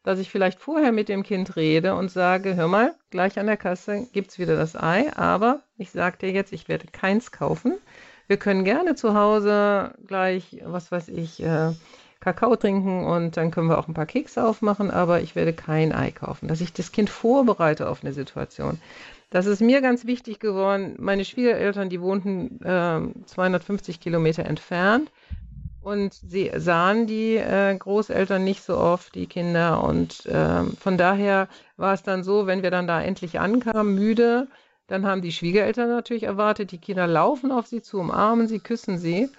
dass 0.03 0.19
ich 0.19 0.29
vielleicht 0.29 0.59
vorher 0.59 0.91
mit 0.91 1.07
dem 1.07 1.23
Kind 1.23 1.55
rede 1.55 1.95
und 1.95 2.11
sage, 2.11 2.57
hör 2.57 2.67
mal, 2.67 2.93
gleich 3.11 3.39
an 3.39 3.47
der 3.47 3.55
Kasse 3.55 4.05
gibt 4.11 4.31
es 4.31 4.37
wieder 4.37 4.57
das 4.57 4.75
Ei, 4.75 5.09
aber 5.15 5.61
ich 5.77 5.91
sage 5.91 6.17
dir 6.17 6.31
jetzt, 6.31 6.51
ich 6.51 6.67
werde 6.67 6.87
keins 6.91 7.31
kaufen. 7.31 7.77
Wir 8.27 8.35
können 8.35 8.65
gerne 8.65 8.95
zu 8.95 9.13
Hause 9.13 9.93
gleich, 10.05 10.57
was 10.65 10.91
weiß 10.91 11.07
ich, 11.07 11.41
äh, 11.41 11.71
Kakao 12.19 12.55
trinken 12.57 13.05
und 13.05 13.37
dann 13.37 13.51
können 13.51 13.69
wir 13.69 13.77
auch 13.77 13.87
ein 13.87 13.93
paar 13.93 14.05
Kekse 14.05 14.45
aufmachen, 14.45 14.91
aber 14.91 15.21
ich 15.21 15.35
werde 15.35 15.53
kein 15.53 15.93
Ei 15.93 16.11
kaufen, 16.11 16.47
dass 16.47 16.59
ich 16.59 16.73
das 16.73 16.91
Kind 16.91 17.09
vorbereite 17.09 17.89
auf 17.89 18.03
eine 18.03 18.13
Situation. 18.13 18.79
Das 19.29 19.45
ist 19.45 19.61
mir 19.61 19.81
ganz 19.81 20.05
wichtig 20.05 20.39
geworden. 20.39 20.95
Meine 20.97 21.23
Schwiegereltern, 21.23 21.89
die 21.89 22.01
wohnten 22.01 22.61
äh, 22.63 23.25
250 23.25 23.99
Kilometer 23.99 24.45
entfernt 24.45 25.11
und 25.81 26.13
sie 26.13 26.51
sahen 26.55 27.07
die 27.07 27.37
äh, 27.37 27.75
Großeltern 27.77 28.43
nicht 28.43 28.63
so 28.63 28.77
oft, 28.77 29.15
die 29.15 29.27
Kinder. 29.27 29.83
Und 29.83 30.25
äh, 30.25 30.63
von 30.63 30.97
daher 30.97 31.47
war 31.77 31.93
es 31.93 32.03
dann 32.03 32.23
so, 32.23 32.47
wenn 32.47 32.63
wir 32.63 32.71
dann 32.71 32.87
da 32.87 33.01
endlich 33.01 33.39
ankamen, 33.39 33.95
müde, 33.95 34.47
dann 34.87 35.05
haben 35.05 35.21
die 35.21 35.31
Schwiegereltern 35.31 35.89
natürlich 35.89 36.23
erwartet, 36.23 36.71
die 36.71 36.79
Kinder 36.79 37.07
laufen 37.07 37.51
auf 37.51 37.67
sie 37.67 37.81
zu, 37.81 37.99
umarmen 37.99 38.47
sie, 38.47 38.59
küssen 38.59 38.97
sie 38.97 39.29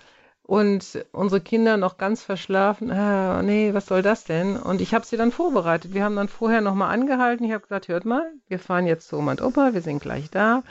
und 0.50 1.06
unsere 1.12 1.40
Kinder 1.40 1.76
noch 1.76 1.96
ganz 1.96 2.24
verschlafen, 2.24 2.90
ah, 2.90 3.40
nee, 3.40 3.72
was 3.72 3.86
soll 3.86 4.02
das 4.02 4.24
denn? 4.24 4.56
Und 4.56 4.80
ich 4.80 4.94
habe 4.94 5.06
sie 5.06 5.16
dann 5.16 5.30
vorbereitet. 5.30 5.94
Wir 5.94 6.02
haben 6.02 6.16
dann 6.16 6.26
vorher 6.26 6.60
nochmal 6.60 6.92
angehalten. 6.92 7.46
Ich 7.46 7.52
habe 7.52 7.62
gesagt, 7.62 7.86
hört 7.86 8.04
mal, 8.04 8.32
wir 8.48 8.58
fahren 8.58 8.88
jetzt 8.88 9.06
zu 9.06 9.16
Oma 9.16 9.30
und 9.30 9.42
Opa, 9.42 9.74
wir 9.74 9.80
sind 9.80 10.02
gleich 10.02 10.28
da. 10.28 10.64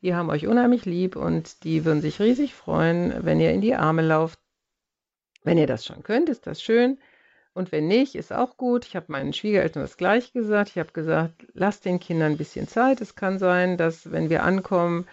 Die 0.00 0.14
haben 0.14 0.30
euch 0.30 0.46
unheimlich 0.46 0.84
lieb 0.84 1.16
und 1.16 1.64
die 1.64 1.84
würden 1.84 2.02
sich 2.02 2.20
riesig 2.20 2.54
freuen, 2.54 3.24
wenn 3.24 3.40
ihr 3.40 3.50
in 3.50 3.62
die 3.62 3.74
Arme 3.74 4.02
lauft. 4.02 4.38
Wenn 5.42 5.58
ihr 5.58 5.66
das 5.66 5.84
schon 5.84 6.04
könnt, 6.04 6.28
ist 6.28 6.46
das 6.46 6.62
schön. 6.62 7.00
Und 7.52 7.72
wenn 7.72 7.88
nicht, 7.88 8.14
ist 8.14 8.32
auch 8.32 8.56
gut. 8.56 8.86
Ich 8.86 8.94
habe 8.94 9.06
meinen 9.08 9.32
Schwiegereltern 9.32 9.82
das 9.82 9.96
gleich 9.96 10.34
gesagt. 10.34 10.70
Ich 10.70 10.78
habe 10.78 10.92
gesagt, 10.92 11.48
lasst 11.52 11.84
den 11.84 11.98
Kindern 11.98 12.32
ein 12.32 12.38
bisschen 12.38 12.68
Zeit. 12.68 13.00
Es 13.00 13.16
kann 13.16 13.40
sein, 13.40 13.76
dass 13.76 14.12
wenn 14.12 14.30
wir 14.30 14.44
ankommen, 14.44 15.04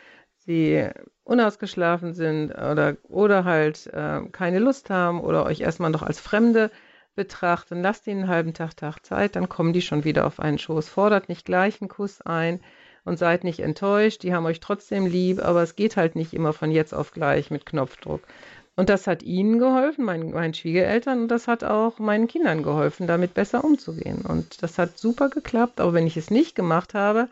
sie 0.46 0.88
unausgeschlafen 1.24 2.14
sind 2.14 2.52
oder, 2.52 2.98
oder 3.04 3.46
halt 3.46 3.88
äh, 3.88 4.22
keine 4.32 4.60
Lust 4.60 4.90
haben 4.90 5.22
oder 5.22 5.46
euch 5.46 5.62
erstmal 5.62 5.90
noch 5.90 6.04
als 6.04 6.20
Fremde 6.20 6.70
betrachten. 7.16 7.82
Lasst 7.82 8.08
ihnen 8.08 8.24
einen 8.24 8.30
halben 8.30 8.54
Tag, 8.54 8.76
Tag 8.76 9.06
Zeit, 9.06 9.36
dann 9.36 9.50
kommen 9.50 9.74
die 9.74 9.82
schon 9.82 10.04
wieder 10.04 10.26
auf 10.26 10.40
einen 10.40 10.58
Schoß. 10.58 10.90
Fordert 10.90 11.30
nicht 11.30 11.46
gleich 11.46 11.82
einen 11.82 11.90
Kuss 11.90 12.22
ein 12.22 12.60
und 13.06 13.18
seid 13.18 13.44
nicht 13.44 13.60
enttäuscht. 13.60 14.24
Die 14.24 14.34
haben 14.34 14.46
euch 14.46 14.60
trotzdem 14.60 15.06
lieb, 15.06 15.44
aber 15.44 15.62
es 15.62 15.76
geht 15.76 15.98
halt 15.98 16.16
nicht 16.16 16.34
immer 16.34 16.54
von 16.54 16.72
jetzt 16.72 16.94
auf 16.94 17.12
gleich 17.12 17.52
mit 17.52 17.66
Knopfdruck. 17.66 18.22
Und 18.76 18.90
das 18.90 19.06
hat 19.06 19.22
ihnen 19.22 19.60
geholfen, 19.60 20.04
meinen, 20.04 20.32
meinen 20.32 20.56
Schwiegereltern, 20.56 21.22
und 21.24 21.28
das 21.28 21.48
hat 21.48 21.64
auch 21.64 22.00
meinen 22.00 22.28
Kindern 22.28 22.64
geholfen, 22.64 23.06
damit 23.06 23.36
besser 23.36 23.64
umzugehen. 23.64 24.24
Und 24.28 24.64
das 24.64 24.80
hat 24.80 24.98
super 24.98 25.30
geklappt. 25.30 25.80
Aber 25.80 25.94
wenn 25.94 26.08
ich 26.08 26.18
es 26.18 26.32
nicht 26.32 26.56
gemacht 26.56 26.96
habe, 26.96 27.30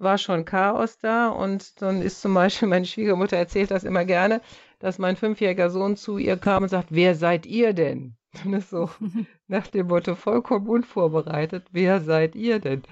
war 0.00 0.18
schon 0.18 0.44
Chaos 0.44 0.98
da. 0.98 1.28
Und 1.28 1.80
dann 1.82 2.02
ist 2.02 2.20
zum 2.20 2.34
Beispiel 2.34 2.68
meine 2.68 2.86
Schwiegermutter 2.86 3.36
erzählt 3.36 3.70
das 3.70 3.84
immer 3.84 4.04
gerne, 4.04 4.40
dass 4.78 4.98
mein 4.98 5.16
fünfjähriger 5.16 5.70
Sohn 5.70 5.96
zu 5.96 6.18
ihr 6.18 6.36
kam 6.36 6.64
und 6.64 6.68
sagt, 6.68 6.88
wer 6.90 7.14
seid 7.14 7.46
ihr 7.46 7.72
denn? 7.72 8.16
Und 8.44 8.54
ist 8.54 8.70
so 8.70 8.88
nach 9.48 9.66
dem 9.66 9.88
Motto 9.88 10.14
vollkommen 10.14 10.68
unvorbereitet, 10.68 11.66
wer 11.72 12.00
seid 12.00 12.36
ihr 12.36 12.60
denn? 12.60 12.82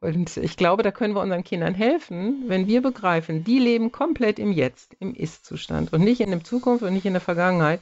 Und 0.00 0.36
ich 0.36 0.56
glaube, 0.56 0.82
da 0.82 0.92
können 0.92 1.14
wir 1.14 1.22
unseren 1.22 1.42
Kindern 1.42 1.74
helfen, 1.74 2.44
wenn 2.46 2.68
wir 2.68 2.82
begreifen, 2.82 3.42
die 3.42 3.58
leben 3.58 3.90
komplett 3.90 4.38
im 4.38 4.52
Jetzt, 4.52 4.94
im 5.00 5.12
Ist-Zustand 5.14 5.92
und 5.92 6.02
nicht 6.02 6.20
in 6.20 6.30
der 6.30 6.44
Zukunft 6.44 6.84
und 6.84 6.92
nicht 6.92 7.06
in 7.06 7.14
der 7.14 7.20
Vergangenheit. 7.20 7.80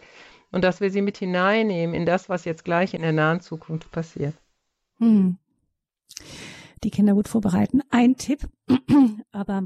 Und 0.51 0.63
dass 0.65 0.81
wir 0.81 0.91
sie 0.91 1.03
mit 1.03 1.19
hineinnehmen 1.19 1.95
in 1.95 2.07
das, 2.07 2.29
was 2.29 2.47
jetzt 2.47 2.65
gleich 2.65 2.95
in 2.95 3.03
der 3.03 3.13
nahen 3.13 3.41
Zukunft 3.41 3.91
passiert. 3.91 4.35
Hm. 4.99 5.37
Die 6.85 6.91
Kinder 6.91 7.15
gut 7.15 7.29
vorbereiten. 7.29 7.81
Ein 7.91 8.17
Tipp, 8.17 8.49
aber 9.33 9.65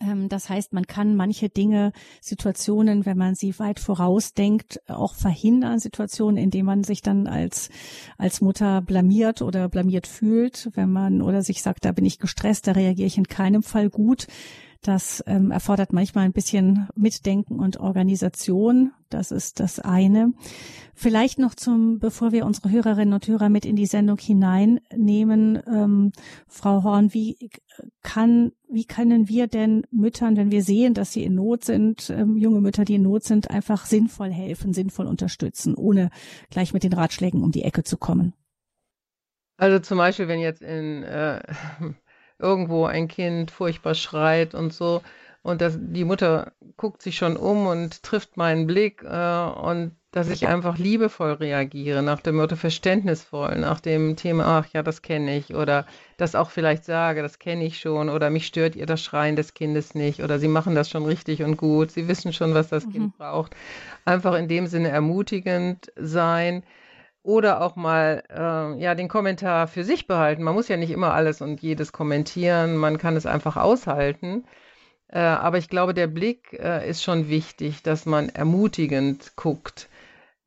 ähm, 0.00 0.28
das 0.28 0.48
heißt, 0.48 0.72
man 0.72 0.86
kann 0.86 1.16
manche 1.16 1.48
Dinge, 1.48 1.92
Situationen, 2.20 3.06
wenn 3.06 3.16
man 3.16 3.34
sie 3.34 3.58
weit 3.58 3.80
vorausdenkt, 3.80 4.80
auch 4.88 5.14
verhindern, 5.14 5.78
Situationen, 5.78 6.36
in 6.36 6.50
denen 6.50 6.66
man 6.66 6.84
sich 6.84 7.00
dann 7.00 7.26
als, 7.26 7.70
als 8.18 8.40
Mutter 8.40 8.82
blamiert 8.82 9.42
oder 9.42 9.68
blamiert 9.68 10.06
fühlt, 10.06 10.70
wenn 10.74 10.92
man 10.92 11.22
oder 11.22 11.42
sich 11.42 11.62
sagt, 11.62 11.84
da 11.84 11.92
bin 11.92 12.04
ich 12.04 12.18
gestresst, 12.18 12.66
da 12.66 12.72
reagiere 12.72 13.06
ich 13.06 13.18
in 13.18 13.28
keinem 13.28 13.62
Fall 13.62 13.88
gut. 13.88 14.26
Das 14.86 15.20
ähm, 15.26 15.50
erfordert 15.50 15.92
manchmal 15.92 16.26
ein 16.26 16.32
bisschen 16.32 16.86
Mitdenken 16.94 17.58
und 17.58 17.80
Organisation. 17.80 18.92
Das 19.08 19.32
ist 19.32 19.58
das 19.58 19.80
eine. 19.80 20.32
Vielleicht 20.94 21.40
noch 21.40 21.56
zum, 21.56 21.98
bevor 21.98 22.30
wir 22.30 22.46
unsere 22.46 22.70
Hörerinnen 22.70 23.12
und 23.12 23.26
Hörer 23.26 23.48
mit 23.48 23.66
in 23.66 23.74
die 23.74 23.86
Sendung 23.86 24.18
hineinnehmen, 24.18 25.60
ähm, 25.66 26.12
Frau 26.46 26.84
Horn, 26.84 27.12
wie 27.12 27.50
kann, 28.04 28.52
wie 28.70 28.84
können 28.84 29.28
wir 29.28 29.48
denn 29.48 29.82
Müttern, 29.90 30.36
wenn 30.36 30.52
wir 30.52 30.62
sehen, 30.62 30.94
dass 30.94 31.12
sie 31.12 31.24
in 31.24 31.34
Not 31.34 31.64
sind, 31.64 32.08
ähm, 32.10 32.36
junge 32.36 32.60
Mütter, 32.60 32.84
die 32.84 32.94
in 32.94 33.02
Not 33.02 33.24
sind, 33.24 33.50
einfach 33.50 33.86
sinnvoll 33.86 34.30
helfen, 34.30 34.72
sinnvoll 34.72 35.08
unterstützen, 35.08 35.74
ohne 35.74 36.10
gleich 36.50 36.72
mit 36.72 36.84
den 36.84 36.92
Ratschlägen 36.92 37.42
um 37.42 37.50
die 37.50 37.64
Ecke 37.64 37.82
zu 37.82 37.96
kommen? 37.96 38.34
Also 39.56 39.80
zum 39.80 39.98
Beispiel, 39.98 40.28
wenn 40.28 40.38
jetzt 40.38 40.62
in 40.62 41.02
äh, 41.02 41.40
irgendwo 42.38 42.86
ein 42.86 43.08
Kind 43.08 43.50
furchtbar 43.50 43.94
schreit 43.94 44.54
und 44.54 44.72
so. 44.72 45.02
Und 45.42 45.60
das, 45.60 45.78
die 45.80 46.04
Mutter 46.04 46.52
guckt 46.76 47.02
sich 47.02 47.16
schon 47.16 47.36
um 47.36 47.66
und 47.66 48.02
trifft 48.02 48.36
meinen 48.36 48.66
Blick 48.66 49.04
äh, 49.04 49.44
und 49.44 49.92
dass 50.16 50.30
ich 50.30 50.48
einfach 50.48 50.78
liebevoll 50.78 51.32
reagiere, 51.32 52.02
nach 52.02 52.20
dem 52.22 52.36
Motto 52.36 52.56
verständnisvoll, 52.56 53.54
nach 53.58 53.80
dem 53.80 54.16
Thema, 54.16 54.46
ach 54.46 54.66
ja, 54.72 54.82
das 54.82 55.02
kenne 55.02 55.36
ich, 55.36 55.54
oder 55.54 55.84
das 56.16 56.34
auch 56.34 56.48
vielleicht 56.48 56.86
sage, 56.86 57.20
das 57.20 57.38
kenne 57.38 57.66
ich 57.66 57.78
schon, 57.78 58.08
oder 58.08 58.30
mich 58.30 58.46
stört 58.46 58.76
ihr 58.76 58.86
das 58.86 59.02
Schreien 59.02 59.36
des 59.36 59.52
Kindes 59.52 59.94
nicht, 59.94 60.22
oder 60.22 60.38
sie 60.38 60.48
machen 60.48 60.74
das 60.74 60.88
schon 60.88 61.04
richtig 61.04 61.42
und 61.42 61.58
gut, 61.58 61.90
sie 61.90 62.08
wissen 62.08 62.32
schon, 62.32 62.54
was 62.54 62.70
das 62.70 62.86
mhm. 62.86 62.92
Kind 62.92 63.18
braucht. 63.18 63.54
Einfach 64.06 64.34
in 64.36 64.48
dem 64.48 64.66
Sinne 64.68 64.88
ermutigend 64.88 65.92
sein 65.96 66.62
oder 67.26 67.60
auch 67.60 67.76
mal 67.76 68.22
äh, 68.30 68.80
ja 68.80 68.94
den 68.94 69.08
Kommentar 69.08 69.66
für 69.68 69.84
sich 69.84 70.06
behalten. 70.06 70.42
Man 70.42 70.54
muss 70.54 70.68
ja 70.68 70.76
nicht 70.76 70.90
immer 70.90 71.12
alles 71.12 71.42
und 71.42 71.60
jedes 71.60 71.92
kommentieren, 71.92 72.76
man 72.76 72.98
kann 72.98 73.16
es 73.16 73.26
einfach 73.26 73.56
aushalten. 73.56 74.44
Äh, 75.08 75.18
aber 75.20 75.58
ich 75.58 75.68
glaube, 75.68 75.94
der 75.94 76.06
Blick 76.08 76.52
äh, 76.54 76.88
ist 76.88 77.02
schon 77.02 77.28
wichtig, 77.28 77.82
dass 77.82 78.06
man 78.06 78.28
ermutigend 78.30 79.34
guckt. 79.36 79.88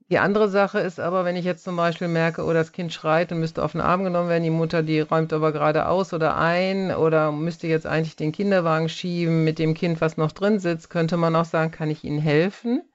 Die 0.10 0.20
andere 0.20 0.50
Sache 0.50 0.80
ist 0.80 1.00
aber, 1.00 1.26
wenn 1.26 1.36
ich 1.36 1.46
jetzt 1.46 1.64
zum 1.64 1.76
Beispiel 1.76 2.08
merke, 2.08 2.44
oh, 2.46 2.54
das 2.54 2.72
Kind 2.72 2.94
schreit 2.94 3.32
und 3.32 3.40
müsste 3.40 3.64
auf 3.64 3.74
den 3.74 3.82
Arm 3.82 4.04
genommen 4.04 4.30
werden, 4.30 4.44
die 4.44 4.50
Mutter, 4.50 4.82
die 4.84 5.02
räumt 5.02 5.34
aber 5.34 5.52
gerade 5.52 5.88
aus 5.88 6.14
oder 6.14 6.36
ein 6.38 6.96
oder 6.96 7.32
müsste 7.32 7.68
jetzt 7.68 7.86
eigentlich 7.86 8.16
den 8.16 8.32
Kinderwagen 8.32 8.90
schieben 8.90 9.44
mit 9.44 9.60
dem 9.60 9.76
Kind, 9.76 10.02
was 10.02 10.18
noch 10.18 10.32
drin 10.32 10.60
sitzt, 10.60 10.90
könnte 10.90 11.18
man 11.18 11.36
auch 11.36 11.46
sagen, 11.46 11.72
kann 11.72 11.92
ich 11.92 12.04
Ihnen 12.04 12.20
helfen? 12.20 12.89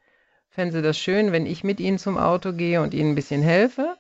Fände 0.55 0.73
sie 0.73 0.83
das 0.83 0.97
schön, 0.97 1.33
wenn 1.33 1.47
ich 1.47 1.65
mit 1.65 1.81
ihnen 1.81 1.99
zum 1.99 2.17
Auto 2.17 2.53
gehe 2.53 2.81
und 2.81 2.95
ihnen 2.95 3.13
ein 3.13 3.15
bisschen 3.17 3.43
helfe. 3.43 3.97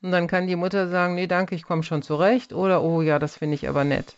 Und 0.00 0.10
dann 0.10 0.26
kann 0.26 0.46
die 0.46 0.56
Mutter 0.56 0.88
sagen, 0.88 1.14
nee, 1.14 1.26
danke, 1.26 1.54
ich 1.54 1.64
komme 1.64 1.82
schon 1.82 2.02
zurecht. 2.02 2.52
Oder, 2.52 2.82
oh 2.82 3.02
ja, 3.02 3.18
das 3.18 3.36
finde 3.36 3.56
ich 3.56 3.68
aber 3.68 3.84
nett. 3.84 4.14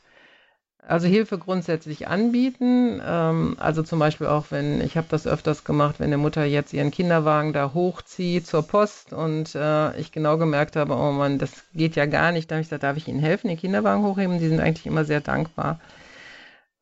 Also 0.87 1.09
Hilfe 1.09 1.38
grundsätzlich 1.38 2.09
anbieten. 2.09 3.00
Ähm, 3.05 3.57
also 3.59 3.83
zum 3.83 3.98
Beispiel 3.98 4.29
auch, 4.29 4.46
wenn, 4.50 4.81
ich 4.81 4.96
habe 4.96 5.07
das 5.11 5.26
öfters 5.26 5.64
gemacht, 5.64 5.96
wenn 5.98 6.07
eine 6.07 6.18
Mutter 6.18 6.44
jetzt 6.44 6.72
ihren 6.72 6.90
Kinderwagen 6.90 7.53
da 7.53 7.74
hochzieht 7.74 8.46
zur 8.46 8.62
Post 8.62 9.12
und 9.12 9.55
äh, 9.55 9.96
ich 9.98 10.12
genau 10.12 10.38
gemerkt 10.38 10.76
habe, 10.76 10.94
oh 10.94 11.12
Mann, 11.12 11.38
das 11.38 11.64
geht 11.74 11.96
ja 11.96 12.07
gar 12.07 12.33
nicht. 12.33 12.50
Da 12.50 12.57
habe 12.57 12.62
ich 12.62 12.68
gesagt, 12.68 12.83
darf 12.83 12.96
ich 12.96 13.09
Ihnen 13.09 13.20
helfen, 13.20 13.48
den 13.48 13.59
Kinderwagen 13.59 14.05
hochheben? 14.05 14.38
Die 14.38 14.48
sind 14.48 14.61
eigentlich 14.61 14.87
immer 14.87 15.05
sehr 15.05 15.20
dankbar. 15.20 15.81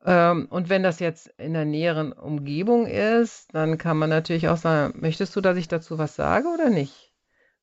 Ähm, 0.05 0.47
und 0.49 0.69
wenn 0.69 0.83
das 0.83 0.99
jetzt 0.99 1.27
in 1.37 1.53
der 1.53 1.65
näheren 1.65 2.13
Umgebung 2.13 2.85
ist, 2.85 3.53
dann 3.53 3.77
kann 3.77 3.97
man 3.97 4.09
natürlich 4.09 4.47
auch 4.47 4.57
sagen, 4.57 4.93
möchtest 4.99 5.35
du, 5.35 5.41
dass 5.41 5.57
ich 5.57 5.67
dazu 5.67 5.97
was 5.97 6.15
sage 6.15 6.47
oder 6.47 6.69
nicht? 6.69 7.11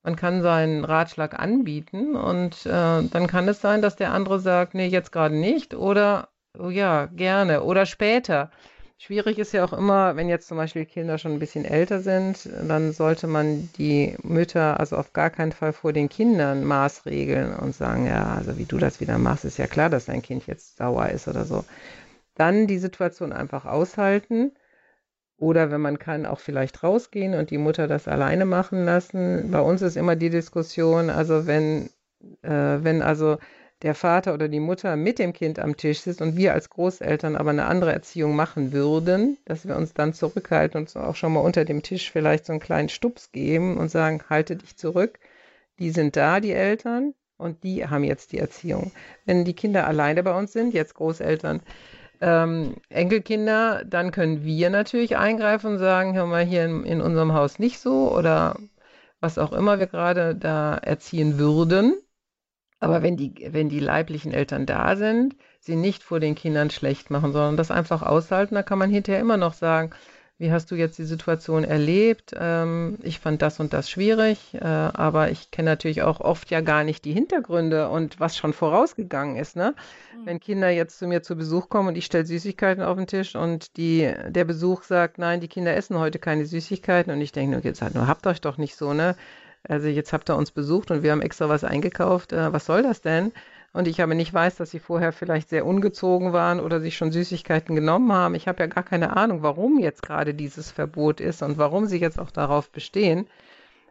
Man 0.02 0.16
kann 0.16 0.42
seinen 0.42 0.84
Ratschlag 0.84 1.38
anbieten 1.38 2.14
und 2.14 2.64
äh, 2.66 3.02
dann 3.02 3.26
kann 3.26 3.48
es 3.48 3.60
sein, 3.60 3.82
dass 3.82 3.96
der 3.96 4.12
andere 4.12 4.38
sagt, 4.38 4.74
nee, 4.74 4.86
jetzt 4.86 5.10
gerade 5.10 5.34
nicht 5.34 5.74
oder 5.74 6.28
oh 6.58 6.70
ja, 6.70 7.06
gerne 7.06 7.62
oder 7.62 7.86
später. 7.86 8.50
Schwierig 8.98 9.38
ist 9.38 9.52
ja 9.52 9.64
auch 9.64 9.74
immer, 9.74 10.16
wenn 10.16 10.28
jetzt 10.28 10.48
zum 10.48 10.56
Beispiel 10.56 10.86
Kinder 10.86 11.18
schon 11.18 11.32
ein 11.32 11.38
bisschen 11.38 11.66
älter 11.66 12.00
sind, 12.00 12.48
dann 12.66 12.92
sollte 12.92 13.26
man 13.26 13.68
die 13.76 14.16
Mütter 14.22 14.80
also 14.80 14.96
auf 14.96 15.12
gar 15.12 15.28
keinen 15.28 15.52
Fall 15.52 15.74
vor 15.74 15.92
den 15.92 16.08
Kindern 16.08 16.64
maßregeln 16.64 17.54
und 17.56 17.74
sagen, 17.74 18.06
ja, 18.06 18.36
also 18.36 18.56
wie 18.56 18.64
du 18.64 18.78
das 18.78 19.00
wieder 19.00 19.18
machst, 19.18 19.44
ist 19.44 19.58
ja 19.58 19.66
klar, 19.66 19.90
dass 19.90 20.06
dein 20.06 20.22
Kind 20.22 20.46
jetzt 20.46 20.78
sauer 20.78 21.08
ist 21.08 21.28
oder 21.28 21.44
so 21.44 21.64
dann 22.36 22.66
die 22.66 22.78
Situation 22.78 23.32
einfach 23.32 23.64
aushalten. 23.64 24.52
Oder 25.38 25.70
wenn 25.70 25.82
man 25.82 25.98
kann, 25.98 26.24
auch 26.24 26.38
vielleicht 26.38 26.82
rausgehen 26.82 27.34
und 27.34 27.50
die 27.50 27.58
Mutter 27.58 27.88
das 27.88 28.08
alleine 28.08 28.46
machen 28.46 28.84
lassen. 28.84 29.50
Bei 29.50 29.60
uns 29.60 29.82
ist 29.82 29.96
immer 29.96 30.16
die 30.16 30.30
Diskussion, 30.30 31.10
also 31.10 31.46
wenn, 31.46 31.90
äh, 32.42 32.78
wenn 32.80 33.02
also 33.02 33.36
der 33.82 33.94
Vater 33.94 34.32
oder 34.32 34.48
die 34.48 34.60
Mutter 34.60 34.96
mit 34.96 35.18
dem 35.18 35.34
Kind 35.34 35.58
am 35.58 35.76
Tisch 35.76 36.00
sitzt 36.00 36.22
und 36.22 36.38
wir 36.38 36.54
als 36.54 36.70
Großeltern 36.70 37.36
aber 37.36 37.50
eine 37.50 37.66
andere 37.66 37.92
Erziehung 37.92 38.34
machen 38.34 38.72
würden, 38.72 39.36
dass 39.44 39.68
wir 39.68 39.76
uns 39.76 39.92
dann 39.92 40.14
zurückhalten 40.14 40.80
und 40.80 40.96
auch 40.96 41.16
schon 41.16 41.34
mal 41.34 41.40
unter 41.40 41.66
dem 41.66 41.82
Tisch 41.82 42.10
vielleicht 42.10 42.46
so 42.46 42.54
einen 42.54 42.60
kleinen 42.60 42.88
Stups 42.88 43.32
geben 43.32 43.76
und 43.76 43.90
sagen, 43.90 44.22
halte 44.30 44.56
dich 44.56 44.76
zurück. 44.76 45.18
Die 45.78 45.90
sind 45.90 46.16
da, 46.16 46.40
die 46.40 46.52
Eltern, 46.52 47.12
und 47.38 47.64
die 47.64 47.86
haben 47.86 48.04
jetzt 48.04 48.32
die 48.32 48.38
Erziehung. 48.38 48.92
Wenn 49.24 49.44
die 49.44 49.54
Kinder 49.54 49.86
alleine 49.86 50.22
bei 50.22 50.36
uns 50.36 50.52
sind, 50.52 50.72
jetzt 50.74 50.94
Großeltern, 50.94 51.60
ähm, 52.20 52.76
Enkelkinder, 52.88 53.84
dann 53.84 54.10
können 54.10 54.44
wir 54.44 54.70
natürlich 54.70 55.16
eingreifen 55.16 55.72
und 55.72 55.78
sagen, 55.78 56.14
hör 56.14 56.26
mal, 56.26 56.44
hier 56.44 56.64
in, 56.64 56.84
in 56.84 57.00
unserem 57.00 57.32
Haus 57.34 57.58
nicht 57.58 57.78
so 57.78 58.12
oder 58.12 58.56
was 59.20 59.38
auch 59.38 59.52
immer 59.52 59.78
wir 59.78 59.86
gerade 59.86 60.34
da 60.34 60.76
erziehen 60.76 61.38
würden. 61.38 61.94
Aber 62.78 63.02
wenn 63.02 63.16
die, 63.16 63.34
wenn 63.50 63.68
die 63.68 63.80
leiblichen 63.80 64.32
Eltern 64.32 64.66
da 64.66 64.96
sind, 64.96 65.34
sie 65.60 65.76
nicht 65.76 66.02
vor 66.02 66.20
den 66.20 66.34
Kindern 66.34 66.70
schlecht 66.70 67.10
machen, 67.10 67.32
sondern 67.32 67.56
das 67.56 67.70
einfach 67.70 68.02
aushalten, 68.02 68.54
da 68.54 68.62
kann 68.62 68.78
man 68.78 68.90
hinterher 68.90 69.20
immer 69.20 69.38
noch 69.38 69.54
sagen, 69.54 69.90
wie 70.38 70.52
hast 70.52 70.70
du 70.70 70.74
jetzt 70.74 70.98
die 70.98 71.04
Situation 71.04 71.64
erlebt? 71.64 72.32
Ähm, 72.38 72.98
ich 73.02 73.20
fand 73.20 73.40
das 73.40 73.58
und 73.58 73.72
das 73.72 73.88
schwierig, 73.88 74.54
äh, 74.54 74.64
aber 74.64 75.30
ich 75.30 75.50
kenne 75.50 75.70
natürlich 75.70 76.02
auch 76.02 76.20
oft 76.20 76.50
ja 76.50 76.60
gar 76.60 76.84
nicht 76.84 77.06
die 77.06 77.12
Hintergründe 77.12 77.88
und 77.88 78.20
was 78.20 78.36
schon 78.36 78.52
vorausgegangen 78.52 79.36
ist. 79.36 79.56
Ne? 79.56 79.74
Mhm. 80.14 80.26
Wenn 80.26 80.40
Kinder 80.40 80.68
jetzt 80.68 80.98
zu 80.98 81.06
mir 81.06 81.22
zu 81.22 81.36
Besuch 81.36 81.70
kommen 81.70 81.88
und 81.88 81.96
ich 81.96 82.04
stelle 82.04 82.26
Süßigkeiten 82.26 82.82
auf 82.82 82.98
den 82.98 83.06
Tisch 83.06 83.34
und 83.34 83.78
die, 83.78 84.12
der 84.28 84.44
Besuch 84.44 84.82
sagt, 84.82 85.16
nein, 85.16 85.40
die 85.40 85.48
Kinder 85.48 85.74
essen 85.74 85.98
heute 85.98 86.18
keine 86.18 86.44
Süßigkeiten 86.44 87.10
und 87.12 87.20
ich 87.22 87.32
denke, 87.32 87.60
jetzt 87.62 87.80
halt 87.80 87.94
nur 87.94 88.06
habt 88.06 88.26
euch 88.26 88.42
doch 88.42 88.58
nicht 88.58 88.76
so, 88.76 88.92
ne? 88.92 89.16
Also 89.68 89.88
jetzt 89.88 90.12
habt 90.12 90.30
ihr 90.30 90.36
uns 90.36 90.52
besucht 90.52 90.92
und 90.92 91.02
wir 91.02 91.10
haben 91.10 91.22
extra 91.22 91.48
was 91.48 91.64
eingekauft. 91.64 92.32
Äh, 92.32 92.52
was 92.52 92.66
soll 92.66 92.82
das 92.82 93.00
denn? 93.00 93.32
Und 93.76 93.86
ich 93.86 94.00
aber 94.00 94.14
nicht 94.14 94.32
weiß, 94.32 94.56
dass 94.56 94.70
sie 94.70 94.78
vorher 94.78 95.12
vielleicht 95.12 95.50
sehr 95.50 95.66
ungezogen 95.66 96.32
waren 96.32 96.60
oder 96.60 96.80
sich 96.80 96.96
schon 96.96 97.12
Süßigkeiten 97.12 97.74
genommen 97.74 98.10
haben. 98.10 98.34
Ich 98.34 98.48
habe 98.48 98.60
ja 98.60 98.66
gar 98.68 98.82
keine 98.82 99.18
Ahnung, 99.18 99.42
warum 99.42 99.78
jetzt 99.78 100.02
gerade 100.02 100.32
dieses 100.32 100.70
Verbot 100.70 101.20
ist 101.20 101.42
und 101.42 101.58
warum 101.58 101.84
sie 101.86 101.98
jetzt 101.98 102.18
auch 102.18 102.30
darauf 102.30 102.70
bestehen. 102.70 103.26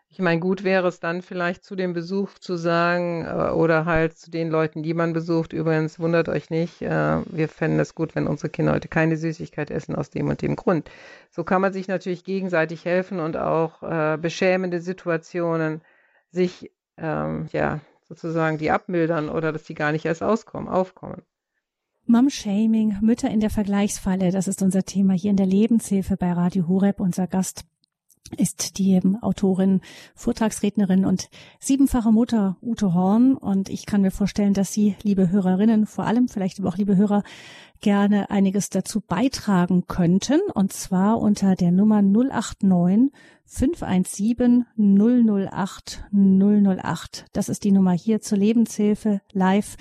Ich 0.10 0.18
meine, 0.18 0.40
gut 0.40 0.64
wäre 0.64 0.88
es 0.88 1.00
dann 1.00 1.22
vielleicht 1.22 1.64
zu 1.64 1.76
dem 1.76 1.94
Besuch 1.94 2.40
zu 2.40 2.56
sagen 2.56 3.26
äh, 3.26 3.52
oder 3.52 3.86
halt 3.86 4.18
zu 4.18 4.32
den 4.32 4.50
Leuten, 4.50 4.82
die 4.82 4.96
man 4.96 5.14
besucht, 5.14 5.54
übrigens 5.54 6.00
wundert 6.00 6.30
euch 6.30 6.50
nicht, 6.50 6.82
äh, 6.82 7.18
wir 7.26 7.48
fänden 7.48 7.80
es 7.80 7.94
gut, 7.94 8.16
wenn 8.16 8.26
unsere 8.26 8.50
Kinder 8.50 8.74
heute 8.74 8.88
keine 8.88 9.18
Süßigkeit 9.18 9.70
essen 9.70 9.94
aus 9.94 10.10
dem 10.10 10.30
und 10.30 10.42
dem 10.42 10.56
Grund. 10.56 10.90
So 11.30 11.44
kann 11.44 11.62
man 11.62 11.74
sich 11.74 11.88
natürlich 11.88 12.24
gegenseitig 12.24 12.86
helfen 12.86 13.20
und 13.20 13.38
auch 13.38 13.84
äh, 13.84 14.18
beschämende 14.18 14.80
Situationen 14.80 15.82
sich 16.32 16.72
ähm, 16.98 17.50
ja 17.52 17.82
sozusagen 18.08 18.58
die 18.58 18.72
abmildern 18.72 19.30
oder 19.30 19.51
dass 19.51 19.64
die 19.64 19.74
gar 19.74 19.91
nicht 19.91 20.06
erst 20.06 20.24
auskommen, 20.24 20.70
aufkommen. 20.70 21.24
Mom-Shaming, 22.08 22.97
Mütter 23.01 23.32
in 23.32 23.39
der 23.39 23.49
Vergleichsfalle, 23.49 24.32
das 24.32 24.47
ist 24.47 24.62
unser 24.62 24.84
Thema 24.84 25.14
hier 25.14 25.32
in 25.32 25.38
der 25.38 25.47
Lebenshilfe 25.47 26.18
bei 26.18 26.32
Radio 26.32 26.68
Horeb. 26.68 26.99
Unser 26.99 27.26
Gast 27.26 27.66
ist 28.38 28.80
die 28.80 29.00
Autorin, 29.22 29.82
Vortragsrednerin 30.16 31.06
und 31.06 31.30
siebenfache 31.60 32.12
Mutter 32.12 32.58
Ute 32.62 32.94
Horn. 32.94 33.36
Und 33.36 33.70
ich 33.70 33.86
kann 33.86 34.02
mir 34.02 34.12
vorstellen, 34.12 34.54
dass 34.54 34.74
Sie, 34.74 34.96
liebe 35.04 35.30
Hörerinnen, 35.30 35.86
vor 35.86 36.06
allem 36.06 36.28
vielleicht 36.28 36.60
aber 36.60 36.70
auch 36.70 36.78
liebe 36.78 36.98
Hörer, 36.98 37.24
gerne 37.82 38.30
einiges 38.32 38.70
dazu 38.70 39.02
beitragen 39.02 39.86
könnten. 39.88 40.42
Und 40.54 40.74
zwar 40.74 41.20
unter 41.20 41.56
der 41.56 41.72
Nummer 41.72 42.02
089 42.02 43.12
517 43.46 44.66
008 44.76 46.04
008. 46.12 47.26
Das 47.34 47.50
ist 47.50 47.64
die 47.64 47.72
Nummer 47.72 47.92
hier 47.92 48.22
zur 48.22 48.40
Lebenshilfe 48.40 49.22
live. 49.34 49.78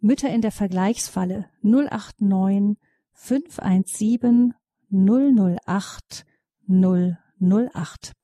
Mütter 0.00 0.28
in 0.28 0.42
der 0.42 0.52
Vergleichsfalle 0.52 1.46
089 1.62 2.76
517 3.14 4.54
008 4.90 6.26
008. 6.68 7.27
08. 7.40 8.17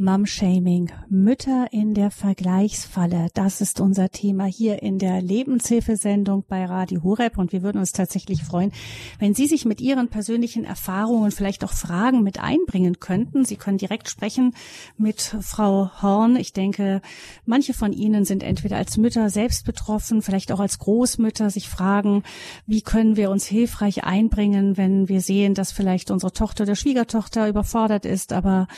Mom-Shaming, 0.00 0.92
Mütter 1.08 1.66
in 1.72 1.92
der 1.92 2.12
Vergleichsfalle. 2.12 3.30
Das 3.34 3.60
ist 3.60 3.80
unser 3.80 4.10
Thema 4.10 4.44
hier 4.44 4.80
in 4.80 5.00
der 5.00 5.20
Lebenshilfesendung 5.20 6.44
bei 6.46 6.64
Radio 6.66 7.02
Horeb. 7.02 7.36
Und 7.36 7.52
wir 7.52 7.64
würden 7.64 7.78
uns 7.78 7.90
tatsächlich 7.90 8.44
freuen, 8.44 8.70
wenn 9.18 9.34
Sie 9.34 9.48
sich 9.48 9.64
mit 9.64 9.80
Ihren 9.80 10.06
persönlichen 10.06 10.64
Erfahrungen, 10.64 11.32
vielleicht 11.32 11.64
auch 11.64 11.72
Fragen 11.72 12.22
mit 12.22 12.38
einbringen 12.38 13.00
könnten. 13.00 13.44
Sie 13.44 13.56
können 13.56 13.76
direkt 13.76 14.08
sprechen 14.08 14.54
mit 14.98 15.20
Frau 15.20 15.90
Horn. 16.00 16.36
Ich 16.36 16.52
denke, 16.52 17.02
manche 17.44 17.74
von 17.74 17.92
Ihnen 17.92 18.24
sind 18.24 18.44
entweder 18.44 18.76
als 18.76 18.98
Mütter 18.98 19.30
selbst 19.30 19.64
betroffen, 19.66 20.22
vielleicht 20.22 20.52
auch 20.52 20.60
als 20.60 20.78
Großmütter, 20.78 21.50
sich 21.50 21.68
fragen, 21.68 22.22
wie 22.66 22.82
können 22.82 23.16
wir 23.16 23.30
uns 23.30 23.46
hilfreich 23.46 24.04
einbringen, 24.04 24.76
wenn 24.76 25.08
wir 25.08 25.20
sehen, 25.20 25.54
dass 25.54 25.72
vielleicht 25.72 26.12
unsere 26.12 26.32
Tochter 26.32 26.62
oder 26.62 26.76
Schwiegertochter 26.76 27.48
überfordert 27.48 28.06
ist, 28.06 28.32
aber 28.32 28.68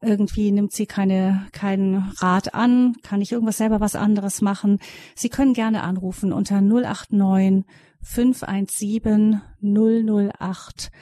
irgendwie 0.00 0.50
nimmt 0.50 0.69
nimmt 0.70 0.76
sie 0.76 0.86
keine, 0.86 1.48
keinen 1.50 1.96
Rat 2.18 2.54
an, 2.54 2.94
kann 3.02 3.20
ich 3.20 3.32
irgendwas 3.32 3.56
selber 3.56 3.80
was 3.80 3.96
anderes 3.96 4.40
machen. 4.40 4.78
Sie 5.16 5.28
können 5.28 5.52
gerne 5.52 5.82
anrufen 5.82 6.32
unter 6.32 6.60
089 6.60 7.64
517 8.02 9.40
008 9.60 10.92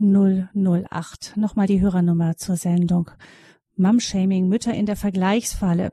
008. 0.00 1.36
Nochmal 1.36 1.66
die 1.66 1.82
Hörernummer 1.82 2.38
zur 2.38 2.56
Sendung. 2.56 3.10
Mom-Shaming, 3.76 4.48
Mütter 4.48 4.72
in 4.72 4.86
der 4.86 4.96
Vergleichsfalle. 4.96 5.90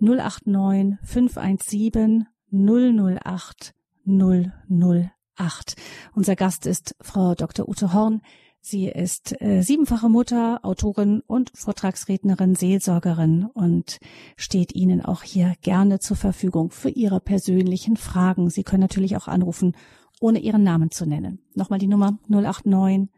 089 0.00 0.96
517 1.02 2.26
008 2.50 3.74
008. 4.06 5.76
Unser 6.14 6.34
Gast 6.34 6.64
ist 6.64 6.96
Frau 7.02 7.34
Dr. 7.34 7.68
Ute 7.68 7.92
Horn. 7.92 8.22
Sie 8.66 8.88
ist 8.88 9.38
äh, 9.42 9.60
siebenfache 9.60 10.08
Mutter, 10.08 10.60
Autorin 10.62 11.20
und 11.26 11.52
Vortragsrednerin, 11.54 12.54
Seelsorgerin 12.54 13.44
und 13.52 13.98
steht 14.38 14.74
Ihnen 14.74 15.02
auch 15.02 15.22
hier 15.22 15.52
gerne 15.60 15.98
zur 15.98 16.16
Verfügung 16.16 16.70
für 16.70 16.88
Ihre 16.88 17.20
persönlichen 17.20 17.98
Fragen. 17.98 18.48
Sie 18.48 18.62
können 18.62 18.80
natürlich 18.80 19.18
auch 19.18 19.28
anrufen, 19.28 19.76
ohne 20.18 20.38
Ihren 20.38 20.62
Namen 20.62 20.90
zu 20.90 21.04
nennen. 21.04 21.40
Nochmal 21.54 21.78
die 21.78 21.88
Nummer 21.88 22.18
089 22.26 23.10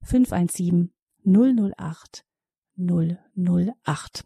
517 0.00 0.90
008 1.22 2.24
008. 2.78 4.24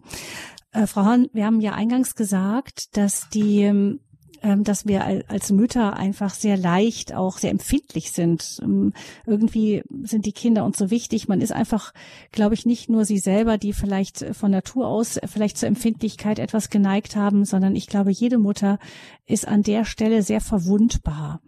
Äh, 0.70 0.86
Frau 0.86 1.04
Horn, 1.06 1.28
wir 1.32 1.44
haben 1.44 1.60
ja 1.60 1.72
eingangs 1.72 2.14
gesagt, 2.14 2.96
dass 2.96 3.28
die 3.30 3.62
ähm, 3.62 3.98
dass 4.42 4.86
wir 4.86 5.24
als 5.28 5.50
Mütter 5.50 5.96
einfach 5.96 6.34
sehr 6.34 6.56
leicht 6.56 7.14
auch 7.14 7.38
sehr 7.38 7.50
empfindlich 7.50 8.12
sind. 8.12 8.60
Ähm, 8.62 8.92
irgendwie 9.26 9.82
sind 10.02 10.26
die 10.26 10.32
Kinder 10.32 10.64
uns 10.64 10.78
so 10.78 10.90
wichtig. 10.90 11.28
Man 11.28 11.40
ist 11.40 11.52
einfach, 11.52 11.92
glaube 12.32 12.54
ich, 12.54 12.66
nicht 12.66 12.88
nur 12.88 13.04
sie 13.04 13.18
selber, 13.18 13.58
die 13.58 13.72
vielleicht 13.72 14.24
von 14.34 14.50
Natur 14.50 14.86
aus 14.86 15.18
vielleicht 15.26 15.58
zur 15.58 15.68
Empfindlichkeit 15.68 16.38
etwas 16.38 16.70
geneigt 16.70 17.16
haben, 17.16 17.44
sondern 17.44 17.76
ich 17.76 17.86
glaube, 17.86 18.10
jede 18.10 18.38
Mutter 18.38 18.78
ist 19.26 19.46
an 19.46 19.62
der 19.62 19.84
Stelle 19.84 20.22
sehr 20.22 20.40
verwundbar. 20.40 21.40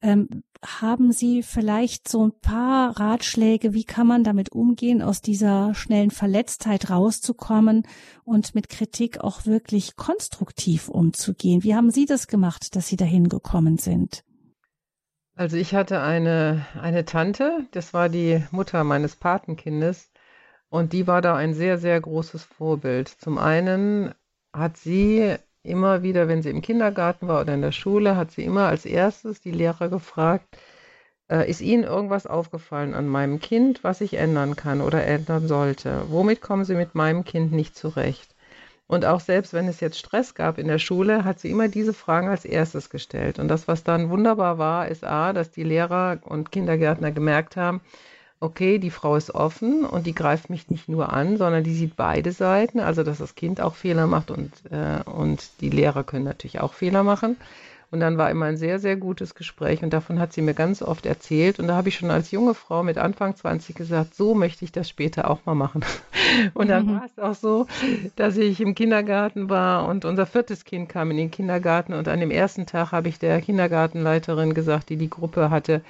Ähm, 0.00 0.44
haben 0.64 1.12
Sie 1.12 1.42
vielleicht 1.42 2.08
so 2.08 2.26
ein 2.26 2.32
paar 2.40 2.98
Ratschläge, 2.98 3.74
wie 3.74 3.84
kann 3.84 4.06
man 4.06 4.24
damit 4.24 4.52
umgehen, 4.52 5.02
aus 5.02 5.20
dieser 5.20 5.74
schnellen 5.74 6.10
Verletztheit 6.10 6.90
rauszukommen 6.90 7.86
und 8.24 8.54
mit 8.54 8.68
Kritik 8.68 9.20
auch 9.20 9.46
wirklich 9.46 9.96
konstruktiv 9.96 10.88
umzugehen? 10.88 11.62
Wie 11.62 11.74
haben 11.74 11.90
Sie 11.90 12.06
das 12.06 12.26
gemacht, 12.26 12.74
dass 12.74 12.88
Sie 12.88 12.96
dahin 12.96 13.28
gekommen 13.28 13.78
sind? 13.78 14.24
Also 15.34 15.56
ich 15.56 15.74
hatte 15.74 16.00
eine, 16.00 16.66
eine 16.80 17.04
Tante, 17.04 17.66
das 17.70 17.94
war 17.94 18.08
die 18.08 18.42
Mutter 18.50 18.82
meines 18.82 19.14
Patenkindes, 19.14 20.10
und 20.68 20.92
die 20.92 21.06
war 21.06 21.22
da 21.22 21.34
ein 21.36 21.54
sehr, 21.54 21.78
sehr 21.78 22.00
großes 22.00 22.44
Vorbild. 22.44 23.08
Zum 23.08 23.38
einen 23.38 24.14
hat 24.52 24.76
sie 24.76 25.36
immer 25.62 26.02
wieder, 26.02 26.28
wenn 26.28 26.42
sie 26.42 26.50
im 26.50 26.62
Kindergarten 26.62 27.28
war 27.28 27.40
oder 27.40 27.54
in 27.54 27.62
der 27.62 27.72
Schule, 27.72 28.16
hat 28.16 28.30
sie 28.30 28.44
immer 28.44 28.66
als 28.68 28.84
erstes 28.84 29.40
die 29.40 29.50
Lehrer 29.50 29.88
gefragt, 29.88 30.46
äh, 31.30 31.48
ist 31.48 31.60
Ihnen 31.60 31.84
irgendwas 31.84 32.26
aufgefallen 32.26 32.94
an 32.94 33.06
meinem 33.06 33.40
Kind, 33.40 33.84
was 33.84 34.00
ich 34.00 34.14
ändern 34.14 34.56
kann 34.56 34.80
oder 34.80 35.04
ändern 35.04 35.46
sollte? 35.48 36.04
Womit 36.08 36.40
kommen 36.40 36.64
Sie 36.64 36.74
mit 36.74 36.94
meinem 36.94 37.24
Kind 37.24 37.52
nicht 37.52 37.76
zurecht? 37.76 38.34
Und 38.86 39.04
auch 39.04 39.20
selbst 39.20 39.52
wenn 39.52 39.68
es 39.68 39.80
jetzt 39.80 39.98
Stress 39.98 40.34
gab 40.34 40.56
in 40.58 40.66
der 40.66 40.78
Schule, 40.78 41.24
hat 41.24 41.38
sie 41.38 41.50
immer 41.50 41.68
diese 41.68 41.92
Fragen 41.92 42.28
als 42.28 42.46
erstes 42.46 42.88
gestellt. 42.88 43.38
Und 43.38 43.48
das, 43.48 43.68
was 43.68 43.84
dann 43.84 44.08
wunderbar 44.08 44.56
war, 44.56 44.88
ist 44.88 45.04
A, 45.04 45.34
dass 45.34 45.50
die 45.50 45.62
Lehrer 45.62 46.20
und 46.24 46.50
Kindergärtner 46.50 47.12
gemerkt 47.12 47.56
haben, 47.56 47.82
okay, 48.40 48.78
die 48.78 48.90
Frau 48.90 49.16
ist 49.16 49.34
offen 49.34 49.84
und 49.84 50.06
die 50.06 50.14
greift 50.14 50.50
mich 50.50 50.70
nicht 50.70 50.88
nur 50.88 51.12
an, 51.12 51.36
sondern 51.36 51.64
die 51.64 51.74
sieht 51.74 51.96
beide 51.96 52.32
Seiten, 52.32 52.80
also 52.80 53.02
dass 53.02 53.18
das 53.18 53.34
Kind 53.34 53.60
auch 53.60 53.74
Fehler 53.74 54.06
macht 54.06 54.30
und, 54.30 54.52
äh, 54.70 55.02
und 55.08 55.60
die 55.60 55.70
Lehrer 55.70 56.04
können 56.04 56.24
natürlich 56.24 56.60
auch 56.60 56.72
Fehler 56.72 57.02
machen. 57.02 57.36
Und 57.90 58.00
dann 58.00 58.18
war 58.18 58.30
immer 58.30 58.44
ein 58.44 58.58
sehr, 58.58 58.78
sehr 58.78 58.96
gutes 58.96 59.34
Gespräch 59.34 59.82
und 59.82 59.94
davon 59.94 60.20
hat 60.20 60.34
sie 60.34 60.42
mir 60.42 60.52
ganz 60.52 60.82
oft 60.82 61.06
erzählt. 61.06 61.58
Und 61.58 61.68
da 61.68 61.74
habe 61.74 61.88
ich 61.88 61.96
schon 61.96 62.10
als 62.10 62.30
junge 62.30 62.52
Frau 62.52 62.82
mit 62.82 62.98
Anfang 62.98 63.34
20 63.34 63.74
gesagt, 63.74 64.14
so 64.14 64.34
möchte 64.34 64.66
ich 64.66 64.72
das 64.72 64.90
später 64.90 65.30
auch 65.30 65.46
mal 65.46 65.54
machen. 65.54 65.82
Und 66.52 66.68
dann 66.68 66.84
mhm. 66.84 66.94
war 66.96 67.06
es 67.06 67.18
auch 67.18 67.34
so, 67.34 67.66
dass 68.14 68.36
ich 68.36 68.60
im 68.60 68.74
Kindergarten 68.74 69.48
war 69.48 69.88
und 69.88 70.04
unser 70.04 70.26
viertes 70.26 70.66
Kind 70.66 70.90
kam 70.90 71.10
in 71.10 71.16
den 71.16 71.30
Kindergarten. 71.30 71.94
Und 71.94 72.06
an 72.06 72.20
dem 72.20 72.30
ersten 72.30 72.66
Tag 72.66 72.92
habe 72.92 73.08
ich 73.08 73.18
der 73.18 73.40
Kindergartenleiterin 73.40 74.52
gesagt, 74.52 74.90
die 74.90 74.96
die 74.96 75.08
Gruppe 75.08 75.48
hatte, 75.50 75.80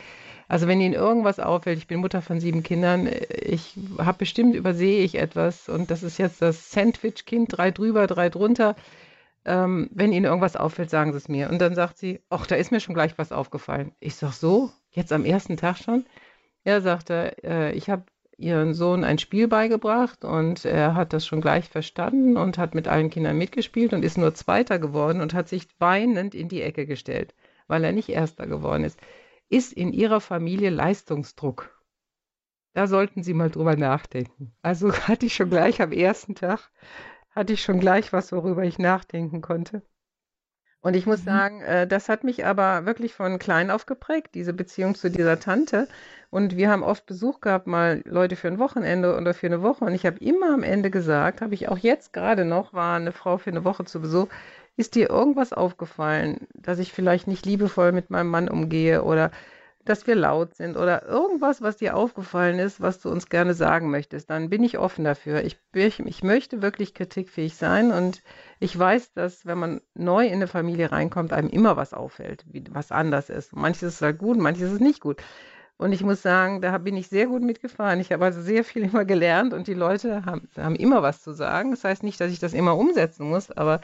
also 0.48 0.66
wenn 0.66 0.80
Ihnen 0.80 0.94
irgendwas 0.94 1.40
auffällt, 1.40 1.76
ich 1.76 1.86
bin 1.86 2.00
Mutter 2.00 2.22
von 2.22 2.40
sieben 2.40 2.62
Kindern, 2.62 3.06
ich 3.30 3.74
habe 3.98 4.18
bestimmt 4.18 4.54
übersehe 4.56 5.04
ich 5.04 5.16
etwas 5.16 5.68
und 5.68 5.90
das 5.90 6.02
ist 6.02 6.16
jetzt 6.16 6.40
das 6.40 6.70
Sandwich-Kind, 6.70 7.56
drei 7.56 7.70
drüber, 7.70 8.06
drei 8.06 8.30
drunter. 8.30 8.74
Ähm, 9.44 9.90
wenn 9.92 10.12
Ihnen 10.12 10.24
irgendwas 10.24 10.56
auffällt, 10.56 10.88
sagen 10.88 11.12
Sie 11.12 11.18
es 11.18 11.28
mir. 11.28 11.50
Und 11.50 11.60
dann 11.60 11.74
sagt 11.74 11.98
sie, 11.98 12.20
ach, 12.30 12.46
da 12.46 12.56
ist 12.56 12.72
mir 12.72 12.80
schon 12.80 12.94
gleich 12.94 13.16
was 13.18 13.30
aufgefallen. 13.30 13.92
Ich 14.00 14.16
sag 14.16 14.32
so, 14.32 14.70
jetzt 14.90 15.12
am 15.12 15.24
ersten 15.24 15.56
Tag 15.58 15.76
schon? 15.78 16.06
Er 16.64 16.80
sagte, 16.80 17.36
äh, 17.44 17.72
ich 17.72 17.90
habe 17.90 18.04
ihren 18.38 18.72
Sohn 18.72 19.04
ein 19.04 19.18
Spiel 19.18 19.48
beigebracht 19.48 20.24
und 20.24 20.64
er 20.64 20.94
hat 20.94 21.12
das 21.12 21.26
schon 21.26 21.40
gleich 21.40 21.68
verstanden 21.68 22.36
und 22.36 22.56
hat 22.56 22.74
mit 22.74 22.88
allen 22.88 23.10
Kindern 23.10 23.36
mitgespielt 23.36 23.92
und 23.92 24.04
ist 24.04 24.16
nur 24.16 24.34
Zweiter 24.34 24.78
geworden 24.78 25.20
und 25.20 25.34
hat 25.34 25.48
sich 25.48 25.66
weinend 25.78 26.34
in 26.34 26.48
die 26.48 26.62
Ecke 26.62 26.86
gestellt, 26.86 27.34
weil 27.66 27.84
er 27.84 27.92
nicht 27.92 28.08
Erster 28.08 28.46
geworden 28.46 28.84
ist 28.84 28.98
ist 29.48 29.72
in 29.72 29.92
Ihrer 29.92 30.20
Familie 30.20 30.70
Leistungsdruck? 30.70 31.74
Da 32.74 32.86
sollten 32.86 33.22
Sie 33.22 33.34
mal 33.34 33.50
drüber 33.50 33.76
nachdenken. 33.76 34.54
Also 34.62 34.92
hatte 35.08 35.26
ich 35.26 35.34
schon 35.34 35.50
gleich 35.50 35.80
am 35.82 35.92
ersten 35.92 36.34
Tag, 36.34 36.70
hatte 37.30 37.52
ich 37.52 37.62
schon 37.62 37.80
gleich 37.80 38.12
was, 38.12 38.32
worüber 38.32 38.64
ich 38.64 38.78
nachdenken 38.78 39.40
konnte. 39.40 39.82
Und 40.80 40.94
ich 40.94 41.06
muss 41.06 41.20
mhm. 41.20 41.24
sagen, 41.24 41.60
äh, 41.62 41.86
das 41.86 42.08
hat 42.08 42.24
mich 42.24 42.44
aber 42.44 42.86
wirklich 42.86 43.14
von 43.14 43.38
klein 43.38 43.70
auf 43.70 43.86
geprägt, 43.86 44.34
diese 44.34 44.52
Beziehung 44.52 44.94
zu 44.94 45.10
dieser 45.10 45.40
Tante. 45.40 45.88
Und 46.30 46.56
wir 46.56 46.70
haben 46.70 46.82
oft 46.82 47.06
Besuch 47.06 47.40
gehabt, 47.40 47.66
mal 47.66 48.02
Leute 48.04 48.36
für 48.36 48.48
ein 48.48 48.58
Wochenende 48.58 49.16
oder 49.16 49.34
für 49.34 49.46
eine 49.46 49.62
Woche. 49.62 49.84
Und 49.84 49.94
ich 49.94 50.06
habe 50.06 50.18
immer 50.18 50.52
am 50.54 50.62
Ende 50.62 50.90
gesagt, 50.90 51.40
habe 51.40 51.54
ich 51.54 51.68
auch 51.68 51.78
jetzt 51.78 52.12
gerade 52.12 52.44
noch, 52.44 52.74
war 52.74 52.96
eine 52.96 53.12
Frau 53.12 53.38
für 53.38 53.50
eine 53.50 53.64
Woche 53.64 53.86
zu 53.86 54.00
Besuch, 54.00 54.28
ist 54.78 54.94
dir 54.94 55.10
irgendwas 55.10 55.52
aufgefallen, 55.52 56.46
dass 56.54 56.78
ich 56.78 56.92
vielleicht 56.92 57.26
nicht 57.26 57.44
liebevoll 57.44 57.90
mit 57.90 58.10
meinem 58.10 58.30
Mann 58.30 58.48
umgehe 58.48 59.02
oder 59.02 59.32
dass 59.84 60.06
wir 60.06 60.14
laut 60.14 60.54
sind 60.54 60.76
oder 60.76 61.06
irgendwas, 61.06 61.62
was 61.62 61.78
dir 61.78 61.96
aufgefallen 61.96 62.58
ist, 62.58 62.80
was 62.80 63.00
du 63.00 63.10
uns 63.10 63.28
gerne 63.28 63.54
sagen 63.54 63.90
möchtest, 63.90 64.30
dann 64.30 64.50
bin 64.50 64.62
ich 64.62 64.78
offen 64.78 65.04
dafür. 65.04 65.42
Ich, 65.44 65.58
ich 65.74 66.22
möchte 66.22 66.62
wirklich 66.62 66.94
kritikfähig 66.94 67.56
sein 67.56 67.90
und 67.90 68.22
ich 68.60 68.78
weiß, 68.78 69.14
dass 69.14 69.46
wenn 69.46 69.58
man 69.58 69.80
neu 69.94 70.26
in 70.26 70.34
eine 70.34 70.46
Familie 70.46 70.92
reinkommt, 70.92 71.32
einem 71.32 71.48
immer 71.48 71.76
was 71.76 71.92
auffällt, 71.92 72.44
wie, 72.48 72.62
was 72.70 72.92
anders 72.92 73.30
ist. 73.30 73.56
Manches 73.56 73.94
ist 73.94 74.02
halt 74.02 74.18
gut, 74.18 74.38
manches 74.38 74.72
ist 74.72 74.80
nicht 74.80 75.00
gut. 75.00 75.20
Und 75.76 75.92
ich 75.92 76.02
muss 76.02 76.22
sagen, 76.22 76.60
da 76.60 76.76
bin 76.78 76.96
ich 76.96 77.08
sehr 77.08 77.26
gut 77.26 77.42
mitgefahren. 77.42 78.00
Ich 78.00 78.12
habe 78.12 78.24
also 78.24 78.42
sehr 78.42 78.62
viel 78.62 78.82
immer 78.84 79.04
gelernt 79.04 79.54
und 79.54 79.66
die 79.66 79.74
Leute 79.74 80.24
haben, 80.24 80.48
haben 80.56 80.76
immer 80.76 81.02
was 81.02 81.22
zu 81.22 81.32
sagen. 81.32 81.70
Das 81.72 81.82
heißt 81.82 82.04
nicht, 82.04 82.20
dass 82.20 82.30
ich 82.30 82.38
das 82.38 82.52
immer 82.52 82.76
umsetzen 82.76 83.28
muss, 83.28 83.50
aber 83.50 83.80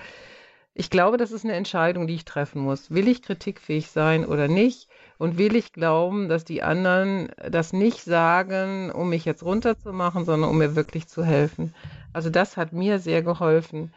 ich 0.75 0.91
glaube, 0.91 1.17
das 1.17 1.31
ist 1.31 1.45
eine 1.45 1.55
Entscheidung, 1.55 2.09
die 2.09 2.17
ich 2.17 2.25
treffen 2.25 2.61
muss. 2.61 2.91
Will 2.91 3.07
ich 3.07 3.23
kritikfähig 3.23 3.91
sein 3.91 4.27
oder 4.27 4.49
nicht? 4.49 4.89
Und 5.19 5.39
will 5.39 5.55
ich 5.55 5.73
glauben, 5.73 6.29
dass 6.29 6.45
die 6.45 6.65
anderen 6.65 7.31
das 7.49 7.73
nicht 7.73 8.03
sagen, 8.03 8.91
um 8.91 9.09
mich 9.09 9.25
jetzt 9.25 9.45
runterzumachen, 9.45 10.25
sondern 10.25 10.51
um 10.51 10.59
mir 10.59 10.75
wirklich 10.75 11.07
zu 11.07 11.25
helfen? 11.25 11.73
Also 12.13 12.29
das 12.29 12.57
hat 12.57 12.73
mir 12.73 12.99
sehr 12.99 13.23
geholfen. 13.23 13.95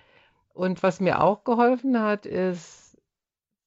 Und 0.54 0.84
was 0.84 1.00
mir 1.00 1.22
auch 1.22 1.44
geholfen 1.44 2.00
hat, 2.00 2.28
ist, 2.28 2.96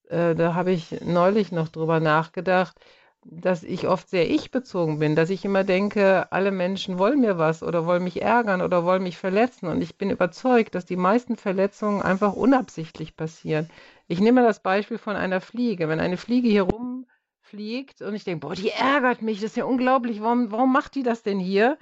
äh, 0.08 0.36
da 0.36 0.54
habe 0.54 0.70
ich 0.70 1.00
neulich 1.00 1.50
noch 1.50 1.68
drüber 1.68 1.98
nachgedacht, 1.98 2.78
dass 3.24 3.62
ich 3.62 3.86
oft 3.86 4.08
sehr 4.08 4.30
ich-bezogen 4.30 4.98
bin, 4.98 5.14
dass 5.14 5.30
ich 5.30 5.44
immer 5.44 5.64
denke, 5.64 6.32
alle 6.32 6.50
Menschen 6.50 6.98
wollen 6.98 7.20
mir 7.20 7.38
was 7.38 7.62
oder 7.62 7.84
wollen 7.86 8.04
mich 8.04 8.22
ärgern 8.22 8.62
oder 8.62 8.84
wollen 8.84 9.02
mich 9.02 9.18
verletzen. 9.18 9.66
Und 9.66 9.82
ich 9.82 9.98
bin 9.98 10.10
überzeugt, 10.10 10.74
dass 10.74 10.86
die 10.86 10.96
meisten 10.96 11.36
Verletzungen 11.36 12.02
einfach 12.02 12.32
unabsichtlich 12.32 13.16
passieren. 13.16 13.68
Ich 14.08 14.20
nehme 14.20 14.42
das 14.42 14.62
Beispiel 14.62 14.98
von 14.98 15.16
einer 15.16 15.40
Fliege. 15.40 15.88
Wenn 15.88 16.00
eine 16.00 16.16
Fliege 16.16 16.48
hier 16.48 16.62
rumfliegt 16.62 18.00
und 18.02 18.14
ich 18.14 18.24
denke, 18.24 18.46
boah, 18.46 18.54
die 18.54 18.70
ärgert 18.70 19.22
mich, 19.22 19.40
das 19.40 19.50
ist 19.50 19.56
ja 19.56 19.64
unglaublich, 19.64 20.22
warum, 20.22 20.50
warum 20.50 20.72
macht 20.72 20.94
die 20.94 21.02
das 21.02 21.22
denn 21.22 21.38
hier? 21.38 21.78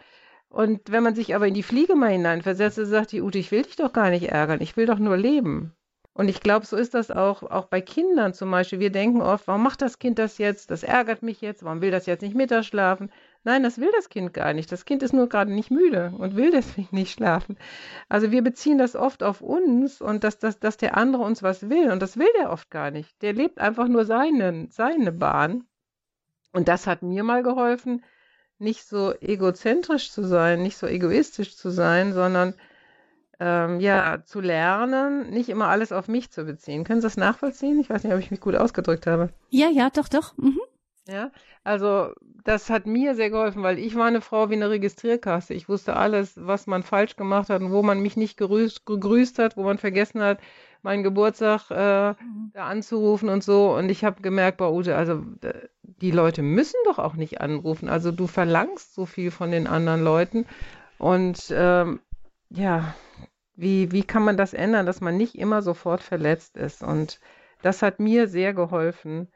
Und 0.49 0.91
wenn 0.91 1.03
man 1.03 1.14
sich 1.14 1.34
aber 1.34 1.47
in 1.47 1.55
die 1.55 1.62
Fliege 1.62 1.95
mal 1.95 2.11
hineinversetzt, 2.11 2.76
sagt 2.76 3.12
die 3.12 3.22
Ute, 3.22 3.39
ich 3.39 3.53
will 3.53 3.62
dich 3.62 3.76
doch 3.76 3.93
gar 3.93 4.11
nicht 4.11 4.28
ärgern, 4.30 4.61
ich 4.61 4.76
will 4.76 4.86
doch 4.86 4.99
nur 4.99 5.16
leben. 5.16 5.74
Und 6.19 6.27
ich 6.27 6.41
glaube, 6.41 6.66
so 6.66 6.77
ist 6.77 6.95
das 6.95 7.12
auch, 7.12 7.45
auch 7.45 7.66
bei 7.66 7.81
Kindern 7.81 8.35
zum 8.35 8.51
Beispiel. 8.51 8.81
Wir 8.81 8.91
denken 8.91 9.23
oft, 9.23 9.47
warum 9.47 9.62
macht 9.62 9.83
das 9.83 10.01
Kind 10.01 10.19
das 10.19 10.37
jetzt? 10.39 10.73
Das 10.73 10.83
ärgert 10.83 11.23
mich 11.23 11.41
jetzt. 11.41 11.62
Warum 11.62 11.81
will 11.81 11.93
das 11.93 12.07
jetzt 12.07 12.23
nicht 12.23 12.35
Mittag 12.35 12.64
schlafen? 12.64 13.12
Nein, 13.45 13.62
das 13.62 13.79
will 13.79 13.91
das 13.95 14.09
Kind 14.09 14.35
gar 14.35 14.53
nicht. 14.53 14.73
Das 14.73 14.85
Kind 14.85 15.05
ist 15.05 15.12
nur 15.12 15.29
gerade 15.29 15.53
nicht 15.53 15.71
müde 15.71 16.12
und 16.19 16.35
will 16.35 16.51
deswegen 16.53 16.89
nicht 16.91 17.12
schlafen. 17.12 17.57
Also 18.09 18.33
wir 18.33 18.43
beziehen 18.43 18.79
das 18.79 18.97
oft 18.97 19.23
auf 19.23 19.43
uns 19.43 20.01
und 20.01 20.25
dass, 20.25 20.41
dass, 20.41 20.59
dass 20.59 20.77
der 20.77 20.97
andere 20.97 21.23
uns 21.23 21.45
was 21.45 21.71
will. 21.71 21.93
Und 21.93 22.03
das 22.03 22.16
will 22.16 22.27
der 22.41 22.51
oft 22.51 22.69
gar 22.69 22.91
nicht. 22.91 23.23
Der 23.23 23.33
lebt 23.33 23.61
einfach 23.61 23.87
nur 23.87 24.05
seine, 24.05 24.66
seine 24.73 25.12
Bahn. 25.12 25.66
Und 26.53 26.66
das 26.66 26.89
hat 26.89 27.03
mir 27.03 27.23
mal 27.23 27.45
geholfen, 27.45 28.05
nicht 28.59 28.85
so 28.89 29.14
egozentrisch 29.21 30.11
zu 30.11 30.25
sein, 30.25 30.64
nicht 30.64 30.79
so 30.79 30.89
egoistisch 30.89 31.57
zu 31.57 31.71
sein, 31.71 32.12
sondern 32.12 32.55
ähm, 33.41 33.80
ja, 33.80 34.22
zu 34.24 34.41
lernen, 34.41 35.30
nicht 35.30 35.49
immer 35.49 35.68
alles 35.68 35.93
auf 35.93 36.09
mich 36.09 36.30
zu 36.30 36.45
beziehen. 36.45 36.84
Können 36.84 37.01
Sie 37.01 37.07
das 37.07 37.16
nachvollziehen? 37.16 37.78
Ich 37.80 37.89
weiß 37.89 38.05
nicht, 38.05 38.12
ob 38.12 38.18
ich 38.20 38.30
mich 38.30 38.41
gut 38.41 38.57
ausgedrückt 38.57 39.07
habe. 39.07 39.30
Ja, 39.51 39.68
ja, 39.68 39.91
doch, 39.91 40.09
doch. 40.09 40.36
Mhm. 40.36 40.61
Ja, 41.07 41.30
also 41.64 42.12
das 42.45 42.68
hat 42.68 42.86
mir 42.86 43.14
sehr 43.14 43.30
geholfen, 43.30 43.62
weil 43.62 43.78
ich 43.78 43.97
war 43.97 44.07
eine 44.07 44.20
Frau 44.20 44.51
wie 44.51 44.55
eine 44.55 44.68
Registrierkasse. 44.68 45.55
Ich 45.55 45.68
wusste 45.68 45.97
alles, 45.97 46.34
was 46.36 46.66
man 46.66 46.82
falsch 46.82 47.16
gemacht 47.16 47.49
hat 47.49 47.62
und 47.62 47.72
wo 47.72 47.82
man 47.82 48.01
mich 48.01 48.16
nicht 48.16 48.36
gerüßt, 48.36 48.84
gegrüßt 48.84 49.39
hat, 49.39 49.57
wo 49.57 49.62
man 49.62 49.78
vergessen 49.78 50.20
hat, 50.20 50.39
meinen 50.82 51.03
Geburtstag 51.03 51.70
äh, 51.70 52.11
mhm. 52.11 52.51
da 52.53 52.66
anzurufen 52.66 53.30
und 53.30 53.43
so. 53.43 53.74
Und 53.74 53.89
ich 53.89 54.05
habe 54.05 54.20
gemerkt, 54.20 54.59
bei 54.59 54.68
Ute, 54.68 54.97
also 54.97 55.22
die 55.82 56.11
Leute 56.11 56.43
müssen 56.43 56.78
doch 56.84 56.99
auch 56.99 57.14
nicht 57.14 57.41
anrufen. 57.41 57.89
Also 57.89 58.12
du 58.12 58.26
verlangst 58.26 58.95
so 58.95 59.07
viel 59.07 59.30
von 59.30 59.51
den 59.51 59.66
anderen 59.66 60.05
Leuten. 60.05 60.47
Und 60.99 61.47
ähm, 61.51 62.01
ja, 62.51 62.95
wie, 63.59 63.90
wie 63.90 64.04
kann 64.04 64.22
man 64.22 64.36
das 64.36 64.54
ändern, 64.54 64.86
dass 64.86 65.00
man 65.00 65.16
nicht 65.16 65.34
immer 65.34 65.62
sofort 65.62 66.00
verletzt 66.00 66.56
ist? 66.56 66.82
Und 66.82 67.20
das 67.61 67.82
hat 67.82 67.98
mir 67.98 68.28
sehr 68.28 68.54
geholfen, 68.54 69.26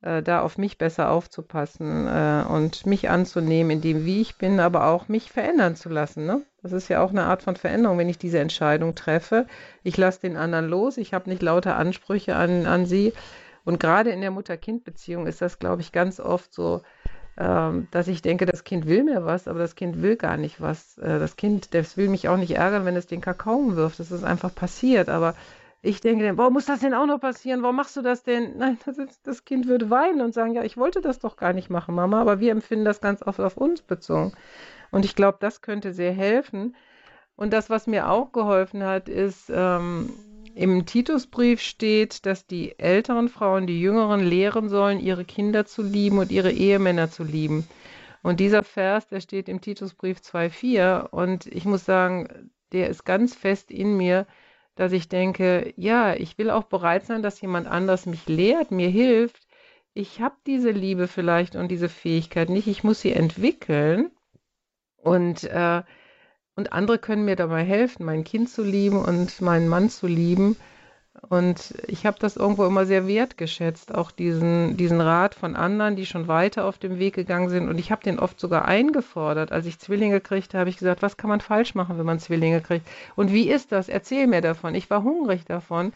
äh, 0.00 0.22
da 0.22 0.40
auf 0.40 0.56
mich 0.56 0.78
besser 0.78 1.10
aufzupassen 1.10 2.06
äh, 2.06 2.44
und 2.48 2.86
mich 2.86 3.10
anzunehmen, 3.10 3.72
in 3.72 3.80
dem, 3.82 4.04
wie 4.06 4.22
ich 4.22 4.38
bin, 4.38 4.60
aber 4.60 4.86
auch 4.86 5.08
mich 5.08 5.30
verändern 5.30 5.76
zu 5.76 5.90
lassen. 5.90 6.24
Ne? 6.24 6.42
Das 6.62 6.72
ist 6.72 6.88
ja 6.88 7.02
auch 7.02 7.10
eine 7.10 7.24
Art 7.24 7.42
von 7.42 7.54
Veränderung, 7.56 7.98
wenn 7.98 8.08
ich 8.08 8.18
diese 8.18 8.38
Entscheidung 8.38 8.94
treffe. 8.94 9.46
Ich 9.82 9.98
lasse 9.98 10.22
den 10.22 10.38
anderen 10.38 10.68
los, 10.68 10.96
ich 10.96 11.12
habe 11.12 11.28
nicht 11.28 11.42
lauter 11.42 11.76
Ansprüche 11.76 12.34
an, 12.34 12.64
an 12.64 12.86
sie. 12.86 13.12
Und 13.66 13.78
gerade 13.78 14.08
in 14.10 14.22
der 14.22 14.30
Mutter-Kind-Beziehung 14.30 15.26
ist 15.26 15.42
das, 15.42 15.58
glaube 15.58 15.82
ich, 15.82 15.92
ganz 15.92 16.18
oft 16.18 16.54
so, 16.54 16.80
dass 17.36 18.08
ich 18.08 18.22
denke, 18.22 18.46
das 18.46 18.64
Kind 18.64 18.86
will 18.86 19.04
mir 19.04 19.26
was, 19.26 19.46
aber 19.46 19.58
das 19.58 19.74
Kind 19.74 20.00
will 20.00 20.16
gar 20.16 20.38
nicht 20.38 20.60
was. 20.60 20.96
Äh, 20.98 21.18
das 21.18 21.36
Kind, 21.36 21.74
das 21.74 21.96
will 21.98 22.08
mich 22.08 22.28
auch 22.28 22.38
nicht 22.38 22.56
ärgern, 22.56 22.86
wenn 22.86 22.96
es 22.96 23.06
den 23.06 23.20
Kakao 23.20 23.76
wirft. 23.76 24.00
Das 24.00 24.10
ist 24.10 24.24
einfach 24.24 24.54
passiert. 24.54 25.10
Aber 25.10 25.34
ich 25.82 26.00
denke, 26.00 26.38
warum 26.38 26.54
muss 26.54 26.64
das 26.64 26.80
denn 26.80 26.94
auch 26.94 27.04
noch 27.04 27.20
passieren? 27.20 27.62
Warum 27.62 27.76
machst 27.76 27.94
du 27.94 28.00
das 28.00 28.22
denn? 28.22 28.56
Nein, 28.56 28.78
das, 28.86 28.96
das 29.22 29.44
Kind 29.44 29.68
würde 29.68 29.90
weinen 29.90 30.22
und 30.22 30.32
sagen, 30.32 30.54
ja, 30.54 30.64
ich 30.64 30.78
wollte 30.78 31.02
das 31.02 31.18
doch 31.18 31.36
gar 31.36 31.52
nicht 31.52 31.68
machen, 31.68 31.94
Mama. 31.94 32.22
Aber 32.22 32.40
wir 32.40 32.52
empfinden 32.52 32.86
das 32.86 33.02
ganz 33.02 33.22
oft 33.22 33.40
auf 33.40 33.58
uns 33.58 33.82
bezogen. 33.82 34.32
Und 34.90 35.04
ich 35.04 35.14
glaube, 35.14 35.36
das 35.38 35.60
könnte 35.60 35.92
sehr 35.92 36.12
helfen. 36.12 36.74
Und 37.36 37.52
das, 37.52 37.68
was 37.68 37.86
mir 37.86 38.08
auch 38.08 38.32
geholfen 38.32 38.82
hat, 38.82 39.10
ist, 39.10 39.52
ähm, 39.54 40.08
im 40.56 40.86
Titusbrief 40.86 41.60
steht, 41.60 42.24
dass 42.24 42.46
die 42.46 42.78
älteren 42.78 43.28
Frauen 43.28 43.66
die 43.66 43.78
jüngeren 43.78 44.24
lehren 44.24 44.70
sollen, 44.70 45.00
ihre 45.00 45.26
Kinder 45.26 45.66
zu 45.66 45.82
lieben 45.82 46.16
und 46.16 46.32
ihre 46.32 46.50
Ehemänner 46.50 47.10
zu 47.10 47.24
lieben. 47.24 47.68
Und 48.22 48.40
dieser 48.40 48.62
Vers, 48.62 49.06
der 49.06 49.20
steht 49.20 49.50
im 49.50 49.60
Titusbrief 49.60 50.18
2,4 50.18 51.10
und 51.10 51.44
ich 51.46 51.66
muss 51.66 51.84
sagen, 51.84 52.50
der 52.72 52.88
ist 52.88 53.04
ganz 53.04 53.34
fest 53.34 53.70
in 53.70 53.98
mir, 53.98 54.26
dass 54.76 54.92
ich 54.92 55.10
denke, 55.10 55.74
ja, 55.76 56.14
ich 56.14 56.38
will 56.38 56.50
auch 56.50 56.64
bereit 56.64 57.04
sein, 57.04 57.22
dass 57.22 57.40
jemand 57.42 57.66
anders 57.66 58.06
mich 58.06 58.26
lehrt, 58.26 58.70
mir 58.70 58.88
hilft. 58.88 59.46
Ich 59.92 60.22
habe 60.22 60.36
diese 60.46 60.70
Liebe 60.70 61.06
vielleicht 61.06 61.54
und 61.54 61.68
diese 61.68 61.90
Fähigkeit 61.90 62.48
nicht, 62.48 62.66
ich 62.66 62.82
muss 62.82 63.02
sie 63.02 63.12
entwickeln. 63.12 64.10
Und 64.96 65.44
äh, 65.44 65.82
und 66.56 66.72
andere 66.72 66.98
können 66.98 67.26
mir 67.26 67.36
dabei 67.36 67.62
helfen, 67.62 68.06
mein 68.06 68.24
Kind 68.24 68.48
zu 68.48 68.62
lieben 68.62 69.02
und 69.02 69.40
meinen 69.42 69.68
Mann 69.68 69.90
zu 69.90 70.06
lieben. 70.06 70.56
Und 71.28 71.74
ich 71.86 72.06
habe 72.06 72.18
das 72.18 72.36
irgendwo 72.36 72.64
immer 72.64 72.86
sehr 72.86 73.06
wertgeschätzt, 73.06 73.94
auch 73.94 74.10
diesen, 74.10 74.76
diesen 74.76 75.00
Rat 75.00 75.34
von 75.34 75.56
anderen, 75.56 75.96
die 75.96 76.06
schon 76.06 76.28
weiter 76.28 76.64
auf 76.64 76.78
dem 76.78 76.98
Weg 76.98 77.14
gegangen 77.14 77.50
sind. 77.50 77.68
Und 77.68 77.78
ich 77.78 77.90
habe 77.90 78.02
den 78.02 78.18
oft 78.18 78.38
sogar 78.40 78.64
eingefordert. 78.64 79.52
Als 79.52 79.66
ich 79.66 79.78
Zwillinge 79.78 80.20
kriegte, 80.20 80.58
habe 80.58 80.70
ich 80.70 80.78
gesagt, 80.78 81.02
was 81.02 81.16
kann 81.16 81.30
man 81.30 81.40
falsch 81.40 81.74
machen, 81.74 81.98
wenn 81.98 82.06
man 82.06 82.20
Zwillinge 82.20 82.60
kriegt? 82.60 82.86
Und 83.16 83.32
wie 83.32 83.50
ist 83.50 83.72
das? 83.72 83.88
Erzähl 83.88 84.26
mir 84.26 84.40
davon. 84.40 84.74
Ich 84.74 84.88
war 84.88 85.02
hungrig 85.02 85.44
davon 85.44 85.92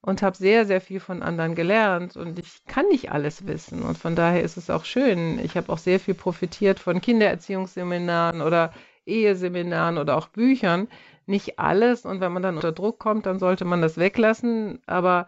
und 0.00 0.22
habe 0.22 0.36
sehr, 0.36 0.66
sehr 0.66 0.80
viel 0.80 1.00
von 1.00 1.22
anderen 1.22 1.54
gelernt. 1.54 2.16
Und 2.16 2.38
ich 2.38 2.64
kann 2.66 2.86
nicht 2.88 3.12
alles 3.12 3.46
wissen. 3.46 3.82
Und 3.82 3.98
von 3.98 4.16
daher 4.16 4.42
ist 4.42 4.56
es 4.56 4.70
auch 4.70 4.84
schön. 4.84 5.38
Ich 5.38 5.56
habe 5.56 5.72
auch 5.72 5.78
sehr 5.78 6.00
viel 6.00 6.14
profitiert 6.14 6.80
von 6.80 7.00
Kindererziehungsseminaren 7.00 8.42
oder 8.42 8.72
Eheseminaren 9.06 9.98
oder 9.98 10.16
auch 10.16 10.28
Büchern. 10.28 10.88
Nicht 11.26 11.58
alles 11.58 12.04
und 12.04 12.20
wenn 12.20 12.32
man 12.32 12.42
dann 12.42 12.56
unter 12.56 12.72
Druck 12.72 12.98
kommt, 12.98 13.26
dann 13.26 13.38
sollte 13.38 13.64
man 13.64 13.82
das 13.82 13.96
weglassen. 13.96 14.80
Aber 14.86 15.26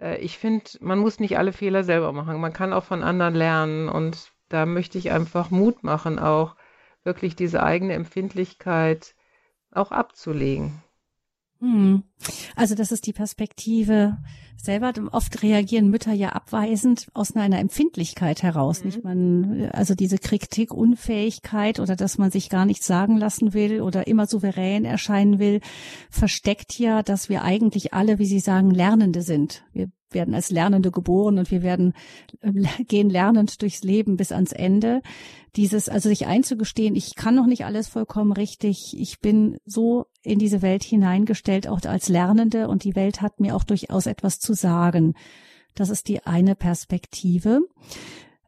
äh, 0.00 0.18
ich 0.18 0.38
finde, 0.38 0.64
man 0.80 0.98
muss 0.98 1.20
nicht 1.20 1.38
alle 1.38 1.52
Fehler 1.52 1.84
selber 1.84 2.12
machen. 2.12 2.40
Man 2.40 2.52
kann 2.52 2.72
auch 2.72 2.84
von 2.84 3.02
anderen 3.02 3.34
lernen 3.34 3.88
und 3.88 4.32
da 4.48 4.66
möchte 4.66 4.98
ich 4.98 5.10
einfach 5.10 5.50
Mut 5.50 5.82
machen, 5.82 6.18
auch 6.18 6.56
wirklich 7.04 7.36
diese 7.36 7.62
eigene 7.62 7.94
Empfindlichkeit 7.94 9.14
auch 9.72 9.92
abzulegen. 9.92 10.82
Hm. 11.62 12.02
Also 12.56 12.74
das 12.74 12.90
ist 12.90 13.06
die 13.06 13.12
Perspektive 13.12 14.18
selber. 14.56 14.92
Oft 15.12 15.44
reagieren 15.44 15.90
Mütter 15.90 16.12
ja 16.12 16.30
abweisend 16.30 17.06
aus 17.14 17.36
einer 17.36 17.60
Empfindlichkeit 17.60 18.42
heraus. 18.42 18.80
Mhm. 18.80 18.86
Nicht 18.86 19.04
man, 19.04 19.70
also 19.72 19.94
diese 19.94 20.18
Kritik, 20.18 20.74
Unfähigkeit 20.74 21.78
oder 21.78 21.94
dass 21.94 22.18
man 22.18 22.32
sich 22.32 22.48
gar 22.50 22.66
nichts 22.66 22.86
sagen 22.86 23.16
lassen 23.16 23.54
will 23.54 23.80
oder 23.80 24.08
immer 24.08 24.26
souverän 24.26 24.84
erscheinen 24.84 25.38
will, 25.38 25.60
versteckt 26.10 26.80
ja, 26.80 27.04
dass 27.04 27.28
wir 27.28 27.44
eigentlich 27.44 27.94
alle, 27.94 28.18
wie 28.18 28.26
Sie 28.26 28.40
sagen, 28.40 28.72
Lernende 28.72 29.22
sind. 29.22 29.64
Wir 29.72 29.88
werden 30.14 30.34
als 30.34 30.50
Lernende 30.50 30.90
geboren 30.90 31.38
und 31.38 31.50
wir 31.50 31.62
werden 31.62 31.94
äh, 32.40 32.52
gehen 32.84 33.10
lernend 33.10 33.62
durchs 33.62 33.82
Leben 33.82 34.16
bis 34.16 34.32
ans 34.32 34.52
Ende. 34.52 35.02
Dieses, 35.56 35.88
also 35.88 36.08
sich 36.08 36.26
einzugestehen, 36.26 36.96
ich 36.96 37.14
kann 37.14 37.34
noch 37.34 37.46
nicht 37.46 37.64
alles 37.64 37.88
vollkommen 37.88 38.32
richtig. 38.32 38.96
Ich 38.98 39.20
bin 39.20 39.58
so 39.66 40.06
in 40.22 40.38
diese 40.38 40.62
Welt 40.62 40.82
hineingestellt, 40.82 41.68
auch 41.68 41.82
als 41.82 42.08
Lernende 42.08 42.68
und 42.68 42.84
die 42.84 42.96
Welt 42.96 43.20
hat 43.20 43.40
mir 43.40 43.54
auch 43.54 43.64
durchaus 43.64 44.06
etwas 44.06 44.38
zu 44.38 44.54
sagen. 44.54 45.14
Das 45.74 45.90
ist 45.90 46.08
die 46.08 46.24
eine 46.24 46.54
Perspektive. 46.54 47.60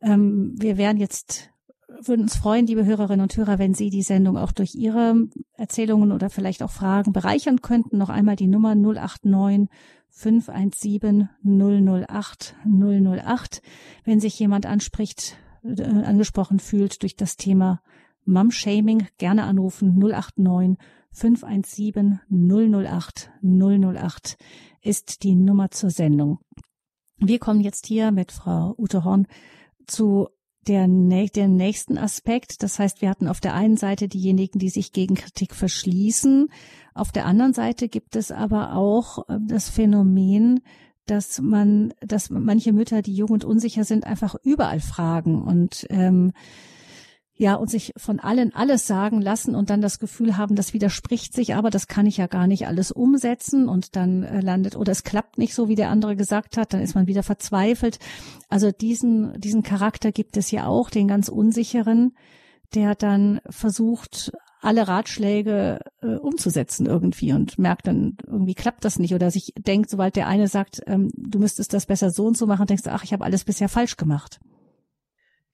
Ähm, 0.03 0.55
wir 0.57 0.77
werden 0.77 0.99
jetzt 0.99 1.54
würden 2.03 2.23
uns 2.23 2.37
freuen, 2.37 2.67
liebe 2.67 2.85
Hörerinnen 2.85 3.23
und 3.23 3.37
Hörer, 3.37 3.59
wenn 3.59 3.75
Sie 3.75 3.91
die 3.91 4.03
Sendung 4.03 4.37
auch 4.37 4.53
durch 4.53 4.75
Ihre 4.75 5.29
Erzählungen 5.57 6.13
oder 6.13 6.31
vielleicht 6.31 6.63
auch 6.63 6.71
Fragen 6.71 7.13
bereichern 7.13 7.61
könnten. 7.63 7.99
Noch 7.99 8.09
einmal 8.09 8.37
die 8.37 8.47
Nummer 8.47 8.75
089 8.75 9.69
517 10.11 11.29
008 11.43 12.57
008. 12.65 13.63
Wenn 14.05 14.21
sich 14.21 14.39
jemand 14.39 14.67
anspricht, 14.67 15.37
äh, 15.65 15.83
angesprochen 15.83 16.61
fühlt 16.61 17.03
durch 17.03 17.17
das 17.17 17.37
Thema 17.37 17.83
Mum-Shaming, 18.25 19.07
gerne 19.19 19.45
anrufen 19.45 19.99
089 19.99 20.79
517 21.13 22.21
008 22.31 23.31
008 23.43 24.37
ist 24.83 25.23
die 25.23 25.35
Nummer 25.35 25.71
zur 25.71 25.91
Sendung. 25.91 26.39
Wir 27.19 27.39
kommen 27.39 27.61
jetzt 27.61 27.87
hier 27.87 28.11
mit 28.11 28.33
Frau 28.33 28.75
Ute 28.77 29.05
Horn 29.05 29.27
zu 29.87 30.29
der, 30.69 30.87
der 30.89 31.49
nächsten 31.49 31.99
Aspekt. 31.99 32.63
Das 32.63 32.79
heißt, 32.79 33.03
wir 33.03 33.11
hatten 33.11 33.29
auf 33.29 33.41
der 33.41 33.55
einen 33.55 33.77
Seite 33.77 34.09
diejenigen, 34.09 34.59
die 34.59 34.69
sich 34.69 34.93
gegen 34.93 35.15
Kritik 35.15 35.55
verschließen. 35.55 36.49
Auf 36.95 37.13
der 37.13 37.27
anderen 37.27 37.53
Seite 37.53 37.89
gibt 37.89 38.17
es 38.17 38.31
aber 38.31 38.75
auch 38.75 39.29
äh, 39.29 39.39
das 39.41 39.69
Phänomen, 39.69 40.61
dass 41.07 41.41
man, 41.41 41.93
dass 42.01 42.31
manche 42.31 42.73
Mütter, 42.73 43.03
die 43.03 43.15
jung 43.15 43.31
und 43.31 43.45
unsicher 43.45 43.85
sind, 43.85 44.07
einfach 44.07 44.37
überall 44.43 44.81
fragen 44.81 45.43
und 45.43 45.87
ähm, 45.91 46.33
ja, 47.37 47.57
und 47.57 47.69
sich 47.69 47.93
von 47.97 48.21
allen 48.21 48.55
alles 48.55 48.87
sagen 48.87 49.21
lassen 49.21 49.57
und 49.57 49.69
dann 49.69 49.81
das 49.81 49.99
Gefühl 49.99 50.37
haben, 50.37 50.55
das 50.55 50.73
widerspricht 50.73 51.35
sich, 51.35 51.57
aber 51.57 51.71
das 51.71 51.89
kann 51.89 52.07
ich 52.07 52.17
ja 52.17 52.29
gar 52.29 52.47
nicht 52.47 52.69
alles 52.69 52.93
umsetzen 52.93 53.69
und 53.69 53.97
dann 53.97 54.23
äh, 54.23 54.41
landet, 54.41 54.77
oder 54.77 54.93
es 54.93 55.03
klappt 55.03 55.37
nicht 55.37 55.55
so, 55.55 55.69
wie 55.69 55.75
der 55.75 55.91
andere 55.91 56.15
gesagt 56.15 56.57
hat, 56.57 56.73
dann 56.73 56.81
ist 56.81 56.95
man 56.95 57.09
wieder 57.09 57.25
verzweifelt. 57.25 57.99
Also 58.49 58.71
diesen, 58.71 59.41
diesen 59.41 59.65
Charakter 59.65 60.13
gibt 60.13 60.37
es 60.37 60.53
ja 60.53 60.67
auch, 60.67 60.91
den 60.91 61.09
ganz 61.09 61.29
unsicheren, 61.29 62.15
der 62.75 62.95
dann 62.95 63.41
versucht, 63.51 64.33
alle 64.61 64.87
Ratschläge 64.87 65.81
äh, 66.03 66.15
umzusetzen 66.15 66.87
irgendwie 66.87 67.33
und 67.33 67.59
merkt 67.59 67.89
dann, 67.89 68.17
irgendwie 68.27 68.55
klappt 68.55 68.85
das 68.85 68.99
nicht 68.99 69.13
oder 69.13 69.31
sich 69.31 69.53
denkt, 69.59 69.91
sobald 69.91 70.15
der 70.17 70.29
eine 70.29 70.47
sagt, 70.47 70.83
ähm, 70.87 71.11
du 71.17 71.41
müsstest 71.41 71.75
das 71.75 71.87
besser 71.87 72.11
so 72.11 72.27
und 72.27 72.37
so 72.37 72.47
machen, 72.47 72.67
denkst 72.67 72.85
du, 72.85 72.93
ach, 72.93 73.03
ich 73.03 73.13
habe 73.13 73.25
alles 73.25 73.45
bisher 73.45 73.69
falsch 73.69 73.97
gemacht. 73.97 74.41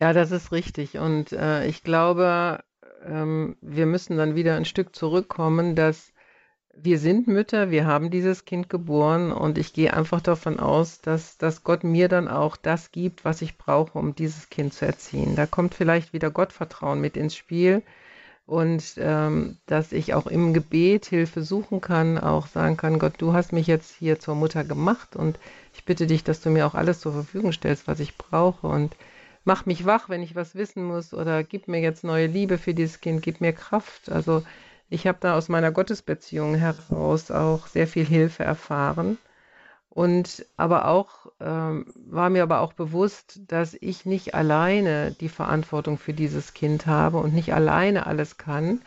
Ja, 0.01 0.12
das 0.12 0.30
ist 0.30 0.51
richtig. 0.53 0.98
Und 0.98 1.32
äh, 1.32 1.66
ich 1.66 1.82
glaube, 1.84 2.61
ähm, 3.05 3.57
wir 3.61 3.86
müssen 3.86 4.16
dann 4.16 4.34
wieder 4.34 4.57
ein 4.57 4.64
Stück 4.64 4.96
zurückkommen, 4.96 5.74
dass 5.76 6.12
wir 6.74 6.98
sind 6.98 7.28
Mütter, 7.28 7.70
wir 7.70 7.86
haben 7.86 8.11
dieses 8.11 8.44
Kind 8.46 8.70
geboren 8.70 9.32
und 9.32 9.59
ich 9.59 9.72
gehe 9.74 9.92
einfach 9.94 10.20
davon 10.22 10.59
aus, 10.61 11.01
dass, 11.01 11.36
dass 11.38 11.64
Gott 11.64 11.84
mir 11.84 12.09
dann 12.09 12.28
auch 12.28 12.57
das 12.57 12.92
gibt, 12.92 13.24
was 13.24 13.42
ich 13.42 13.59
brauche, 13.59 13.98
um 13.98 14.14
dieses 14.14 14.48
Kind 14.51 14.72
zu 14.74 14.86
erziehen. 14.86 15.36
Da 15.36 15.46
kommt 15.46 15.74
vielleicht 15.74 16.12
wieder 16.14 16.30
Gottvertrauen 16.30 17.01
mit 17.01 17.16
ins 17.18 17.36
Spiel 17.36 17.82
und 18.46 18.82
ähm, 18.98 19.59
dass 19.66 19.92
ich 19.92 20.14
auch 20.14 20.26
im 20.26 20.55
Gebet 20.55 21.07
Hilfe 21.07 21.42
suchen 21.42 21.80
kann, 21.80 22.18
auch 22.18 22.46
sagen 22.46 22.76
kann, 22.76 22.98
Gott, 22.98 23.14
du 23.18 23.32
hast 23.34 23.53
mich 23.53 23.66
jetzt 23.66 23.94
hier 23.96 24.18
zur 24.20 24.34
Mutter 24.36 24.64
gemacht 24.64 25.16
und 25.16 25.38
ich 25.74 25.84
bitte 25.84 26.07
dich, 26.07 26.24
dass 26.24 26.40
du 26.40 26.51
mir 26.51 26.66
auch 26.66 26.74
alles 26.74 27.01
zur 27.01 27.12
Verfügung 27.12 27.53
stellst, 27.53 27.86
was 27.88 28.01
ich 28.01 28.16
brauche 28.18 28.66
und 28.68 28.96
mach 29.45 29.66
mich 29.66 29.86
wach, 29.86 30.09
wenn 30.09 30.22
ich 30.22 30.34
was 30.34 30.55
wissen 30.55 30.84
muss 30.84 31.14
oder 31.14 31.43
gib 31.45 31.68
mir 31.68 31.80
jetzt 31.80 32.05
neue 32.05 32.26
Liebe 32.26 32.59
für 32.59 32.74
dieses 32.74 33.01
Kind, 33.01 33.22
gib 33.22 33.41
mir 33.41 33.53
Kraft. 33.53 34.11
Also 34.11 34.43
ich 34.88 35.07
habe 35.07 35.18
da 35.20 35.36
aus 35.36 35.49
meiner 35.49 35.72
Gottesbeziehung 35.72 36.55
heraus 36.55 37.30
auch 37.30 37.66
sehr 37.66 37.86
viel 37.86 38.05
Hilfe 38.05 38.45
erfahren. 38.45 39.18
Und 39.88 40.47
aber 40.57 40.86
auch 40.86 41.26
ähm, 41.41 41.93
war 41.97 42.30
mir 42.30 42.45
aber 42.45 42.61
auch 42.61 42.74
bewusst, 42.74 43.41
dass 43.49 43.76
ich 43.80 44.07
nicht 44.07 44.34
alleine 44.34 45.11
die 45.12 45.28
Verantwortung 45.28 45.99
für 45.99 46.14
dieses 46.14 46.55
Kind 46.55 46.86
habe 46.86 47.18
und 47.18 47.34
nicht 47.34 47.53
alleine 47.53 48.07
alles 48.07 48.36
kann. 48.36 48.82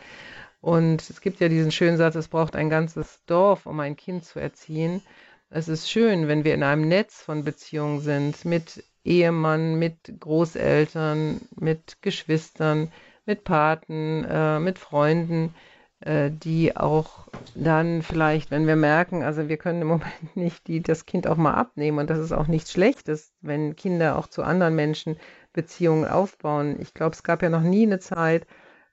Und 0.62 1.10
es 1.10 1.20
gibt 1.20 1.40
ja 1.40 1.50
diesen 1.50 1.72
schönen 1.72 1.98
Satz, 1.98 2.14
es 2.14 2.28
braucht 2.28 2.56
ein 2.56 2.70
ganzes 2.70 3.22
Dorf, 3.26 3.66
um 3.66 3.80
ein 3.80 3.96
Kind 3.96 4.24
zu 4.24 4.40
erziehen. 4.40 5.02
Es 5.50 5.68
ist 5.68 5.90
schön, 5.90 6.26
wenn 6.26 6.44
wir 6.44 6.54
in 6.54 6.62
einem 6.62 6.88
Netz 6.88 7.20
von 7.20 7.44
Beziehungen 7.44 8.00
sind, 8.00 8.46
mit 8.46 8.82
Ehemann, 9.04 9.78
mit 9.78 9.96
Großeltern, 10.20 11.40
mit 11.56 11.98
Geschwistern, 12.02 12.90
mit 13.26 13.44
Paten, 13.44 14.24
äh, 14.24 14.58
mit 14.58 14.78
Freunden, 14.78 15.54
äh, 16.00 16.30
die 16.30 16.76
auch 16.76 17.28
dann 17.54 18.02
vielleicht, 18.02 18.50
wenn 18.50 18.66
wir 18.66 18.76
merken, 18.76 19.22
also 19.22 19.48
wir 19.48 19.56
können 19.56 19.82
im 19.82 19.88
Moment 19.94 20.36
nicht 20.36 20.66
die, 20.66 20.82
das 20.82 21.06
Kind 21.06 21.26
auch 21.26 21.36
mal 21.36 21.54
abnehmen 21.54 21.98
und 21.98 22.10
das 22.10 22.18
ist 22.18 22.32
auch 22.32 22.46
nichts 22.46 22.72
Schlechtes, 22.72 23.32
wenn 23.40 23.76
Kinder 23.76 24.18
auch 24.18 24.26
zu 24.26 24.42
anderen 24.42 24.74
Menschen 24.74 25.16
Beziehungen 25.52 26.06
aufbauen. 26.06 26.76
Ich 26.80 26.94
glaube, 26.94 27.14
es 27.14 27.22
gab 27.22 27.42
ja 27.42 27.48
noch 27.48 27.62
nie 27.62 27.86
eine 27.86 28.00
Zeit, 28.00 28.46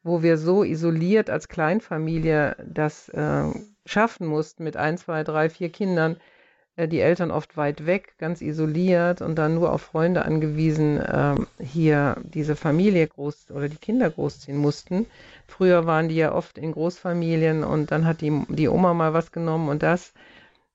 wo 0.03 0.24
wir 0.24 0.38
so 0.38 0.64
isoliert 0.64 1.30
als 1.30 1.47
Kleinfamilie 1.47 2.55
das 2.66 3.09
äh, 3.09 3.43
schaffen 3.86 4.28
mussten 4.28 4.64
mit 4.64 4.78
ein, 4.78 4.97
zwei, 4.97 5.24
drei, 5.24 5.49
vier 5.49 5.70
Kindern, 5.70 6.18
die 6.78 6.99
Eltern 6.99 7.32
oft 7.32 7.57
weit 7.57 7.86
weg, 7.86 8.15
ganz 8.17 8.41
isoliert 8.41 9.22
und 9.22 9.36
dann 9.36 9.55
nur 9.55 9.74
auf 9.74 9.82
Freunde 9.82 10.24
angewiesen, 10.26 10.97
äh, 10.97 11.36
hier 11.59 12.17
diese 12.24 12.55
Familie 12.55 13.07
groß 13.07 13.51
oder 13.51 13.69
die 13.69 13.78
Kinder 13.78 14.09
großziehen 14.09 14.57
mussten. 14.57 15.05
Früher 15.47 15.86
waren 15.86 16.07
die 16.09 16.15
ja 16.15 16.34
oft 16.34 16.57
in 16.57 16.72
Großfamilien 16.72 17.63
und 17.63 17.91
dann 17.91 18.05
hat 18.05 18.22
die, 18.22 18.45
die 18.49 18.69
Oma 18.69 18.93
mal 18.93 19.13
was 19.13 19.32
genommen 19.32 19.69
und 19.69 19.84
das. 19.84 20.13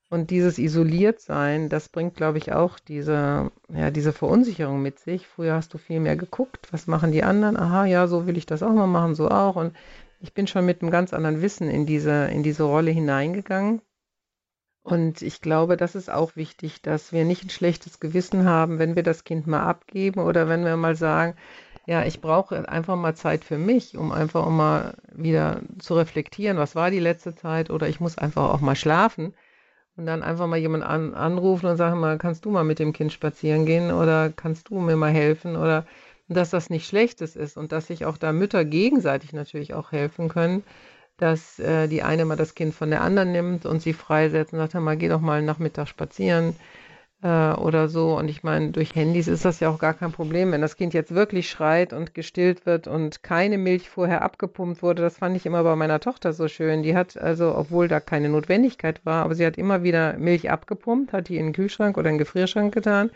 Und 0.09 0.29
dieses 0.29 0.57
Isoliertsein, 0.57 1.67
das 1.67 1.89
bringt, 1.89 2.15
glaube 2.15 2.37
ich, 2.37 2.53
auch 2.53 2.79
diese, 2.79 3.51
ja, 3.69 3.91
diese 3.91 4.13
Verunsicherung 4.13 4.81
mit 4.81 4.99
sich. 4.99 5.27
Früher 5.27 5.55
hast 5.55 5.73
du 5.73 5.77
viel 5.77 5.99
mehr 5.99 6.15
geguckt, 6.15 6.71
was 6.71 6.87
machen 6.87 7.11
die 7.11 7.23
anderen? 7.23 7.57
Aha, 7.57 7.85
ja, 7.85 8.07
so 8.07 8.25
will 8.25 8.37
ich 8.37 8.45
das 8.45 8.63
auch 8.63 8.71
mal 8.71 8.87
machen, 8.87 9.15
so 9.15 9.29
auch. 9.29 9.57
Und 9.57 9.75
ich 10.21 10.33
bin 10.33 10.47
schon 10.47 10.65
mit 10.65 10.81
einem 10.81 10.91
ganz 10.91 11.13
anderen 11.13 11.41
Wissen 11.41 11.69
in 11.69 11.85
diese, 11.85 12.25
in 12.27 12.41
diese 12.43 12.63
Rolle 12.63 12.91
hineingegangen. 12.91 13.81
Und 14.87 15.21
ich 15.21 15.41
glaube, 15.41 15.75
das 15.75 15.95
ist 15.95 16.09
auch 16.09 16.37
wichtig, 16.37 16.81
dass 16.81 17.11
wir 17.11 17.25
nicht 17.25 17.43
ein 17.43 17.49
schlechtes 17.49 17.99
Gewissen 17.99 18.45
haben, 18.45 18.79
wenn 18.79 18.95
wir 18.95 19.03
das 19.03 19.25
Kind 19.25 19.45
mal 19.45 19.63
abgeben 19.63 20.21
oder 20.21 20.47
wenn 20.47 20.63
wir 20.63 20.77
mal 20.77 20.95
sagen, 20.95 21.35
ja, 21.85 22.05
ich 22.05 22.21
brauche 22.21 22.69
einfach 22.69 22.95
mal 22.95 23.13
Zeit 23.13 23.43
für 23.43 23.57
mich, 23.57 23.97
um 23.97 24.13
einfach 24.13 24.45
auch 24.45 24.49
mal 24.49 24.95
wieder 25.11 25.59
zu 25.79 25.95
reflektieren, 25.95 26.57
was 26.57 26.73
war 26.73 26.89
die 26.89 27.01
letzte 27.01 27.35
Zeit 27.35 27.69
oder 27.69 27.89
ich 27.89 27.99
muss 27.99 28.17
einfach 28.17 28.49
auch 28.49 28.61
mal 28.61 28.77
schlafen 28.77 29.33
und 29.97 30.05
dann 30.05 30.23
einfach 30.23 30.47
mal 30.47 30.55
jemanden 30.55 30.87
an, 30.87 31.13
anrufen 31.15 31.65
und 31.65 31.75
sagen 31.75 31.99
mal, 31.99 32.17
kannst 32.17 32.45
du 32.45 32.51
mal 32.51 32.63
mit 32.63 32.79
dem 32.79 32.93
Kind 32.93 33.11
spazieren 33.11 33.65
gehen 33.65 33.91
oder 33.91 34.31
kannst 34.33 34.69
du 34.69 34.79
mir 34.79 34.95
mal 34.95 35.11
helfen 35.11 35.57
oder 35.57 35.85
dass 36.29 36.51
das 36.51 36.69
nicht 36.69 36.87
Schlechtes 36.87 37.35
ist 37.35 37.57
und 37.57 37.73
dass 37.73 37.87
sich 37.87 38.05
auch 38.05 38.15
da 38.15 38.31
Mütter 38.31 38.63
gegenseitig 38.63 39.33
natürlich 39.33 39.73
auch 39.73 39.91
helfen 39.91 40.29
können, 40.29 40.63
dass 41.17 41.59
äh, 41.59 41.87
die 41.87 42.03
eine 42.03 42.25
mal 42.25 42.35
das 42.35 42.55
Kind 42.55 42.73
von 42.73 42.89
der 42.89 43.01
anderen 43.01 43.31
nimmt 43.31 43.65
und 43.65 43.81
sie 43.81 43.93
freisetzt 43.93 44.53
und 44.53 44.59
sagt, 44.59 44.73
mal, 44.75 44.97
geh 44.97 45.09
doch 45.09 45.21
mal 45.21 45.41
Nachmittag 45.41 45.87
spazieren 45.87 46.55
äh, 47.23 47.53
oder 47.53 47.87
so. 47.89 48.17
Und 48.17 48.29
ich 48.29 48.43
meine, 48.43 48.71
durch 48.71 48.95
Handys 48.95 49.27
ist 49.27 49.45
das 49.45 49.59
ja 49.59 49.69
auch 49.69 49.79
gar 49.79 49.93
kein 49.93 50.11
Problem. 50.11 50.51
Wenn 50.51 50.61
das 50.61 50.77
Kind 50.77 50.93
jetzt 50.93 51.13
wirklich 51.13 51.49
schreit 51.49 51.93
und 51.93 52.13
gestillt 52.13 52.65
wird 52.65 52.87
und 52.87 53.23
keine 53.23 53.57
Milch 53.57 53.89
vorher 53.89 54.21
abgepumpt 54.21 54.83
wurde, 54.83 55.01
das 55.01 55.17
fand 55.17 55.35
ich 55.35 55.45
immer 55.45 55.63
bei 55.63 55.75
meiner 55.75 55.99
Tochter 55.99 56.33
so 56.33 56.47
schön. 56.47 56.83
Die 56.83 56.95
hat 56.95 57.17
also, 57.17 57.55
obwohl 57.55 57.87
da 57.87 57.99
keine 57.99 58.29
Notwendigkeit 58.29 59.05
war, 59.05 59.23
aber 59.23 59.35
sie 59.35 59.45
hat 59.45 59.57
immer 59.57 59.83
wieder 59.83 60.17
Milch 60.17 60.49
abgepumpt, 60.49 61.13
hat 61.13 61.29
die 61.29 61.37
in 61.37 61.47
den 61.47 61.53
Kühlschrank 61.53 61.97
oder 61.97 62.09
in 62.09 62.15
den 62.15 62.19
Gefrierschrank 62.19 62.73
getan. 62.73 63.09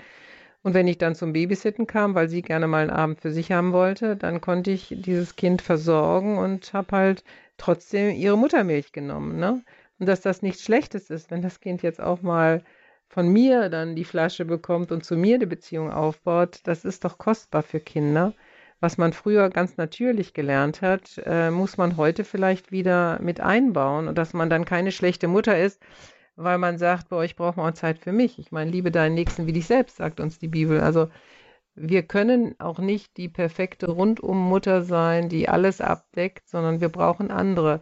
Und 0.64 0.74
wenn 0.74 0.88
ich 0.88 0.98
dann 1.00 1.16
zum 1.16 1.34
Babysitten 1.34 1.88
kam, 1.88 2.14
weil 2.14 2.30
sie 2.30 2.42
gerne 2.42 2.68
mal 2.68 2.82
einen 2.82 2.92
Abend 2.92 3.22
für 3.22 3.32
sich 3.32 3.52
haben 3.52 3.74
wollte, 3.74 4.16
dann 4.16 4.42
konnte 4.42 4.72
ich 4.72 4.94
dieses 4.96 5.36
Kind 5.36 5.62
versorgen 5.62 6.38
und 6.38 6.74
habe 6.74 6.96
halt 6.96 7.24
trotzdem 7.58 8.16
ihre 8.16 8.38
Muttermilch 8.38 8.92
genommen. 8.92 9.40
Ne? 9.40 9.64
Und 10.00 10.06
dass 10.08 10.22
das 10.22 10.42
nichts 10.42 10.64
Schlechtes 10.64 11.10
ist, 11.10 11.32
wenn 11.32 11.42
das 11.42 11.60
Kind 11.62 11.82
jetzt 11.82 12.02
auch 12.02 12.22
mal 12.22 12.64
von 13.08 13.28
mir 13.28 13.70
dann 13.70 13.96
die 13.96 14.06
Flasche 14.06 14.46
bekommt 14.46 14.92
und 14.92 15.04
zu 15.04 15.18
mir 15.18 15.38
die 15.38 15.46
Beziehung 15.46 15.92
aufbaut, 15.92 16.60
das 16.64 16.86
ist 16.86 17.04
doch 17.06 17.18
kostbar 17.18 17.64
für 17.64 17.80
Kinder. 17.80 18.34
Was 18.80 18.98
man 18.98 19.14
früher 19.14 19.50
ganz 19.50 19.78
natürlich 19.78 20.34
gelernt 20.34 20.82
hat, 20.82 21.22
äh, 21.26 21.52
muss 21.52 21.78
man 21.78 21.98
heute 21.98 22.24
vielleicht 22.24 22.72
wieder 22.72 23.20
mit 23.22 23.40
einbauen 23.40 24.08
und 24.08 24.18
dass 24.18 24.34
man 24.34 24.50
dann 24.50 24.66
keine 24.66 24.92
schlechte 24.92 25.28
Mutter 25.28 25.60
ist, 25.60 25.82
weil 26.36 26.58
man 26.58 26.78
sagt, 26.78 27.10
boah, 27.10 27.24
ich 27.24 27.36
brauche 27.36 27.60
mal 27.60 27.74
Zeit 27.74 28.00
für 28.00 28.12
mich. 28.12 28.40
Ich 28.40 28.52
meine, 28.52 28.72
liebe 28.72 28.92
deinen 28.92 29.16
Nächsten 29.16 29.48
wie 29.48 29.54
dich 29.54 29.68
selbst, 29.68 29.98
sagt 29.98 30.20
uns 30.20 30.40
die 30.40 30.48
Bibel. 30.48 30.82
Also 30.82 31.10
wir 31.76 32.04
können 32.04 32.56
auch 32.60 32.80
nicht 32.80 33.18
die 33.18 33.30
perfekte 33.30 33.90
Rundum-Mutter 33.92 34.84
sein, 34.84 35.30
die 35.30 35.50
alles 35.50 35.82
abdeckt, 35.82 36.48
sondern 36.50 36.82
wir 36.82 36.90
brauchen 36.90 37.32
andere. 37.32 37.82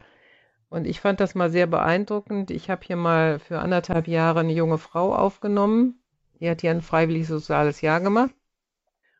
Und 0.70 0.86
ich 0.86 1.02
fand 1.02 1.20
das 1.20 1.36
mal 1.36 1.50
sehr 1.50 1.68
beeindruckend. 1.68 2.52
Ich 2.52 2.70
habe 2.70 2.86
hier 2.86 2.96
mal 2.96 3.40
für 3.40 3.60
anderthalb 3.60 4.08
Jahre 4.08 4.42
eine 4.42 4.54
junge 4.54 4.78
Frau 4.78 5.16
aufgenommen, 5.16 6.02
Die 6.40 6.50
hat 6.50 6.62
hier 6.62 6.72
ein 6.72 6.82
freiwilliges 6.82 7.28
soziales 7.30 7.82
Jahr 7.82 8.00
gemacht. 8.02 8.34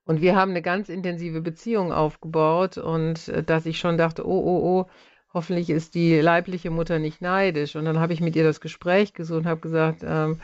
Und 0.06 0.22
wir 0.22 0.36
haben 0.36 0.52
eine 0.52 0.62
ganz 0.64 0.90
intensive 0.90 1.42
Beziehung 1.42 1.92
aufgebaut 1.92 2.78
und 2.78 3.28
äh, 3.30 3.44
dass 3.44 3.66
ich 3.66 3.80
schon 3.80 3.98
dachte, 3.98 4.26
oh, 4.28 4.32
oh, 4.32 4.82
oh, 4.82 4.90
hoffentlich 5.34 5.70
ist 5.70 5.96
die 5.96 6.20
leibliche 6.20 6.72
Mutter 6.72 7.00
nicht 7.00 7.22
neidisch. 7.22 7.76
Und 7.76 7.86
dann 7.86 8.00
habe 8.00 8.14
ich 8.14 8.22
mit 8.22 8.36
ihr 8.36 8.44
das 8.44 8.62
Gespräch 8.62 9.14
gesucht 9.14 9.40
und 9.40 9.48
habe 9.48 9.62
gesagt, 9.62 10.04
ähm, 10.06 10.40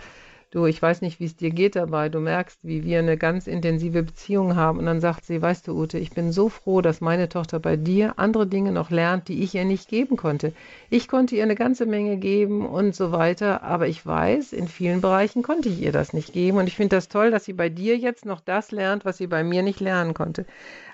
du, 0.52 0.66
ich 0.66 0.82
weiß 0.82 1.02
nicht, 1.02 1.20
wie 1.20 1.26
es 1.26 1.36
dir 1.36 1.50
geht 1.50 1.76
dabei. 1.76 2.08
Du 2.08 2.20
merkst, 2.20 2.60
wie 2.64 2.84
wir 2.84 3.00
eine 3.00 3.18
ganz 3.18 3.46
intensive 3.46 4.04
Beziehung 4.04 4.56
haben. 4.56 4.80
Und 4.80 4.86
dann 4.86 5.02
sagt 5.02 5.26
sie, 5.26 5.42
weißt 5.42 5.68
du, 5.68 5.78
Ute, 5.78 5.98
ich 5.98 6.12
bin 6.12 6.32
so 6.32 6.50
froh, 6.50 6.82
dass 6.82 7.02
meine 7.02 7.28
Tochter 7.28 7.60
bei 7.60 7.76
dir 7.76 8.18
andere 8.18 8.48
Dinge 8.48 8.72
noch 8.72 8.90
lernt, 8.90 9.28
die 9.28 9.44
ich 9.44 9.54
ihr 9.54 9.66
nicht 9.66 9.90
geben 9.90 10.16
konnte. 10.16 10.54
Ich 10.90 11.08
konnte 11.08 11.36
ihr 11.36 11.44
eine 11.44 11.56
ganze 11.56 11.86
Menge 11.86 12.18
geben 12.18 12.66
und 12.66 12.96
so 12.96 13.12
weiter. 13.12 13.64
Aber 13.64 13.88
ich 13.88 14.06
weiß, 14.06 14.54
in 14.54 14.68
vielen 14.68 15.02
Bereichen 15.02 15.44
konnte 15.44 15.68
ich 15.68 15.82
ihr 15.82 15.92
das 15.92 16.14
nicht 16.14 16.32
geben. 16.32 16.58
Und 16.58 16.68
ich 16.68 16.76
finde 16.76 16.96
das 16.96 17.10
toll, 17.10 17.32
dass 17.32 17.46
sie 17.46 17.54
bei 17.54 17.70
dir 17.70 17.98
jetzt 17.98 18.26
noch 18.26 18.40
das 18.40 18.72
lernt, 18.72 19.04
was 19.04 19.18
sie 19.18 19.28
bei 19.28 19.44
mir 19.44 19.62
nicht 19.62 19.82
lernen 19.82 20.14
konnte. 20.14 20.46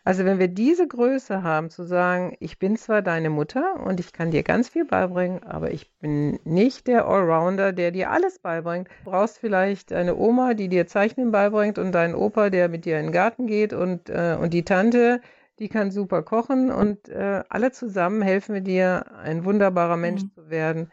Also 0.04 0.26
wenn 0.26 0.40
wir 0.40 0.48
diese 0.48 0.88
Größe 0.88 1.44
haben, 1.44 1.70
zu 1.70 1.84
sagen, 1.84 2.36
ich 2.40 2.58
bin 2.58 2.76
zwar 2.76 3.04
deine 3.04 3.30
Mutter 3.30 3.80
und 3.86 4.00
ich 4.00 4.14
kann 4.14 4.32
dir 4.32 4.42
ganz 4.42 4.68
viel 4.68 4.84
beibringen, 4.84 5.44
aber 5.44 5.72
ich 5.72 5.92
bin 6.00 6.40
nicht 6.44 6.88
der 6.88 7.06
Allrounder, 7.06 7.72
der 7.72 7.92
dir 7.92 8.10
alles 8.10 8.40
beibringt. 8.40 8.88
Du 9.04 9.12
brauchst 9.12 9.38
vielleicht 9.38 9.94
eine 9.94 10.16
Oma, 10.16 10.56
die 10.56 10.70
dir 10.70 10.88
Zeichnen 10.88 11.32
beibringt 11.32 11.78
und 11.78 11.92
deinen 11.92 12.16
Opa, 12.16 12.50
der 12.50 12.68
mit 12.68 12.86
dir 12.86 12.98
in 13.00 13.08
den 13.08 13.12
Garten 13.12 13.46
geht 13.46 13.74
und, 13.74 14.10
äh, 14.10 14.38
und 14.42 14.54
die 14.54 14.66
Tante, 14.66 15.22
die 15.60 15.70
kann 15.70 15.92
super 15.92 16.24
kochen 16.24 16.72
und 16.72 17.08
äh, 17.10 17.44
alle 17.50 17.72
zusammen 17.72 18.24
helfen 18.24 18.56
wir 18.56 18.62
dir, 18.62 19.06
ein 19.18 19.46
wunderbarer 19.46 19.98
Mensch 19.98 20.24
mhm. 20.24 20.32
zu 20.34 20.50
werden 20.50 20.92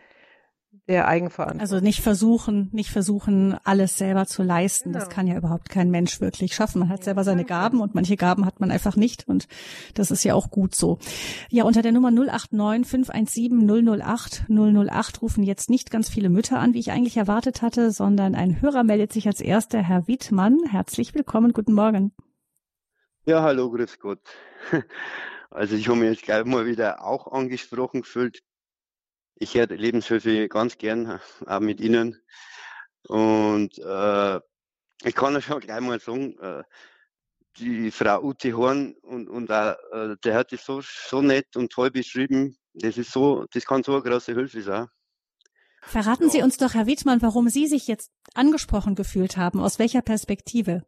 der 0.89 1.07
Eigenverantwortung. 1.07 1.61
Also 1.61 1.81
nicht 1.81 2.01
versuchen, 2.01 2.71
nicht 2.73 2.91
versuchen, 2.91 3.57
alles 3.65 3.99
selber 3.99 4.27
zu 4.27 4.43
leisten. 4.43 4.93
Genau. 4.93 5.05
Das 5.05 5.11
kann 5.11 5.27
ja 5.27 5.37
überhaupt 5.37 5.69
kein 5.69 5.91
Mensch 5.91 6.21
wirklich 6.21 6.55
schaffen. 6.55 6.81
Man 6.81 6.89
hat 6.89 7.05
selber 7.05 7.25
seine 7.25 7.45
Gaben 7.45 7.81
und 7.81 7.95
manche 7.95 8.17
Gaben 8.17 8.47
hat 8.47 8.59
man 8.59 8.71
einfach 8.71 8.97
nicht 8.97 9.29
und 9.29 9.49
das 9.95 10.11
ist 10.11 10.25
ja 10.25 10.35
auch 10.35 10.51
gut 10.51 10.75
so. 10.75 10.99
Ja, 11.51 11.65
unter 11.65 11.83
der 11.83 11.93
Nummer 11.93 12.11
089 12.11 12.89
517 12.89 14.01
008 14.01 14.45
008 14.49 15.23
rufen 15.23 15.45
jetzt 15.45 15.69
nicht 15.69 15.91
ganz 15.91 16.09
viele 16.09 16.31
Mütter 16.31 16.59
an, 16.59 16.73
wie 16.73 16.81
ich 16.81 16.91
eigentlich 16.91 17.19
erwartet 17.19 17.61
hatte, 17.61 17.91
sondern 17.91 18.35
ein 18.35 18.63
Hörer 18.63 18.83
meldet 18.83 19.13
sich 19.13 19.27
als 19.27 19.41
erster, 19.41 19.83
Herr 19.83 20.09
Wittmann. 20.09 20.59
Herzlich 20.71 21.15
willkommen, 21.15 21.53
guten 21.53 21.75
Morgen. 21.75 22.13
Ja, 23.27 23.43
hallo, 23.43 23.71
grüß 23.71 23.99
Gott. 24.01 24.21
Also 25.51 25.77
ich 25.77 25.89
habe 25.89 26.01
mich 26.01 26.11
jetzt 26.11 26.25
gleich 26.25 26.45
mal 26.45 26.67
wieder 26.67 27.03
auch 27.03 27.33
angesprochen 27.33 28.03
gefühlt 28.03 28.43
ich 29.41 29.55
höre 29.55 29.69
Lebenshilfe 29.69 30.49
ganz 30.49 30.79
gern, 30.79 31.21
auch 31.47 31.61
mit 31.61 31.81
Ihnen. 31.81 32.21
Und 33.07 33.79
äh, 33.79 34.41
ich 35.05 35.15
kann 35.15 35.35
ja 35.35 35.41
schon 35.41 35.61
gleich 35.61 35.81
mal 35.81 36.01
sagen, 36.01 36.39
äh, 36.39 36.63
die 37.59 37.91
Frau 37.91 38.23
Ute 38.23 38.57
Horn 38.57 38.95
und, 39.03 39.29
und 39.29 39.51
auch, 39.51 39.77
äh, 39.93 40.17
der 40.25 40.35
hat 40.35 40.53
das 40.53 40.65
so, 40.65 40.81
so 40.83 41.23
nett 41.23 41.57
und 41.57 41.73
toll 41.73 41.91
beschrieben. 41.91 42.57
Das 42.75 42.99
ist 42.99 43.13
so, 43.13 43.47
das 43.53 43.65
kann 43.65 43.83
so 43.83 43.95
eine 43.95 44.03
große 44.03 44.35
Hilfe 44.35 44.63
sein. 44.63 44.89
Verraten 45.83 46.25
ja. 46.25 46.31
Sie 46.31 46.43
uns 46.43 46.57
doch, 46.57 46.75
Herr 46.75 46.87
Wittmann, 46.87 47.23
warum 47.23 47.49
Sie 47.49 47.67
sich 47.67 47.87
jetzt 47.87 48.11
angesprochen 48.35 48.95
gefühlt 48.95 49.37
haben. 49.37 49.61
Aus 49.61 49.79
welcher 49.79 50.03
Perspektive? 50.03 50.85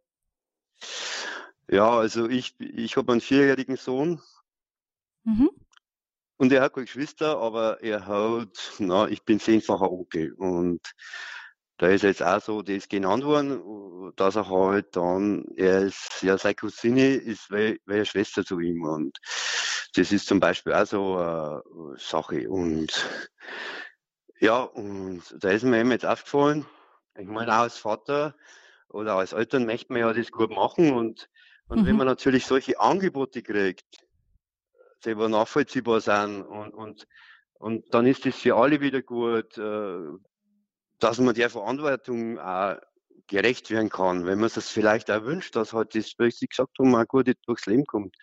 Ja, 1.69 1.89
also 1.89 2.27
ich, 2.27 2.55
ich 2.59 2.97
habe 2.97 3.11
einen 3.13 3.21
vierjährigen 3.21 3.77
Sohn. 3.77 4.21
Mhm. 5.23 5.49
Und 6.41 6.51
er 6.51 6.63
hat 6.63 6.73
keine 6.73 6.85
Geschwister, 6.85 7.37
aber 7.37 7.83
er 7.83 8.07
hat, 8.07 8.73
na, 8.79 9.07
ich 9.07 9.21
bin 9.21 9.39
zehnfacher 9.39 9.91
Onkel. 9.91 10.33
Und 10.33 10.81
da 11.77 11.85
ist 11.89 12.01
jetzt 12.01 12.23
auch 12.23 12.41
so 12.41 12.63
das 12.63 12.89
genannt 12.89 13.23
worden, 13.23 14.11
dass 14.15 14.37
er 14.37 14.49
halt 14.49 14.95
dann, 14.95 15.45
er 15.55 15.83
ist, 15.83 16.23
ja, 16.23 16.39
seine 16.39 16.55
Cousine 16.55 17.13
ist 17.13 17.51
wie, 17.51 17.79
wie 17.85 17.93
eine 17.93 18.07
Schwester 18.07 18.43
zu 18.43 18.59
ihm. 18.59 18.81
Und 18.81 19.19
das 19.93 20.11
ist 20.11 20.25
zum 20.25 20.39
Beispiel 20.39 20.73
auch 20.73 20.87
so 20.87 21.15
eine 21.15 21.61
Sache. 21.99 22.49
Und 22.49 23.07
ja, 24.39 24.63
und 24.63 25.21
da 25.37 25.51
ist 25.51 25.61
mir 25.61 25.81
eben 25.81 25.91
jetzt 25.91 26.07
aufgefallen, 26.07 26.65
ich 27.19 27.27
meine, 27.27 27.51
auch 27.51 27.61
als 27.61 27.77
Vater 27.77 28.33
oder 28.89 29.13
als 29.13 29.33
Eltern 29.33 29.67
möchte 29.67 29.93
man 29.93 30.01
ja 30.01 30.11
das 30.11 30.31
gut 30.31 30.49
machen. 30.49 30.91
Und, 30.91 31.29
und 31.67 31.83
mhm. 31.83 31.85
wenn 31.85 31.97
man 31.97 32.07
natürlich 32.07 32.47
solche 32.47 32.79
Angebote 32.79 33.43
kriegt, 33.43 33.85
selber 35.03 35.29
nachvollziehbar 35.29 36.01
sind 36.01 36.43
und, 36.43 36.73
und, 36.73 37.07
und 37.55 37.93
dann 37.93 38.05
ist 38.05 38.25
es 38.25 38.35
für 38.35 38.55
alle 38.55 38.81
wieder 38.81 39.01
gut, 39.01 39.57
äh, 39.57 39.99
dass 40.99 41.19
man 41.19 41.35
der 41.35 41.49
Verantwortung 41.49 42.39
auch 42.39 42.77
gerecht 43.27 43.69
werden 43.69 43.89
kann, 43.89 44.25
wenn 44.25 44.39
man 44.39 44.49
es 44.53 44.69
vielleicht 44.69 45.09
auch 45.09 45.23
wünscht, 45.23 45.55
dass 45.55 45.73
halt 45.73 45.95
das, 45.95 46.13
wie 46.17 46.31
Sie 46.31 46.47
gesagt 46.47 46.77
haben, 46.79 46.95
auch 46.95 47.07
gut 47.07 47.31
durchs 47.45 47.65
Leben 47.65 47.85
kommt. 47.85 48.15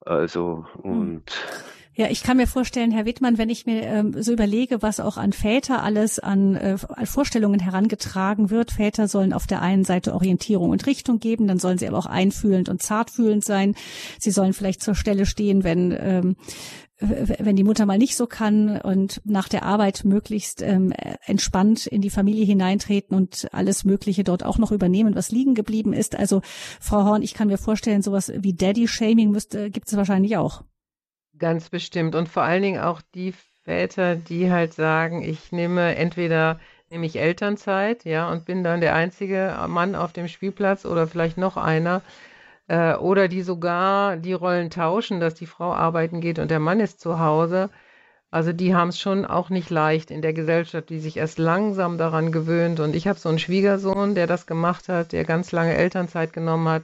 Also, 0.00 0.66
hm. 0.82 0.90
und. 0.90 1.32
Ja, 1.94 2.08
ich 2.08 2.22
kann 2.22 2.38
mir 2.38 2.46
vorstellen, 2.46 2.90
Herr 2.90 3.04
Wittmann, 3.04 3.36
wenn 3.36 3.50
ich 3.50 3.66
mir 3.66 3.82
ähm, 3.82 4.14
so 4.22 4.32
überlege, 4.32 4.80
was 4.80 4.98
auch 4.98 5.18
an 5.18 5.34
Väter 5.34 5.82
alles 5.82 6.18
an 6.18 6.56
äh, 6.56 6.78
Vorstellungen 6.78 7.60
herangetragen 7.60 8.48
wird. 8.48 8.72
Väter 8.72 9.08
sollen 9.08 9.34
auf 9.34 9.46
der 9.46 9.60
einen 9.60 9.84
Seite 9.84 10.14
Orientierung 10.14 10.70
und 10.70 10.86
Richtung 10.86 11.18
geben, 11.18 11.46
dann 11.46 11.58
sollen 11.58 11.76
sie 11.76 11.86
aber 11.86 11.98
auch 11.98 12.06
einfühlend 12.06 12.70
und 12.70 12.80
zartfühlend 12.80 13.44
sein. 13.44 13.74
Sie 14.18 14.30
sollen 14.30 14.54
vielleicht 14.54 14.82
zur 14.82 14.94
Stelle 14.94 15.26
stehen, 15.26 15.64
wenn 15.64 15.94
ähm, 15.98 16.36
wenn 17.02 17.56
die 17.56 17.64
Mutter 17.64 17.84
mal 17.84 17.98
nicht 17.98 18.16
so 18.16 18.26
kann 18.28 18.80
und 18.80 19.20
nach 19.24 19.48
der 19.48 19.64
Arbeit 19.64 20.04
möglichst 20.04 20.62
ähm, 20.62 20.92
entspannt 21.24 21.86
in 21.86 22.00
die 22.00 22.10
Familie 22.10 22.44
hineintreten 22.44 23.16
und 23.16 23.48
alles 23.52 23.84
Mögliche 23.84 24.22
dort 24.22 24.44
auch 24.44 24.56
noch 24.58 24.70
übernehmen, 24.70 25.16
was 25.16 25.32
liegen 25.32 25.54
geblieben 25.54 25.92
ist. 25.92 26.16
Also 26.16 26.42
Frau 26.80 27.04
Horn, 27.04 27.22
ich 27.22 27.34
kann 27.34 27.48
mir 27.48 27.58
vorstellen, 27.58 28.02
sowas 28.02 28.32
wie 28.36 28.54
Daddy-Shaming 28.54 29.30
müsste 29.30 29.70
gibt 29.70 29.88
es 29.88 29.96
wahrscheinlich 29.96 30.36
auch. 30.36 30.62
Ganz 31.38 31.68
bestimmt. 31.70 32.14
Und 32.14 32.28
vor 32.28 32.42
allen 32.42 32.62
Dingen 32.62 32.80
auch 32.80 33.00
die 33.14 33.32
Väter, 33.64 34.16
die 34.16 34.50
halt 34.50 34.74
sagen, 34.74 35.22
ich 35.22 35.52
nehme 35.52 35.94
entweder 35.96 36.58
nehme 36.90 37.06
ich 37.06 37.16
Elternzeit, 37.16 38.04
ja, 38.04 38.30
und 38.30 38.44
bin 38.44 38.62
dann 38.62 38.80
der 38.82 38.94
einzige 38.94 39.56
Mann 39.66 39.94
auf 39.94 40.12
dem 40.12 40.28
Spielplatz 40.28 40.84
oder 40.84 41.06
vielleicht 41.06 41.38
noch 41.38 41.56
einer. 41.56 42.02
Äh, 42.68 42.94
oder 42.96 43.28
die 43.28 43.42
sogar 43.42 44.16
die 44.16 44.34
Rollen 44.34 44.70
tauschen, 44.70 45.20
dass 45.20 45.34
die 45.34 45.46
Frau 45.46 45.72
arbeiten 45.72 46.20
geht 46.20 46.38
und 46.38 46.50
der 46.50 46.60
Mann 46.60 46.80
ist 46.80 47.00
zu 47.00 47.18
Hause. 47.20 47.70
Also 48.30 48.52
die 48.52 48.74
haben 48.74 48.88
es 48.88 49.00
schon 49.00 49.26
auch 49.26 49.50
nicht 49.50 49.70
leicht 49.70 50.10
in 50.10 50.22
der 50.22 50.32
Gesellschaft, 50.34 50.90
die 50.90 51.00
sich 51.00 51.16
erst 51.18 51.38
langsam 51.38 51.98
daran 51.98 52.32
gewöhnt. 52.32 52.80
Und 52.80 52.94
ich 52.96 53.06
habe 53.08 53.18
so 53.18 53.28
einen 53.28 53.38
Schwiegersohn, 53.38 54.14
der 54.14 54.26
das 54.26 54.46
gemacht 54.46 54.88
hat, 54.88 55.12
der 55.12 55.24
ganz 55.24 55.52
lange 55.52 55.74
Elternzeit 55.76 56.32
genommen 56.32 56.68
hat. 56.68 56.82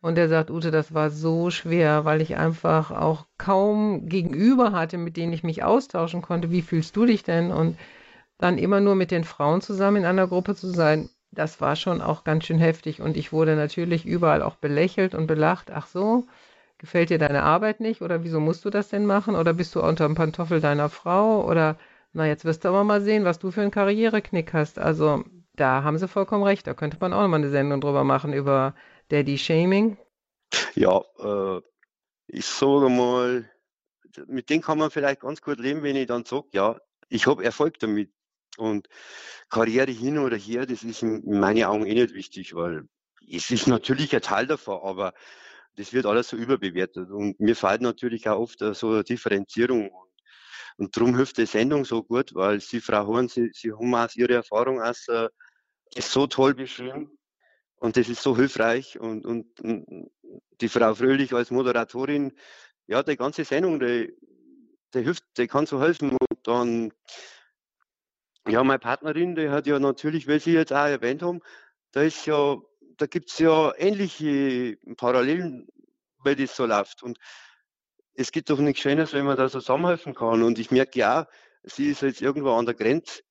Und 0.00 0.16
er 0.16 0.28
sagt, 0.28 0.50
Ute, 0.50 0.70
das 0.70 0.94
war 0.94 1.10
so 1.10 1.50
schwer, 1.50 2.04
weil 2.04 2.20
ich 2.20 2.36
einfach 2.36 2.90
auch 2.92 3.26
kaum 3.36 4.08
Gegenüber 4.08 4.72
hatte, 4.72 4.96
mit 4.96 5.16
denen 5.16 5.32
ich 5.32 5.42
mich 5.42 5.64
austauschen 5.64 6.22
konnte. 6.22 6.50
Wie 6.50 6.62
fühlst 6.62 6.96
du 6.96 7.04
dich 7.06 7.24
denn? 7.24 7.50
Und 7.50 7.76
dann 8.38 8.58
immer 8.58 8.80
nur 8.80 8.94
mit 8.94 9.10
den 9.10 9.24
Frauen 9.24 9.60
zusammen 9.60 9.98
in 9.98 10.04
einer 10.04 10.28
Gruppe 10.28 10.54
zu 10.54 10.68
sein, 10.68 11.10
das 11.32 11.60
war 11.60 11.76
schon 11.76 12.00
auch 12.00 12.24
ganz 12.24 12.46
schön 12.46 12.58
heftig. 12.58 13.02
Und 13.02 13.16
ich 13.16 13.32
wurde 13.32 13.56
natürlich 13.56 14.06
überall 14.06 14.42
auch 14.42 14.56
belächelt 14.56 15.14
und 15.14 15.26
belacht. 15.26 15.70
Ach 15.72 15.86
so, 15.86 16.26
gefällt 16.78 17.10
dir 17.10 17.18
deine 17.18 17.42
Arbeit 17.42 17.80
nicht? 17.80 18.02
Oder 18.02 18.22
wieso 18.24 18.40
musst 18.40 18.64
du 18.64 18.70
das 18.70 18.88
denn 18.88 19.06
machen? 19.06 19.34
Oder 19.34 19.52
bist 19.54 19.74
du 19.74 19.82
unter 19.82 20.06
dem 20.06 20.14
Pantoffel 20.14 20.60
deiner 20.60 20.88
Frau? 20.88 21.44
Oder 21.46 21.76
na, 22.12 22.26
jetzt 22.26 22.44
wirst 22.44 22.64
du 22.64 22.68
aber 22.68 22.84
mal 22.84 23.00
sehen, 23.02 23.24
was 23.24 23.38
du 23.38 23.50
für 23.50 23.62
einen 23.62 23.70
Karriereknick 23.70 24.52
hast. 24.54 24.78
Also 24.78 25.24
da 25.56 25.82
haben 25.82 25.98
sie 25.98 26.08
vollkommen 26.08 26.44
recht. 26.44 26.66
Da 26.66 26.74
könnte 26.74 26.96
man 27.00 27.12
auch 27.12 27.22
noch 27.22 27.28
mal 27.28 27.36
eine 27.36 27.50
Sendung 27.50 27.80
drüber 27.80 28.04
machen, 28.04 28.32
über 28.32 28.74
Daddy-Shaming? 29.08 29.98
Ja, 30.74 31.02
äh, 31.18 31.60
ich 32.26 32.46
sage 32.46 32.88
mal, 32.88 33.50
mit 34.26 34.50
dem 34.50 34.60
kann 34.60 34.78
man 34.78 34.90
vielleicht 34.90 35.20
ganz 35.20 35.40
gut 35.40 35.58
leben, 35.58 35.82
wenn 35.82 35.96
ich 35.96 36.06
dann 36.06 36.24
sage, 36.24 36.48
ja, 36.52 36.80
ich 37.08 37.26
habe 37.26 37.44
Erfolg 37.44 37.78
damit. 37.78 38.12
Und 38.56 38.88
Karriere 39.50 39.90
hin 39.90 40.18
oder 40.18 40.36
her, 40.36 40.66
das 40.66 40.82
ist 40.82 41.02
in 41.02 41.38
meinen 41.38 41.64
Augen 41.64 41.86
eh 41.86 41.94
nicht 41.94 42.14
wichtig, 42.14 42.54
weil 42.54 42.88
es 43.30 43.50
ist 43.50 43.66
natürlich 43.68 44.14
ein 44.14 44.22
Teil 44.22 44.46
davon, 44.46 44.80
aber 44.82 45.14
das 45.76 45.92
wird 45.92 46.06
alles 46.06 46.28
so 46.28 46.36
überbewertet. 46.36 47.10
Und 47.10 47.38
mir 47.38 47.54
fehlt 47.54 47.82
natürlich 47.82 48.28
auch 48.28 48.40
oft 48.40 48.58
so 48.58 48.90
eine 48.90 49.04
Differenzierung. 49.04 49.90
Und 50.76 50.96
darum 50.96 51.16
hilft 51.16 51.38
die 51.38 51.46
Sendung 51.46 51.84
so 51.84 52.02
gut, 52.02 52.34
weil 52.34 52.60
Sie, 52.60 52.80
Frau 52.80 53.06
Horn, 53.06 53.28
Sie, 53.28 53.50
Sie 53.52 53.72
haben 53.72 53.94
aus 53.94 54.16
Ihrer 54.16 54.34
Erfahrung 54.36 54.80
aus, 54.80 55.06
äh, 55.08 55.28
so 55.96 56.26
toll 56.26 56.54
beschrieben. 56.54 57.17
Und 57.80 57.96
das 57.96 58.08
ist 58.08 58.22
so 58.22 58.36
hilfreich. 58.36 58.98
Und, 58.98 59.24
und, 59.24 59.60
und 59.60 60.10
die 60.60 60.68
Frau 60.68 60.94
Fröhlich 60.94 61.32
als 61.32 61.50
Moderatorin, 61.50 62.32
ja, 62.86 63.02
die 63.02 63.16
ganze 63.16 63.44
Sendung, 63.44 63.78
die, 63.80 64.16
die 64.94 65.00
hilft, 65.00 65.24
die 65.36 65.46
kann 65.46 65.66
so 65.66 65.80
helfen. 65.80 66.10
Und 66.10 66.38
dann, 66.42 66.92
ja, 68.46 68.64
meine 68.64 68.78
Partnerin, 68.78 69.34
die 69.34 69.50
hat 69.50 69.66
ja 69.66 69.78
natürlich, 69.78 70.26
wie 70.26 70.38
Sie 70.38 70.52
jetzt 70.52 70.72
auch 70.72 70.86
erwähnt 70.86 71.22
haben, 71.22 71.40
da 71.92 72.02
ist 72.02 72.26
ja, 72.26 72.56
da 72.96 73.06
gibt 73.06 73.30
es 73.30 73.38
ja 73.38 73.72
ähnliche 73.76 74.76
Parallelen, 74.96 75.68
weil 76.18 76.36
das 76.36 76.56
so 76.56 76.66
läuft. 76.66 77.02
Und 77.02 77.18
es 78.14 78.32
gibt 78.32 78.50
doch 78.50 78.58
nichts 78.58 78.80
Schönes, 78.80 79.12
wenn 79.12 79.26
man 79.26 79.36
da 79.36 79.48
zusammenhelfen 79.48 80.14
kann. 80.14 80.42
Und 80.42 80.58
ich 80.58 80.70
merke 80.70 80.98
ja, 80.98 81.28
sie 81.62 81.90
ist 81.90 82.02
jetzt 82.02 82.22
irgendwo 82.22 82.52
an 82.52 82.66
der 82.66 82.74
Grenze 82.74 83.22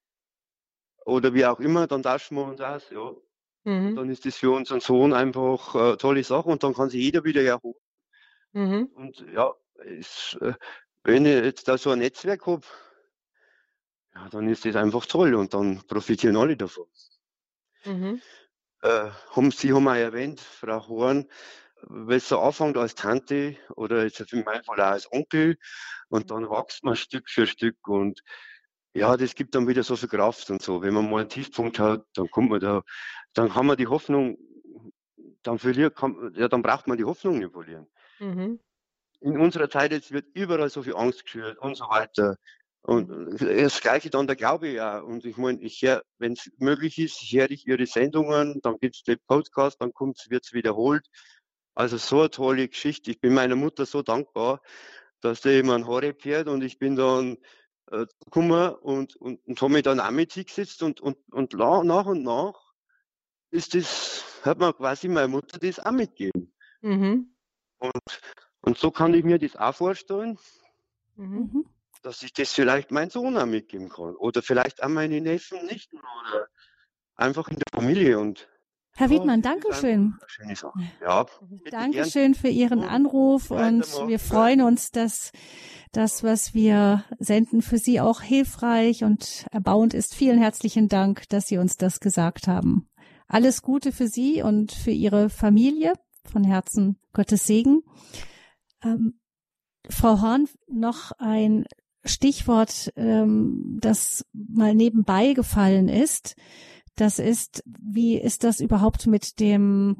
oder 1.05 1.33
wie 1.33 1.45
auch 1.45 1.59
immer, 1.59 1.87
dann 1.87 2.03
tauschen 2.03 2.35
wir 2.35 2.45
uns 2.45 2.61
aus. 2.61 2.89
Ja, 2.89 3.11
Mhm. 3.67 3.97
Dann 3.97 4.09
ist 4.09 4.25
das 4.25 4.37
für 4.37 4.51
unseren 4.51 4.79
Sohn 4.79 5.11
einfach 5.11 5.75
eine 5.75 5.91
äh, 5.91 5.97
tolle 5.97 6.23
Sache 6.23 6.47
und 6.47 6.63
dann 6.63 6.73
kann 6.73 6.89
sich 6.89 7.01
jeder 7.01 7.25
wieder 7.25 7.41
erholen. 7.41 7.75
Mhm. 8.53 8.85
Und 8.95 9.25
ja, 9.33 9.53
es, 9.99 10.37
äh, 10.39 10.53
wenn 11.03 11.25
ich 11.25 11.43
jetzt 11.43 11.67
da 11.67 11.77
so 11.77 11.89
ein 11.91 11.99
Netzwerk 11.99 12.47
habe, 12.47 12.65
ja, 14.15 14.29
dann 14.29 14.47
ist 14.47 14.63
das 14.63 14.77
einfach 14.77 15.05
toll 15.05 15.35
und 15.35 15.53
dann 15.53 15.85
profitieren 15.85 16.37
alle 16.37 16.55
davon. 16.55 16.85
Mhm. 17.83 18.21
Äh, 18.83 19.09
haben, 19.35 19.51
Sie 19.51 19.73
haben 19.73 19.89
auch 19.89 19.95
erwähnt, 19.95 20.39
Frau 20.39 20.87
Horn, 20.87 21.27
wenn 21.81 22.17
es 22.17 22.29
so 22.29 22.39
anfängt 22.39 22.77
als 22.77 22.95
Tante 22.95 23.57
oder 23.75 24.05
jetzt 24.05 24.31
in 24.31 24.45
meinem 24.45 24.63
Fall 24.63 24.79
auch 24.79 24.91
als 24.91 25.11
Onkel 25.11 25.57
und 26.07 26.31
dann 26.31 26.49
wächst 26.49 26.85
man 26.85 26.95
Stück 26.95 27.29
für 27.29 27.45
Stück 27.45 27.85
und 27.85 28.23
ja, 28.93 29.15
das 29.15 29.35
gibt 29.35 29.53
dann 29.53 29.67
wieder 29.67 29.83
so 29.83 29.95
viel 29.95 30.09
Kraft 30.09 30.49
und 30.49 30.61
so. 30.61 30.81
Wenn 30.81 30.93
man 30.93 31.09
mal 31.09 31.19
einen 31.19 31.29
Tiefpunkt 31.29 31.77
hat, 31.77 32.05
dann 32.15 32.31
kommt 32.31 32.49
man 32.49 32.59
da, 32.59 32.81
dann 33.37 33.49
kann 33.49 33.67
man 33.67 33.77
die 33.77 33.87
Hoffnung, 33.87 34.37
dann 35.43 35.59
verliert, 35.59 35.95
kann, 35.95 36.33
ja, 36.35 36.47
dann 36.47 36.63
braucht 36.63 36.87
man 36.87 36.97
die 36.97 37.05
Hoffnung 37.05 37.37
nicht 37.37 37.51
verlieren. 37.51 37.87
Mhm. 38.19 38.59
In 39.19 39.39
unserer 39.39 39.69
Zeit 39.69 39.91
jetzt 39.91 40.11
wird 40.11 40.25
überall 40.33 40.69
so 40.69 40.81
viel 40.81 40.95
Angst 40.95 41.23
geschürt 41.23 41.57
und 41.59 41.75
so 41.75 41.85
weiter. 41.85 42.37
Und 42.81 43.39
das 43.39 43.81
Gleiche 43.81 44.09
dann 44.09 44.27
der 44.27 44.35
Glaube 44.35 44.69
ja. 44.69 44.99
Und 44.99 45.25
ich 45.25 45.37
meine, 45.37 45.61
ich 45.61 45.83
wenn 46.17 46.33
es 46.33 46.49
möglich 46.57 46.97
ist, 46.97 47.19
höre 47.31 47.51
ich 47.51 47.67
Ihre 47.67 47.85
Sendungen, 47.85 48.59
dann 48.61 48.77
gibt 48.79 48.95
es 48.95 49.03
den 49.03 49.19
Podcast, 49.27 49.81
dann 49.81 49.91
wird 49.91 50.45
es 50.45 50.53
wiederholt. 50.53 51.07
Also 51.75 51.97
so 51.97 52.21
eine 52.21 52.31
tolle 52.31 52.67
Geschichte. 52.67 53.11
Ich 53.11 53.19
bin 53.19 53.33
meiner 53.33 53.55
Mutter 53.55 53.85
so 53.85 54.01
dankbar, 54.01 54.61
dass 55.21 55.41
der 55.41 55.53
jemand 55.53 55.85
Horeb 55.85 56.21
fährt 56.21 56.47
und 56.47 56.63
ich 56.63 56.79
bin 56.79 56.95
dann 56.95 57.37
äh, 57.91 58.05
gekommen 58.23 58.73
und, 58.75 59.15
und, 59.17 59.45
und 59.45 59.61
habe 59.61 59.73
mich 59.73 59.83
dann 59.83 59.99
auch 59.99 60.11
mit 60.11 60.33
hingesetzt 60.33 60.81
und, 60.81 61.01
und, 61.01 61.17
und 61.31 61.53
nach 61.53 62.05
und 62.05 62.23
nach 62.23 62.66
ist 63.51 63.75
das, 63.75 64.23
hat 64.43 64.59
mir 64.59 64.73
quasi 64.73 65.07
meine 65.07 65.27
Mutter 65.27 65.59
das 65.59 65.79
auch 65.79 65.91
mitgegeben. 65.91 66.53
Mhm. 66.81 67.33
Und, 67.79 68.21
und 68.61 68.77
so 68.77 68.91
kann 68.91 69.13
ich 69.13 69.23
mir 69.23 69.39
das 69.39 69.55
auch 69.55 69.75
vorstellen, 69.75 70.37
mhm. 71.15 71.37
mhm. 71.37 71.65
dass 72.01 72.23
ich 72.23 72.33
das 72.33 72.53
vielleicht 72.53 72.91
meinem 72.91 73.09
Sohn 73.09 73.37
auch 73.37 73.45
mitgeben 73.45 73.89
kann. 73.89 74.15
Oder 74.15 74.41
vielleicht 74.41 74.83
auch 74.83 74.89
meine 74.89 75.21
Neffen 75.21 75.65
nicht 75.65 75.93
oder 75.93 76.47
einfach 77.15 77.47
in 77.49 77.57
der 77.57 77.71
Familie 77.73 78.19
und 78.19 78.47
Herr 78.99 79.11
Wiedmann, 79.11 79.43
danke 79.43 79.71
schön. 79.75 80.15
Ja, 81.01 81.27
Dankeschön 81.69 82.33
für 82.33 82.47
Ihren 82.47 82.83
Anruf 82.83 83.51
und 83.51 83.83
wir 84.07 84.17
freuen 84.17 84.63
uns, 84.63 84.89
dass 84.89 85.31
das, 85.91 86.23
was 86.23 86.55
wir 86.55 87.03
senden, 87.19 87.61
für 87.61 87.77
Sie 87.77 88.01
auch 88.01 88.21
hilfreich 88.21 89.03
und 89.03 89.45
erbauend 89.51 89.93
ist. 89.93 90.15
Vielen 90.15 90.39
herzlichen 90.39 90.87
Dank, 90.87 91.29
dass 91.29 91.45
Sie 91.45 91.59
uns 91.59 91.77
das 91.77 91.99
gesagt 91.99 92.47
haben. 92.47 92.87
Alles 93.27 93.61
Gute 93.61 93.91
für 93.91 94.07
Sie 94.07 94.41
und 94.41 94.71
für 94.71 94.91
Ihre 94.91 95.29
Familie. 95.29 95.93
Von 96.23 96.43
Herzen 96.43 96.97
Gottes 97.13 97.47
Segen. 97.47 97.83
Ähm, 98.83 99.19
Frau 99.89 100.21
Horn, 100.21 100.47
noch 100.67 101.13
ein 101.19 101.65
Stichwort, 102.03 102.91
ähm, 102.95 103.77
das 103.79 104.25
mal 104.33 104.75
nebenbei 104.75 105.33
gefallen 105.33 105.87
ist. 105.87 106.35
Das 106.95 107.19
ist, 107.19 107.63
wie 107.65 108.17
ist 108.17 108.43
das 108.43 108.59
überhaupt 108.59 109.07
mit 109.07 109.39
dem, 109.39 109.97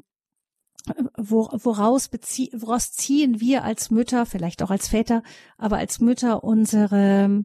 woraus, 1.16 2.08
bezie 2.08 2.50
woraus 2.54 2.92
ziehen 2.92 3.40
wir 3.40 3.64
als 3.64 3.90
Mütter, 3.90 4.26
vielleicht 4.26 4.62
auch 4.62 4.70
als 4.70 4.88
Väter, 4.88 5.22
aber 5.56 5.78
als 5.78 6.00
Mütter 6.00 6.44
unsere 6.44 7.44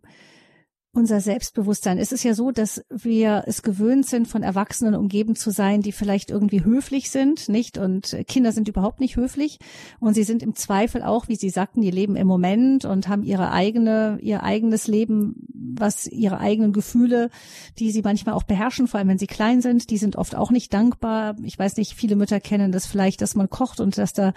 unser 0.96 1.22
Selbstbewusstsein. 1.22 1.98
Es 1.98 2.12
ist 2.12 2.24
ja 2.24 2.36
so, 2.36 2.52
dass 2.52 2.86
wir 2.90 3.44
es 3.48 3.64
gewöhnt 3.64 4.06
sind, 4.06 4.28
von 4.28 4.44
Erwachsenen 4.44 4.94
umgeben 4.94 5.36
zu 5.36 5.50
sein, 5.50 5.82
die 5.82 5.92
vielleicht 5.92 6.30
irgendwie 6.30 6.64
höflich 6.64 7.10
sind, 7.10 7.50
nicht? 7.50 7.80
Und 7.80 8.16
Kinder 8.28 8.52
sind 8.52 8.68
überhaupt 8.68 9.00
nicht 9.00 9.16
höflich. 9.16 9.58
Und 10.00 10.14
sie 10.14 10.24
sind 10.24 10.44
im 10.44 10.54
Zweifel 10.54 11.02
auch, 11.02 11.28
wie 11.28 11.36
Sie 11.36 11.50
sagten, 11.50 11.82
die 11.82 11.90
leben 11.90 12.16
im 12.16 12.28
Moment 12.28 12.86
und 12.86 13.08
haben 13.08 13.24
ihre 13.24 13.52
eigene, 13.52 14.20
ihr 14.22 14.44
eigenes 14.44 14.88
Leben, 14.88 15.48
was 15.54 16.06
ihre 16.06 16.40
eigenen 16.40 16.74
Gefühle, 16.74 17.32
die 17.80 17.92
sie 17.92 18.04
manchmal 18.04 18.36
auch 18.36 18.44
beherrschen, 18.44 18.88
vor 18.88 19.00
allem 19.00 19.10
wenn 19.10 19.18
sie 19.18 19.28
klein 19.28 19.62
sind, 19.62 19.90
die 19.90 19.98
sind 19.98 20.16
oft 20.16 20.36
auch 20.36 20.52
nicht 20.52 20.74
dankbar. 20.74 21.36
Ich 21.44 21.58
weiß 21.58 21.78
nicht, 21.78 21.94
viele 21.94 22.16
Mütter 22.16 22.40
kennen 22.40 22.72
das 22.72 22.86
vielleicht, 22.86 23.22
dass 23.22 23.34
man 23.34 23.50
kocht 23.50 23.80
und 23.80 23.98
dass 23.98 24.14
da 24.14 24.34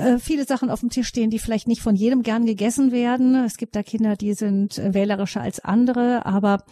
äh, 0.00 0.18
viele 0.18 0.44
Sachen 0.44 0.70
auf 0.70 0.80
dem 0.80 0.90
Tisch 0.90 1.08
stehen, 1.08 1.30
die 1.30 1.38
vielleicht 1.38 1.68
nicht 1.68 1.82
von 1.82 1.94
jedem 1.94 2.22
gern 2.22 2.46
gegessen 2.46 2.92
werden. 2.92 3.34
Es 3.44 3.56
gibt 3.56 3.76
da 3.76 3.82
Kinder, 3.82 4.16
die 4.16 4.34
sind 4.34 4.78
äh, 4.78 4.94
wählerischer 4.94 5.40
als 5.40 5.60
andere, 5.60 6.26
aber 6.26 6.64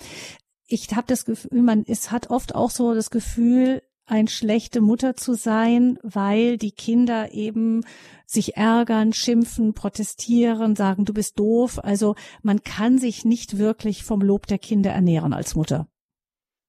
ich 0.67 0.89
habe 0.95 1.07
das 1.07 1.25
Gefühl, 1.25 1.63
man 1.63 1.85
es 1.87 2.11
hat 2.11 2.31
oft 2.31 2.55
auch 2.55 2.71
so 2.71 2.95
das 2.95 3.11
Gefühl, 3.11 3.83
ein 4.09 4.29
schlechte 4.29 4.81
Mutter 4.81 5.17
zu 5.17 5.35
sein, 5.35 5.99
weil 6.03 6.57
die 6.57 6.73
Kinder 6.73 7.33
eben 7.33 7.85
sich 8.27 8.57
ärgern, 8.57 9.13
schimpfen, 9.13 9.75
protestieren, 9.75 10.77
sagen, 10.77 11.05
du 11.05 11.13
bist 11.13 11.39
doof. 11.39 11.79
Also 11.83 12.15
man 12.43 12.63
kann 12.63 12.99
sich 12.99 13.25
nicht 13.25 13.59
wirklich 13.59 14.05
vom 14.05 14.21
Lob 14.21 14.47
der 14.47 14.59
Kinder 14.59 14.91
ernähren 14.91 15.33
als 15.33 15.55
Mutter. 15.55 15.89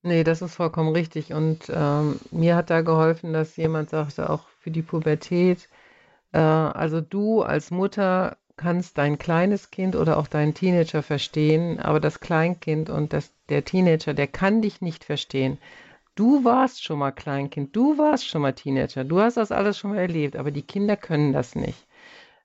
Nee, 0.01 0.23
das 0.23 0.41
ist 0.41 0.55
vollkommen 0.55 0.93
richtig. 0.93 1.33
Und 1.33 1.63
ähm, 1.69 2.19
mir 2.31 2.55
hat 2.55 2.69
da 2.69 2.81
geholfen, 2.81 3.33
dass 3.33 3.57
jemand 3.57 3.89
sagte, 3.89 4.29
auch 4.29 4.47
für 4.59 4.71
die 4.71 4.81
Pubertät, 4.81 5.67
äh, 6.31 6.39
also 6.39 7.01
du 7.01 7.41
als 7.41 7.71
Mutter 7.71 8.37
kannst 8.57 8.97
dein 8.97 9.17
kleines 9.17 9.71
Kind 9.71 9.95
oder 9.95 10.17
auch 10.17 10.27
deinen 10.27 10.53
Teenager 10.53 11.01
verstehen, 11.01 11.79
aber 11.79 11.99
das 11.99 12.19
Kleinkind 12.19 12.89
und 12.89 13.13
das, 13.13 13.31
der 13.47 13.63
Teenager, 13.63 14.13
der 14.13 14.27
kann 14.27 14.61
dich 14.61 14.81
nicht 14.81 15.05
verstehen. 15.05 15.57
Du 16.15 16.43
warst 16.43 16.83
schon 16.83 16.99
mal 16.99 17.11
Kleinkind, 17.11 17.73
du 17.75 17.97
warst 17.97 18.27
schon 18.27 18.41
mal 18.41 18.53
Teenager, 18.53 19.05
du 19.05 19.21
hast 19.21 19.37
das 19.37 19.53
alles 19.53 19.77
schon 19.77 19.91
mal 19.91 19.99
erlebt, 19.99 20.35
aber 20.35 20.51
die 20.51 20.63
Kinder 20.63 20.97
können 20.97 21.31
das 21.31 21.55
nicht. 21.55 21.87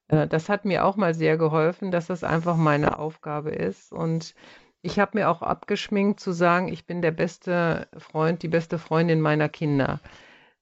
Äh, 0.08 0.26
das 0.28 0.48
hat 0.48 0.64
mir 0.64 0.84
auch 0.84 0.96
mal 0.96 1.14
sehr 1.14 1.36
geholfen, 1.36 1.90
dass 1.90 2.06
das 2.06 2.24
einfach 2.24 2.56
meine 2.56 2.98
Aufgabe 2.98 3.50
ist. 3.50 3.92
Und 3.92 4.34
ich 4.82 4.98
habe 4.98 5.18
mir 5.18 5.30
auch 5.30 5.42
abgeschminkt 5.42 6.20
zu 6.20 6.32
sagen, 6.32 6.68
ich 6.68 6.86
bin 6.86 7.02
der 7.02 7.10
beste 7.10 7.88
Freund, 7.96 8.42
die 8.42 8.48
beste 8.48 8.78
Freundin 8.78 9.20
meiner 9.20 9.48
Kinder. 9.48 10.00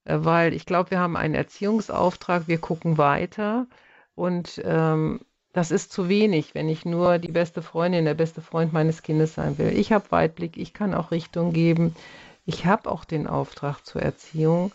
Äh, 0.04 0.18
weil 0.20 0.54
ich 0.54 0.66
glaube, 0.66 0.90
wir 0.90 0.98
haben 0.98 1.16
einen 1.16 1.34
Erziehungsauftrag, 1.34 2.48
wir 2.48 2.58
gucken 2.58 2.98
weiter 2.98 3.66
und 4.14 4.60
ähm, 4.64 5.20
das 5.52 5.70
ist 5.70 5.92
zu 5.92 6.08
wenig, 6.08 6.54
wenn 6.54 6.68
ich 6.68 6.84
nur 6.86 7.18
die 7.18 7.30
beste 7.30 7.60
Freundin, 7.60 8.06
der 8.06 8.14
beste 8.14 8.40
Freund 8.40 8.72
meines 8.72 9.02
Kindes 9.02 9.34
sein 9.34 9.58
will. 9.58 9.76
Ich 9.76 9.92
habe 9.92 10.10
Weitblick, 10.10 10.56
ich 10.56 10.72
kann 10.72 10.94
auch 10.94 11.10
Richtung 11.10 11.52
geben, 11.52 11.94
ich 12.46 12.64
habe 12.66 12.90
auch 12.90 13.04
den 13.04 13.26
Auftrag 13.26 13.84
zur 13.84 14.02
Erziehung 14.02 14.72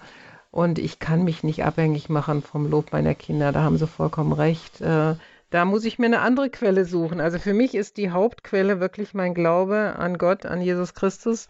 und 0.52 0.80
ich 0.80 1.00
kann 1.00 1.24
mich 1.24 1.44
nicht 1.44 1.64
abhängig 1.64 2.10
machen 2.10 2.42
vom 2.42 2.70
Lob 2.70 2.92
meiner 2.94 3.16
Kinder. 3.16 3.52
Da 3.52 3.64
haben 3.64 3.78
Sie 3.78 3.88
vollkommen 3.88 4.34
recht. 4.34 4.82
Äh, 4.82 5.16
da 5.50 5.66
muss 5.66 5.86
ich 5.86 5.98
mir 5.98 6.08
eine 6.08 6.20
andere 6.20 6.50
Quelle 6.50 6.86
suchen. 6.86 7.22
Also 7.22 7.40
für 7.40 7.54
mich 7.54 7.74
ist 7.74 7.98
die 7.98 8.12
Hauptquelle 8.12 8.80
wirklich 8.80 9.14
mein 9.14 9.34
Glaube 9.34 9.96
an 9.98 10.18
Gott, 10.18 10.46
an 10.46 10.62
Jesus 10.62 10.94
Christus 10.94 11.48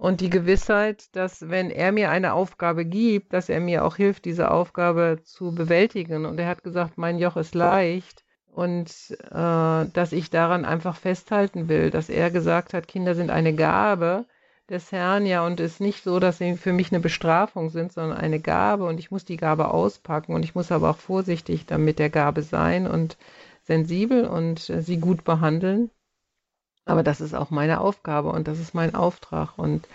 und 0.00 0.22
die 0.22 0.30
Gewissheit, 0.30 1.14
dass 1.14 1.50
wenn 1.50 1.70
er 1.70 1.92
mir 1.92 2.10
eine 2.10 2.32
Aufgabe 2.32 2.86
gibt, 2.86 3.34
dass 3.34 3.50
er 3.50 3.60
mir 3.60 3.84
auch 3.84 3.96
hilft, 3.96 4.24
diese 4.24 4.50
Aufgabe 4.50 5.18
zu 5.24 5.54
bewältigen. 5.54 6.24
Und 6.24 6.40
er 6.40 6.48
hat 6.48 6.64
gesagt, 6.64 6.96
mein 6.96 7.18
Joch 7.18 7.36
ist 7.36 7.54
leicht 7.54 8.24
und 8.46 8.88
äh, 9.30 9.30
dass 9.92 10.12
ich 10.12 10.30
daran 10.30 10.64
einfach 10.64 10.96
festhalten 10.96 11.68
will, 11.68 11.90
dass 11.90 12.08
er 12.08 12.30
gesagt 12.30 12.72
hat, 12.72 12.88
Kinder 12.88 13.14
sind 13.14 13.28
eine 13.28 13.54
Gabe 13.54 14.24
des 14.70 14.90
Herrn, 14.90 15.26
ja, 15.26 15.44
und 15.44 15.60
es 15.60 15.72
ist 15.72 15.80
nicht 15.82 16.02
so, 16.02 16.18
dass 16.18 16.38
sie 16.38 16.56
für 16.56 16.72
mich 16.72 16.90
eine 16.90 17.00
Bestrafung 17.00 17.68
sind, 17.68 17.92
sondern 17.92 18.16
eine 18.16 18.40
Gabe 18.40 18.86
und 18.86 19.00
ich 19.00 19.10
muss 19.10 19.26
die 19.26 19.36
Gabe 19.36 19.68
auspacken 19.68 20.32
und 20.32 20.44
ich 20.44 20.54
muss 20.54 20.72
aber 20.72 20.88
auch 20.88 20.98
vorsichtig 20.98 21.66
damit 21.66 21.98
der 21.98 22.08
Gabe 22.08 22.40
sein 22.40 22.86
und 22.86 23.18
sensibel 23.64 24.24
und 24.24 24.70
äh, 24.70 24.80
sie 24.80 24.96
gut 24.96 25.24
behandeln. 25.24 25.90
Aber 26.90 27.04
das 27.04 27.20
ist 27.20 27.34
auch 27.34 27.50
meine 27.50 27.80
Aufgabe 27.80 28.30
und 28.30 28.48
das 28.48 28.58
ist 28.58 28.74
mein 28.74 28.96
Auftrag. 28.96 29.56
Und 29.56 29.86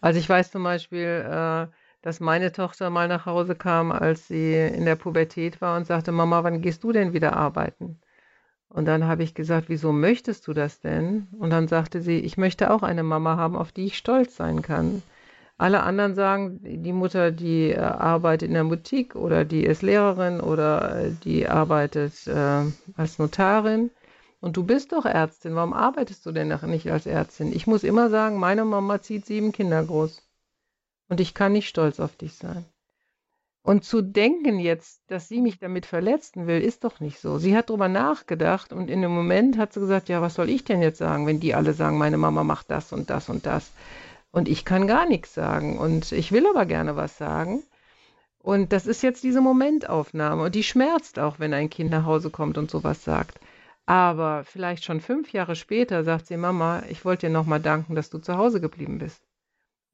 also 0.00 0.20
ich 0.20 0.28
weiß 0.28 0.52
zum 0.52 0.62
Beispiel, 0.62 1.26
äh, 1.28 1.66
dass 2.02 2.20
meine 2.20 2.52
Tochter 2.52 2.88
mal 2.88 3.08
nach 3.08 3.26
Hause 3.26 3.56
kam, 3.56 3.90
als 3.90 4.28
sie 4.28 4.54
in 4.54 4.84
der 4.84 4.94
Pubertät 4.94 5.60
war 5.60 5.76
und 5.76 5.88
sagte, 5.88 6.12
Mama, 6.12 6.44
wann 6.44 6.62
gehst 6.62 6.84
du 6.84 6.92
denn 6.92 7.12
wieder 7.12 7.36
arbeiten? 7.36 7.98
Und 8.68 8.84
dann 8.84 9.06
habe 9.06 9.24
ich 9.24 9.34
gesagt, 9.34 9.68
wieso 9.68 9.90
möchtest 9.90 10.46
du 10.46 10.52
das 10.52 10.80
denn? 10.80 11.26
Und 11.36 11.50
dann 11.50 11.66
sagte 11.66 12.00
sie, 12.00 12.20
ich 12.20 12.36
möchte 12.36 12.70
auch 12.70 12.84
eine 12.84 13.02
Mama 13.02 13.36
haben, 13.36 13.56
auf 13.56 13.72
die 13.72 13.86
ich 13.86 13.98
stolz 13.98 14.36
sein 14.36 14.62
kann. 14.62 15.02
Alle 15.58 15.82
anderen 15.82 16.14
sagen, 16.14 16.60
die 16.62 16.92
Mutter, 16.92 17.32
die 17.32 17.70
äh, 17.70 17.78
arbeitet 17.78 18.48
in 18.48 18.54
der 18.54 18.64
Boutique 18.64 19.16
oder 19.16 19.44
die 19.44 19.64
ist 19.64 19.82
Lehrerin 19.82 20.40
oder 20.40 21.06
äh, 21.06 21.10
die 21.24 21.48
arbeitet 21.48 22.26
äh, 22.28 22.62
als 22.96 23.18
Notarin. 23.18 23.90
Und 24.40 24.56
du 24.56 24.64
bist 24.64 24.92
doch 24.92 25.06
Ärztin, 25.06 25.54
warum 25.54 25.72
arbeitest 25.72 26.24
du 26.26 26.32
denn 26.32 26.48
nicht 26.48 26.90
als 26.90 27.06
Ärztin? 27.06 27.52
Ich 27.52 27.66
muss 27.66 27.84
immer 27.84 28.10
sagen, 28.10 28.38
meine 28.38 28.64
Mama 28.64 29.00
zieht 29.00 29.26
sieben 29.26 29.52
Kinder 29.52 29.82
groß. 29.82 30.22
Und 31.08 31.20
ich 31.20 31.34
kann 31.34 31.52
nicht 31.52 31.68
stolz 31.68 32.00
auf 32.00 32.16
dich 32.16 32.34
sein. 32.34 32.64
Und 33.62 33.84
zu 33.84 34.00
denken 34.00 34.60
jetzt, 34.60 35.00
dass 35.08 35.26
sie 35.26 35.40
mich 35.40 35.58
damit 35.58 35.86
verletzen 35.86 36.46
will, 36.46 36.60
ist 36.60 36.84
doch 36.84 37.00
nicht 37.00 37.18
so. 37.18 37.38
Sie 37.38 37.56
hat 37.56 37.68
darüber 37.68 37.88
nachgedacht 37.88 38.72
und 38.72 38.88
in 38.88 39.02
dem 39.02 39.10
Moment 39.10 39.58
hat 39.58 39.72
sie 39.72 39.80
gesagt, 39.80 40.08
ja, 40.08 40.22
was 40.22 40.34
soll 40.34 40.50
ich 40.50 40.62
denn 40.62 40.80
jetzt 40.80 40.98
sagen, 40.98 41.26
wenn 41.26 41.40
die 41.40 41.52
alle 41.52 41.72
sagen, 41.72 41.98
meine 41.98 42.16
Mama 42.16 42.44
macht 42.44 42.70
das 42.70 42.92
und 42.92 43.10
das 43.10 43.28
und 43.28 43.44
das. 43.44 43.72
Und 44.30 44.48
ich 44.48 44.64
kann 44.64 44.86
gar 44.86 45.08
nichts 45.08 45.34
sagen. 45.34 45.78
Und 45.78 46.12
ich 46.12 46.30
will 46.30 46.46
aber 46.46 46.64
gerne 46.64 46.94
was 46.94 47.18
sagen. 47.18 47.64
Und 48.38 48.72
das 48.72 48.86
ist 48.86 49.02
jetzt 49.02 49.24
diese 49.24 49.40
Momentaufnahme. 49.40 50.44
Und 50.44 50.54
die 50.54 50.62
schmerzt 50.62 51.18
auch, 51.18 51.40
wenn 51.40 51.52
ein 51.52 51.68
Kind 51.68 51.90
nach 51.90 52.04
Hause 52.04 52.30
kommt 52.30 52.58
und 52.58 52.70
sowas 52.70 53.02
sagt. 53.02 53.40
Aber 53.86 54.42
vielleicht 54.44 54.84
schon 54.84 55.00
fünf 55.00 55.32
Jahre 55.32 55.54
später 55.54 56.02
sagt 56.02 56.26
sie, 56.26 56.36
Mama, 56.36 56.82
ich 56.88 57.04
wollte 57.04 57.28
dir 57.28 57.32
nochmal 57.32 57.60
danken, 57.60 57.94
dass 57.94 58.10
du 58.10 58.18
zu 58.18 58.36
Hause 58.36 58.60
geblieben 58.60 58.98
bist. 58.98 59.22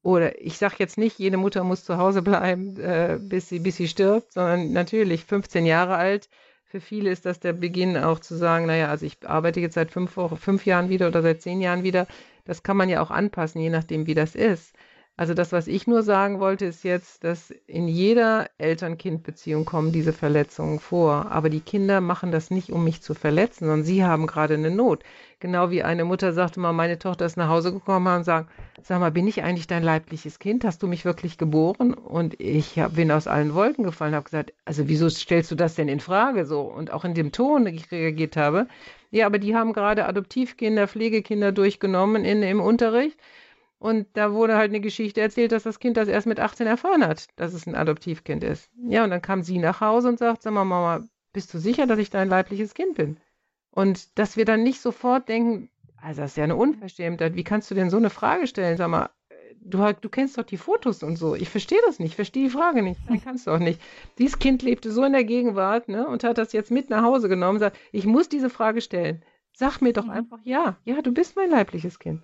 Oder 0.01 0.41
ich 0.41 0.57
sage 0.57 0.75
jetzt 0.79 0.97
nicht, 0.97 1.19
jede 1.19 1.37
Mutter 1.37 1.63
muss 1.63 1.85
zu 1.85 1.97
Hause 1.97 2.21
bleiben, 2.23 2.77
äh, 2.77 3.19
bis, 3.21 3.49
sie, 3.49 3.59
bis 3.59 3.77
sie 3.77 3.87
stirbt, 3.87 4.33
sondern 4.33 4.73
natürlich 4.73 5.23
15 5.25 5.65
Jahre 5.65 5.95
alt. 5.95 6.27
Für 6.65 6.81
viele 6.81 7.11
ist 7.11 7.25
das 7.25 7.39
der 7.39 7.53
Beginn 7.53 7.95
auch 7.95 8.19
zu 8.19 8.35
sagen, 8.35 8.65
naja, 8.65 8.89
also 8.89 9.05
ich 9.05 9.17
arbeite 9.25 9.59
jetzt 9.59 9.75
seit 9.75 9.91
fünf, 9.91 10.17
fünf 10.37 10.65
Jahren 10.65 10.89
wieder 10.89 11.07
oder 11.07 11.21
seit 11.21 11.41
zehn 11.43 11.61
Jahren 11.61 11.83
wieder. 11.83 12.07
Das 12.45 12.63
kann 12.63 12.75
man 12.75 12.89
ja 12.89 12.99
auch 12.99 13.11
anpassen, 13.11 13.61
je 13.61 13.69
nachdem, 13.69 14.07
wie 14.07 14.15
das 14.15 14.35
ist. 14.35 14.75
Also 15.15 15.35
das, 15.35 15.51
was 15.51 15.67
ich 15.67 15.85
nur 15.85 16.01
sagen 16.01 16.39
wollte, 16.39 16.65
ist 16.65 16.83
jetzt, 16.83 17.23
dass 17.23 17.51
in 17.67 17.87
jeder 17.87 18.49
Eltern-Kind-Beziehung 18.57 19.63
kommen 19.63 19.91
diese 19.91 20.11
Verletzungen 20.11 20.79
vor. 20.79 21.31
Aber 21.31 21.51
die 21.51 21.59
Kinder 21.59 22.01
machen 22.01 22.31
das 22.31 22.49
nicht, 22.49 22.71
um 22.71 22.83
mich 22.83 23.03
zu 23.03 23.13
verletzen, 23.13 23.65
sondern 23.65 23.83
sie 23.83 24.03
haben 24.03 24.25
gerade 24.25 24.55
eine 24.55 24.71
Not. 24.71 25.03
Genau 25.39 25.69
wie 25.69 25.83
eine 25.83 26.03
Mutter 26.03 26.33
sagte 26.33 26.59
mal, 26.59 26.73
meine 26.73 26.97
Tochter 26.97 27.27
ist 27.27 27.37
nach 27.37 27.47
Hause 27.47 27.71
gekommen 27.71 28.07
und 28.07 28.23
sagt, 28.23 28.49
sag 28.81 28.99
mal, 28.99 29.11
bin 29.11 29.27
ich 29.27 29.43
eigentlich 29.43 29.67
dein 29.67 29.83
leibliches 29.83 30.39
Kind? 30.39 30.65
Hast 30.65 30.81
du 30.81 30.87
mich 30.87 31.05
wirklich 31.05 31.37
geboren? 31.37 31.93
Und 31.93 32.39
ich 32.39 32.79
hab, 32.79 32.95
bin 32.95 33.11
aus 33.11 33.27
allen 33.27 33.53
Wolken 33.53 33.83
gefallen, 33.83 34.15
habe 34.15 34.23
gesagt, 34.23 34.51
also 34.65 34.87
wieso 34.87 35.09
stellst 35.09 35.51
du 35.51 35.55
das 35.55 35.75
denn 35.75 35.89
in 35.89 35.99
Frage 35.99 36.47
so? 36.47 36.61
Und 36.61 36.91
auch 36.91 37.05
in 37.05 37.13
dem 37.13 37.31
Ton, 37.31 37.67
ich 37.67 37.91
reagiert 37.91 38.35
habe, 38.35 38.67
ja, 39.11 39.27
aber 39.27 39.37
die 39.37 39.55
haben 39.55 39.73
gerade 39.73 40.07
Adoptivkinder, 40.07 40.87
Pflegekinder 40.87 41.51
durchgenommen 41.51 42.25
in, 42.25 42.41
im 42.41 42.59
Unterricht. 42.59 43.19
Und 43.83 44.07
da 44.13 44.31
wurde 44.31 44.55
halt 44.55 44.71
eine 44.71 44.79
Geschichte 44.79 45.19
erzählt, 45.19 45.51
dass 45.51 45.63
das 45.63 45.77
Kind 45.77 45.97
das 45.97 46.07
erst 46.07 46.25
mit 46.25 46.39
18 46.39 46.67
erfahren 46.67 47.05
hat, 47.05 47.27
dass 47.35 47.53
es 47.53 47.67
ein 47.67 47.75
Adoptivkind 47.75 48.41
ist. 48.41 48.69
Ja, 48.87 49.03
und 49.03 49.09
dann 49.09 49.21
kam 49.21 49.43
sie 49.43 49.57
nach 49.57 49.81
Hause 49.81 50.07
und 50.07 50.19
sagt, 50.19 50.41
sag 50.41 50.53
mal, 50.53 50.63
Mama, 50.63 51.05
bist 51.33 51.53
du 51.53 51.57
sicher, 51.57 51.85
dass 51.85 51.99
ich 51.99 52.09
dein 52.09 52.29
leibliches 52.29 52.75
Kind 52.75 52.95
bin? 52.95 53.17
Und 53.71 54.17
dass 54.17 54.37
wir 54.37 54.45
dann 54.45 54.63
nicht 54.63 54.79
sofort 54.79 55.27
denken, 55.27 55.69
also 55.97 56.21
das 56.21 56.31
ist 56.31 56.37
ja 56.37 56.45
eine 56.45 56.55
Unverschämtheit, 56.55 57.35
wie 57.35 57.43
kannst 57.43 57.69
du 57.71 57.75
denn 57.75 57.89
so 57.89 57.97
eine 57.97 58.09
Frage 58.09 58.47
stellen? 58.47 58.77
Sag 58.77 58.87
mal, 58.87 59.09
du, 59.59 59.93
du 59.99 60.07
kennst 60.07 60.37
doch 60.37 60.45
die 60.45 60.55
Fotos 60.55 61.03
und 61.03 61.17
so. 61.17 61.35
Ich 61.35 61.49
verstehe 61.49 61.81
das 61.85 61.99
nicht, 61.99 62.15
verstehe 62.15 62.45
die 62.45 62.51
Frage 62.51 62.83
nicht. 62.83 63.01
Nein, 63.09 63.19
kannst 63.21 63.47
du 63.47 63.51
auch 63.51 63.59
nicht. 63.59 63.81
Dieses 64.17 64.39
Kind 64.39 64.61
lebte 64.61 64.93
so 64.93 65.03
in 65.03 65.11
der 65.11 65.25
Gegenwart 65.25 65.89
ne, 65.89 66.07
und 66.07 66.23
hat 66.23 66.37
das 66.37 66.53
jetzt 66.53 66.71
mit 66.71 66.89
nach 66.89 67.03
Hause 67.03 67.27
genommen 67.27 67.55
und 67.55 67.59
sagt, 67.59 67.77
ich 67.91 68.05
muss 68.05 68.29
diese 68.29 68.49
Frage 68.49 68.79
stellen. 68.79 69.25
Sag 69.51 69.81
mir 69.81 69.91
doch 69.91 70.05
mhm. 70.05 70.11
einfach 70.11 70.39
ja. 70.45 70.77
Ja, 70.85 71.01
du 71.01 71.11
bist 71.11 71.35
mein 71.35 71.49
leibliches 71.49 71.99
Kind. 71.99 72.21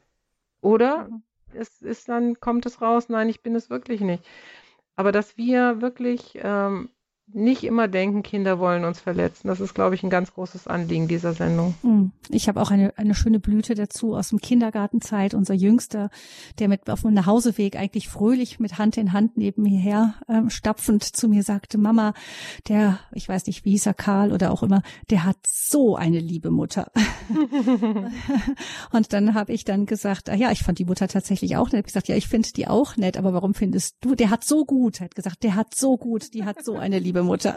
Oder 0.62 1.10
mhm 1.10 1.24
es 1.53 1.81
ist 1.81 2.09
dann, 2.09 2.39
kommt 2.39 2.65
es 2.65 2.81
raus, 2.81 3.09
nein, 3.09 3.29
ich 3.29 3.41
bin 3.41 3.55
es 3.55 3.69
wirklich 3.69 4.01
nicht. 4.01 4.23
Aber 4.95 5.11
dass 5.11 5.37
wir 5.37 5.81
wirklich 5.81 6.33
ähm, 6.35 6.91
nicht 7.34 7.63
immer 7.63 7.88
denken, 7.88 8.23
Kinder 8.23 8.59
wollen 8.59 8.86
uns 8.86 8.99
verletzen. 8.99 9.47
Das 9.47 9.59
ist, 9.59 9.73
glaube 9.73 9.95
ich, 9.95 10.03
ein 10.03 10.09
ganz 10.09 10.34
großes 10.34 10.67
Anliegen 10.67 11.07
dieser 11.07 11.34
Sendung. 11.34 11.75
Hm. 11.82 12.11
Ich 12.30 12.47
habe 12.47 12.61
auch 12.61 12.71
eine, 12.71 12.97
eine 12.97 13.15
schöne 13.15 13.39
Blüte 13.39 13.75
dazu 13.75 14.15
aus 14.15 14.30
dem 14.30 14.39
Kindergartenzeit. 14.39 15.34
Unser 15.34 15.53
Jüngster, 15.53 16.09
der 16.59 16.67
mit 16.67 16.89
auf 16.89 17.01
dem 17.01 17.13
Nachhauseweg 17.13 17.75
eigentlich 17.75 18.09
fröhlich 18.09 18.59
mit 18.59 18.77
Hand 18.77 18.97
in 18.97 19.13
Hand 19.13 19.38
neben 19.38 19.63
mir 19.63 19.80
her 19.80 20.15
ähm, 20.27 20.49
stapfend 20.49 21.03
zu 21.03 21.27
mir 21.27 21.43
sagte, 21.43 21.77
Mama, 21.77 22.13
der, 22.67 22.99
ich 23.13 23.27
weiß 23.30 23.45
nicht, 23.47 23.65
wie 23.65 23.71
hieß 23.71 23.86
er, 23.86 23.93
Karl 23.93 24.32
oder 24.32 24.51
auch 24.51 24.63
immer, 24.63 24.82
der 25.09 25.25
hat 25.25 25.38
so 25.47 25.95
eine 25.95 26.19
liebe 26.19 26.51
Mutter. 26.51 26.91
und 28.91 29.13
dann 29.13 29.34
habe 29.34 29.53
ich 29.53 29.65
dann 29.65 29.86
gesagt, 29.86 30.30
ah 30.30 30.36
ja, 30.36 30.51
ich 30.51 30.63
fand 30.63 30.80
die 30.80 30.86
Mutter 30.86 31.07
tatsächlich 31.07 31.57
auch 31.57 31.71
nett. 31.71 31.82
Ich 31.82 31.93
gesagt, 31.93 32.07
ja, 32.07 32.15
ich 32.15 32.27
finde 32.27 32.49
die 32.55 32.67
auch 32.67 32.97
nett, 32.97 33.17
aber 33.17 33.34
warum 33.34 33.53
findest 33.53 33.97
du, 34.01 34.15
der 34.15 34.30
hat 34.30 34.43
so 34.43 34.65
gut, 34.65 34.99
er 34.99 35.05
hat 35.05 35.15
gesagt, 35.15 35.43
der 35.43 35.55
hat 35.55 35.75
so 35.75 35.97
gut, 35.97 36.34
die 36.34 36.43
hat 36.45 36.63
so 36.63 36.75
eine 36.75 36.99
liebe 36.99 37.18
liebe 37.20 37.24
Mutter. 37.24 37.55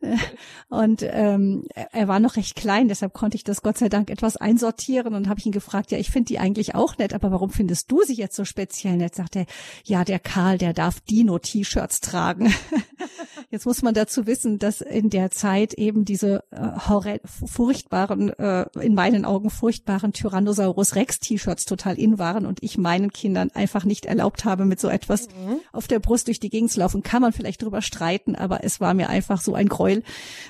und 0.68 1.02
ähm, 1.02 1.64
er 1.92 2.08
war 2.08 2.20
noch 2.20 2.36
recht 2.36 2.56
klein, 2.56 2.88
deshalb 2.88 3.12
konnte 3.12 3.36
ich 3.36 3.44
das 3.44 3.62
Gott 3.62 3.78
sei 3.78 3.88
Dank 3.88 4.10
etwas 4.10 4.36
einsortieren 4.36 5.14
und 5.14 5.28
habe 5.28 5.40
ich 5.40 5.46
ihn 5.46 5.52
gefragt, 5.52 5.90
ja, 5.90 5.98
ich 5.98 6.10
finde 6.10 6.26
die 6.28 6.38
eigentlich 6.38 6.74
auch 6.74 6.98
nett, 6.98 7.14
aber 7.14 7.30
warum 7.30 7.50
findest 7.50 7.90
du 7.90 8.02
sie 8.02 8.14
jetzt 8.14 8.36
so 8.36 8.44
speziell 8.44 8.96
nett? 8.96 9.14
Sagt 9.14 9.36
er, 9.36 9.46
ja, 9.84 10.04
der 10.04 10.18
Karl, 10.18 10.58
der 10.58 10.72
darf 10.72 11.00
Dino-T-Shirts 11.00 12.00
tragen. 12.00 12.52
jetzt 13.50 13.66
muss 13.66 13.82
man 13.82 13.94
dazu 13.94 14.26
wissen, 14.26 14.58
dass 14.58 14.80
in 14.80 15.10
der 15.10 15.30
Zeit 15.30 15.74
eben 15.74 16.04
diese 16.04 16.44
äh, 16.50 17.18
furchtbaren, 17.24 18.30
äh, 18.30 18.66
in 18.80 18.94
meinen 18.94 19.24
Augen 19.24 19.50
furchtbaren 19.50 20.12
Tyrannosaurus 20.12 20.94
Rex 20.94 21.20
T-Shirts 21.20 21.64
total 21.64 21.98
in 21.98 22.18
waren 22.18 22.46
und 22.46 22.62
ich 22.62 22.78
meinen 22.78 23.12
Kindern 23.12 23.50
einfach 23.54 23.84
nicht 23.84 24.06
erlaubt 24.06 24.44
habe, 24.44 24.64
mit 24.64 24.80
so 24.80 24.88
etwas 24.88 25.28
mhm. 25.28 25.60
auf 25.72 25.86
der 25.86 26.00
Brust 26.00 26.26
durch 26.26 26.40
die 26.40 26.50
Gegend 26.50 26.70
zu 26.70 26.80
laufen. 26.80 27.02
Kann 27.02 27.22
man 27.22 27.32
vielleicht 27.32 27.62
drüber 27.62 27.82
streiten, 27.82 28.34
aber 28.34 28.55
aber 28.56 28.64
es 28.64 28.80
war 28.80 28.94
mir 28.94 29.08
einfach 29.08 29.40
so 29.40 29.54
ein 29.54 29.68
Gräuel. 29.68 30.02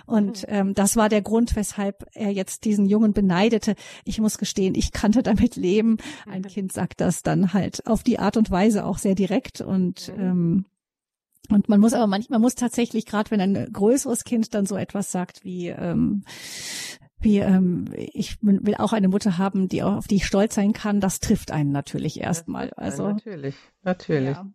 Und 0.06 0.42
mhm. 0.42 0.54
ähm, 0.54 0.74
das 0.74 0.96
war 0.96 1.08
der 1.08 1.22
Grund, 1.22 1.56
weshalb 1.56 2.06
er 2.14 2.30
jetzt 2.30 2.64
diesen 2.64 2.86
Jungen 2.86 3.12
beneidete. 3.12 3.74
Ich 4.04 4.20
muss 4.20 4.38
gestehen, 4.38 4.74
ich 4.74 4.92
kannte 4.92 5.22
damit 5.22 5.56
leben. 5.56 5.98
Ein 6.26 6.42
mhm. 6.42 6.48
Kind 6.48 6.72
sagt 6.72 7.00
das 7.00 7.22
dann 7.22 7.52
halt 7.52 7.86
auf 7.86 8.02
die 8.02 8.18
Art 8.18 8.36
und 8.36 8.50
Weise 8.50 8.84
auch 8.84 8.98
sehr 8.98 9.14
direkt 9.14 9.60
und 9.60 10.12
mhm. 10.16 10.22
ähm, 10.22 10.64
und 11.48 11.68
man 11.68 11.78
muss 11.78 11.92
aber 11.92 12.08
manchmal 12.08 12.40
muss 12.40 12.56
tatsächlich, 12.56 13.06
gerade 13.06 13.30
wenn 13.30 13.40
ein 13.40 13.72
größeres 13.72 14.24
Kind 14.24 14.52
dann 14.52 14.66
so 14.66 14.76
etwas 14.76 15.12
sagt 15.12 15.44
wie 15.44 15.68
ähm, 15.68 16.24
wie 17.20 17.38
ähm, 17.38 17.84
ich 17.94 18.38
will 18.42 18.74
auch 18.74 18.92
eine 18.92 19.06
Mutter 19.06 19.38
haben, 19.38 19.68
die 19.68 19.84
auf 19.84 20.08
die 20.08 20.16
ich 20.16 20.26
stolz 20.26 20.56
sein 20.56 20.72
kann, 20.72 21.00
das 21.00 21.20
trifft 21.20 21.52
einen 21.52 21.70
natürlich 21.70 22.20
erstmal. 22.20 22.70
Also 22.70 23.12
natürlich, 23.12 23.54
natürlich. 23.84 24.34
Ja. 24.34 24.50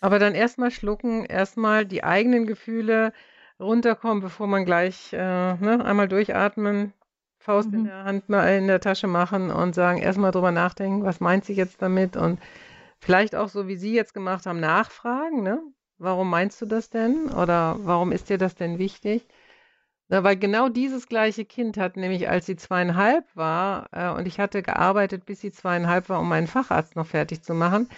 Aber 0.00 0.18
dann 0.18 0.34
erstmal 0.34 0.70
schlucken, 0.70 1.24
erstmal 1.24 1.84
die 1.84 2.04
eigenen 2.04 2.46
Gefühle 2.46 3.12
runterkommen, 3.58 4.22
bevor 4.22 4.46
man 4.46 4.64
gleich 4.64 5.12
äh, 5.12 5.16
ne, 5.16 5.84
einmal 5.84 6.08
durchatmen, 6.08 6.92
Faust 7.38 7.70
mhm. 7.70 7.78
in 7.78 7.84
der 7.84 8.04
Hand 8.04 8.24
in 8.28 8.66
der 8.66 8.80
Tasche 8.80 9.06
machen 9.06 9.50
und 9.50 9.74
sagen, 9.74 9.98
erstmal 9.98 10.30
drüber 10.30 10.52
nachdenken, 10.52 11.04
was 11.04 11.20
meint 11.20 11.44
sie 11.44 11.54
jetzt 11.54 11.82
damit 11.82 12.16
und 12.16 12.40
vielleicht 12.98 13.34
auch 13.34 13.48
so, 13.48 13.68
wie 13.68 13.76
Sie 13.76 13.94
jetzt 13.94 14.14
gemacht 14.14 14.46
haben, 14.46 14.60
nachfragen, 14.60 15.42
ne? 15.42 15.60
Warum 15.98 16.30
meinst 16.30 16.60
du 16.62 16.66
das 16.66 16.90
denn? 16.90 17.28
Oder 17.30 17.76
warum 17.80 18.12
ist 18.12 18.28
dir 18.28 18.38
das 18.38 18.54
denn 18.54 18.78
wichtig? 18.78 19.26
Na, 20.08 20.22
weil 20.24 20.36
genau 20.36 20.68
dieses 20.68 21.08
gleiche 21.08 21.44
Kind 21.44 21.76
hat 21.76 21.96
nämlich, 21.96 22.28
als 22.28 22.46
sie 22.46 22.56
zweieinhalb 22.56 23.24
war, 23.34 23.88
äh, 23.92 24.08
und 24.10 24.26
ich 24.26 24.40
hatte 24.40 24.62
gearbeitet, 24.62 25.26
bis 25.26 25.40
sie 25.40 25.50
zweieinhalb 25.50 26.08
war, 26.08 26.20
um 26.20 26.28
meinen 26.28 26.46
Facharzt 26.46 26.96
noch 26.96 27.06
fertig 27.06 27.42
zu 27.42 27.52
machen, 27.52 27.90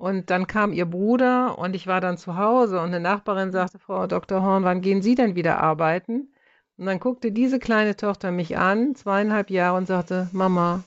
und 0.00 0.30
dann 0.30 0.46
kam 0.46 0.72
ihr 0.72 0.86
Bruder 0.86 1.58
und 1.58 1.76
ich 1.76 1.86
war 1.86 2.00
dann 2.00 2.16
zu 2.16 2.38
Hause 2.38 2.80
und 2.80 2.86
eine 2.86 3.00
Nachbarin 3.00 3.52
sagte, 3.52 3.78
Frau 3.78 4.06
Dr. 4.06 4.42
Horn, 4.42 4.64
wann 4.64 4.80
gehen 4.80 5.02
Sie 5.02 5.14
denn 5.14 5.34
wieder 5.34 5.60
arbeiten? 5.60 6.32
Und 6.78 6.86
dann 6.86 6.98
guckte 6.98 7.32
diese 7.32 7.58
kleine 7.58 7.94
Tochter 7.96 8.30
mich 8.30 8.56
an, 8.56 8.94
zweieinhalb 8.94 9.50
Jahre, 9.50 9.76
und 9.76 9.84
sagte, 9.84 10.30
Mama, 10.32 10.84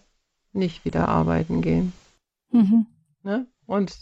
nicht 0.51 0.83
wieder 0.83 1.09
arbeiten 1.09 1.61
gehen. 1.61 1.93
Mhm. 2.49 2.87
Ne? 3.21 3.45
Und 3.67 3.95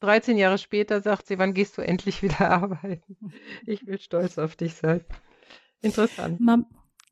13 0.00 0.38
Jahre 0.38 0.56
später 0.56 1.02
sagt 1.02 1.26
sie, 1.26 1.38
wann 1.38 1.52
gehst 1.52 1.76
du 1.76 1.82
endlich 1.82 2.22
wieder 2.22 2.50
arbeiten? 2.50 3.34
Ich 3.66 3.86
will 3.86 4.00
stolz 4.00 4.38
auf 4.38 4.56
dich 4.56 4.76
sein. 4.76 5.04
Interessant. 5.82 6.40
Mam 6.40 6.64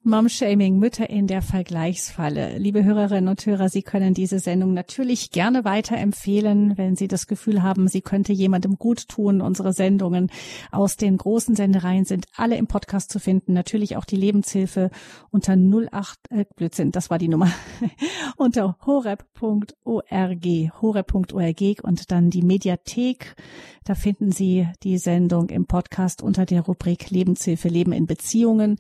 Mom-Shaming, 0.05 0.81
Mütter 0.81 1.09
in 1.09 1.29
der 1.29 1.43
Vergleichsfalle. 1.43 2.59
Liebe 2.59 2.83
Hörerinnen 2.83 3.29
und 3.29 3.47
Hörer, 3.47 3.69
Sie 3.69 3.83
können 3.83 4.15
diese 4.15 4.41
Sendung 4.41 4.75
natürlich 4.75 5.31
gerne 5.31 5.65
weiterempfehlen, 5.65 6.77
wenn 6.77 6.97
Sie 6.97 7.07
das 7.07 7.29
Gefühl 7.29 7.63
haben, 7.63 7.87
sie 7.87 8.01
könnte 8.01 8.33
jemandem 8.33 8.79
gut 8.79 9.07
tun. 9.09 9.41
Unsere 9.41 9.73
Sendungen 9.73 10.29
aus 10.73 10.97
den 10.97 11.17
großen 11.17 11.55
Sendereien 11.55 12.05
sind 12.05 12.27
alle 12.37 12.57
im 12.57 12.67
Podcast 12.67 13.13
zu 13.13 13.21
finden. 13.21 13.53
Natürlich 13.53 13.97
auch 13.97 14.05
die 14.05 14.17
Lebenshilfe 14.17 14.91
unter 15.31 15.55
08, 15.55 16.19
äh, 16.31 16.47
Blödsinn, 16.57 16.91
das 16.91 17.09
war 17.09 17.19
die 17.19 17.29
Nummer, 17.29 17.53
unter 18.37 18.77
horeb.org, 18.85 20.45
horeb.org 20.83 21.85
und 21.85 22.11
dann 22.11 22.31
die 22.31 22.43
Mediathek. 22.43 23.37
Da 23.85 23.95
finden 23.95 24.33
Sie 24.33 24.67
die 24.83 24.99
Sendung 24.99 25.49
im 25.51 25.67
Podcast 25.67 26.23
unter 26.23 26.45
der 26.45 26.63
Rubrik 26.63 27.11
Lebenshilfe, 27.11 27.69
Leben 27.69 27.93
in 27.93 28.07
Beziehungen 28.07 28.79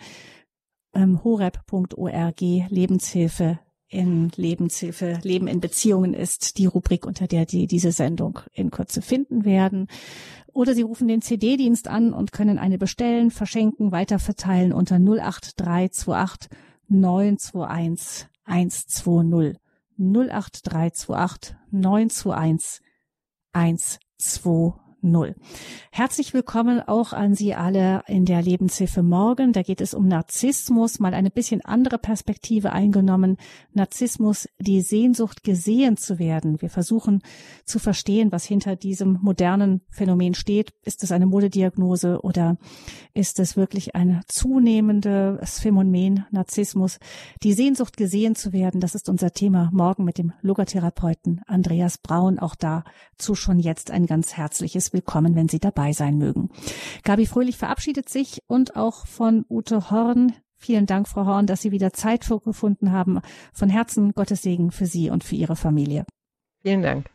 ähm, 0.95 1.23
horeb.org 1.25 2.41
Lebenshilfe 2.41 3.59
in 3.93 4.31
Lebenshilfe, 4.37 5.21
Leben 5.23 5.47
in 5.47 5.61
Beziehungen 5.61 6.15
ist 6.15 6.57
die 6.57 6.65
Rubrik, 6.65 7.05
unter 7.05 7.27
der 7.27 7.47
Sie 7.47 7.67
diese 7.67 7.93
Sendung 7.93 8.41
in 8.55 8.71
Kürze 8.71 9.03
finden 9.03 9.45
werden. 9.45 9.87
Oder 10.55 10.75
Sie 10.75 10.81
rufen 10.81 11.09
den 11.09 11.21
CD-Dienst 11.21 11.89
an 11.89 12.15
und 12.15 12.33
können 12.33 12.59
eine 12.59 12.79
bestellen, 12.79 13.31
verschenken, 13.31 13.93
weiterverteilen 13.93 14.73
unter 14.73 14.97
08328 14.97 16.51
921 16.89 18.29
120. 18.45 19.59
08328 19.99 21.55
921 21.71 22.81
120. 23.53 24.92
null. 25.03 25.35
Herzlich 25.91 26.33
willkommen 26.33 26.81
auch 26.81 27.13
an 27.13 27.35
Sie 27.35 27.55
alle 27.55 28.03
in 28.07 28.25
der 28.25 28.41
Lebenshilfe 28.41 29.03
morgen. 29.03 29.53
Da 29.53 29.63
geht 29.63 29.81
es 29.81 29.95
um 29.95 30.07
Narzissmus, 30.09 31.01
mal 31.01 31.13
eine 31.13 31.31
bisschen 31.31 31.61
andere 31.65 31.99
Perspektive 31.99 32.73
eingenommen. 32.73 33.37
Narzissmus, 33.73 34.49
die 34.59 34.81
Sehnsucht 34.81 35.43
gesehen 35.43 35.97
zu 35.97 36.19
werden. 36.19 36.63
Wir 36.63 36.71
versuchen 36.71 37.23
zu 37.65 37.79
verstehen, 37.79 38.33
was 38.33 38.45
hinter 38.45 38.77
diesem 38.77 39.19
modernen 39.23 39.83
Phänomen 39.91 40.35
steht. 40.35 40.73
Ist 40.85 41.03
es 41.03 41.13
eine 41.13 41.27
Modediagnose 41.27 42.21
oder 42.23 42.57
ist 43.13 43.39
es 43.41 43.57
wirklich 43.57 43.95
ein 43.95 44.23
zunehmendes 44.29 45.59
Phänomen 45.59 46.27
Narzissmus? 46.31 46.99
Die 47.43 47.53
Sehnsucht 47.53 47.97
gesehen 47.97 48.35
zu 48.35 48.53
werden, 48.53 48.81
das 48.81 48.95
ist 48.95 49.09
unser 49.09 49.33
Thema 49.33 49.71
morgen 49.73 50.05
mit 50.05 50.19
dem 50.19 50.33
Logotherapeuten 50.43 51.43
Andreas 51.47 51.99
Braun. 51.99 52.39
Auch 52.39 52.55
dazu 52.55 53.35
schon 53.35 53.59
jetzt 53.59 53.91
ein 53.91 54.07
ganz 54.07 54.35
herzliches 54.35 54.92
Willkommen, 54.93 55.35
wenn 55.35 55.49
Sie 55.49 55.59
dabei 55.59 55.93
sein 55.93 56.19
mögen. 56.19 56.51
Gabi 57.03 57.27
Fröhlich 57.27 57.57
verabschiedet 57.57 58.09
sich 58.09 58.43
und 58.47 58.77
auch 58.77 59.07
von 59.07 59.47
Ute 59.49 59.91
Horn. 59.91 60.35
Vielen 60.57 60.87
Dank, 60.87 61.09
Frau 61.09 61.27
Horn, 61.27 61.47
dass 61.47 61.63
Sie 61.63 61.73
wieder 61.73 61.93
Zeit 61.93 62.29
gefunden 62.45 62.93
haben. 62.93 63.21
Von 63.53 63.71
Herzen 63.71 64.13
Gottes 64.13 64.43
Segen 64.43 64.71
für 64.71 64.87
Sie 64.87 65.11
und 65.11 65.25
für 65.25 65.35
Ihre 65.35 65.57
Familie. 65.57 66.05
Vielen 66.63 66.83
Dank. 66.83 67.11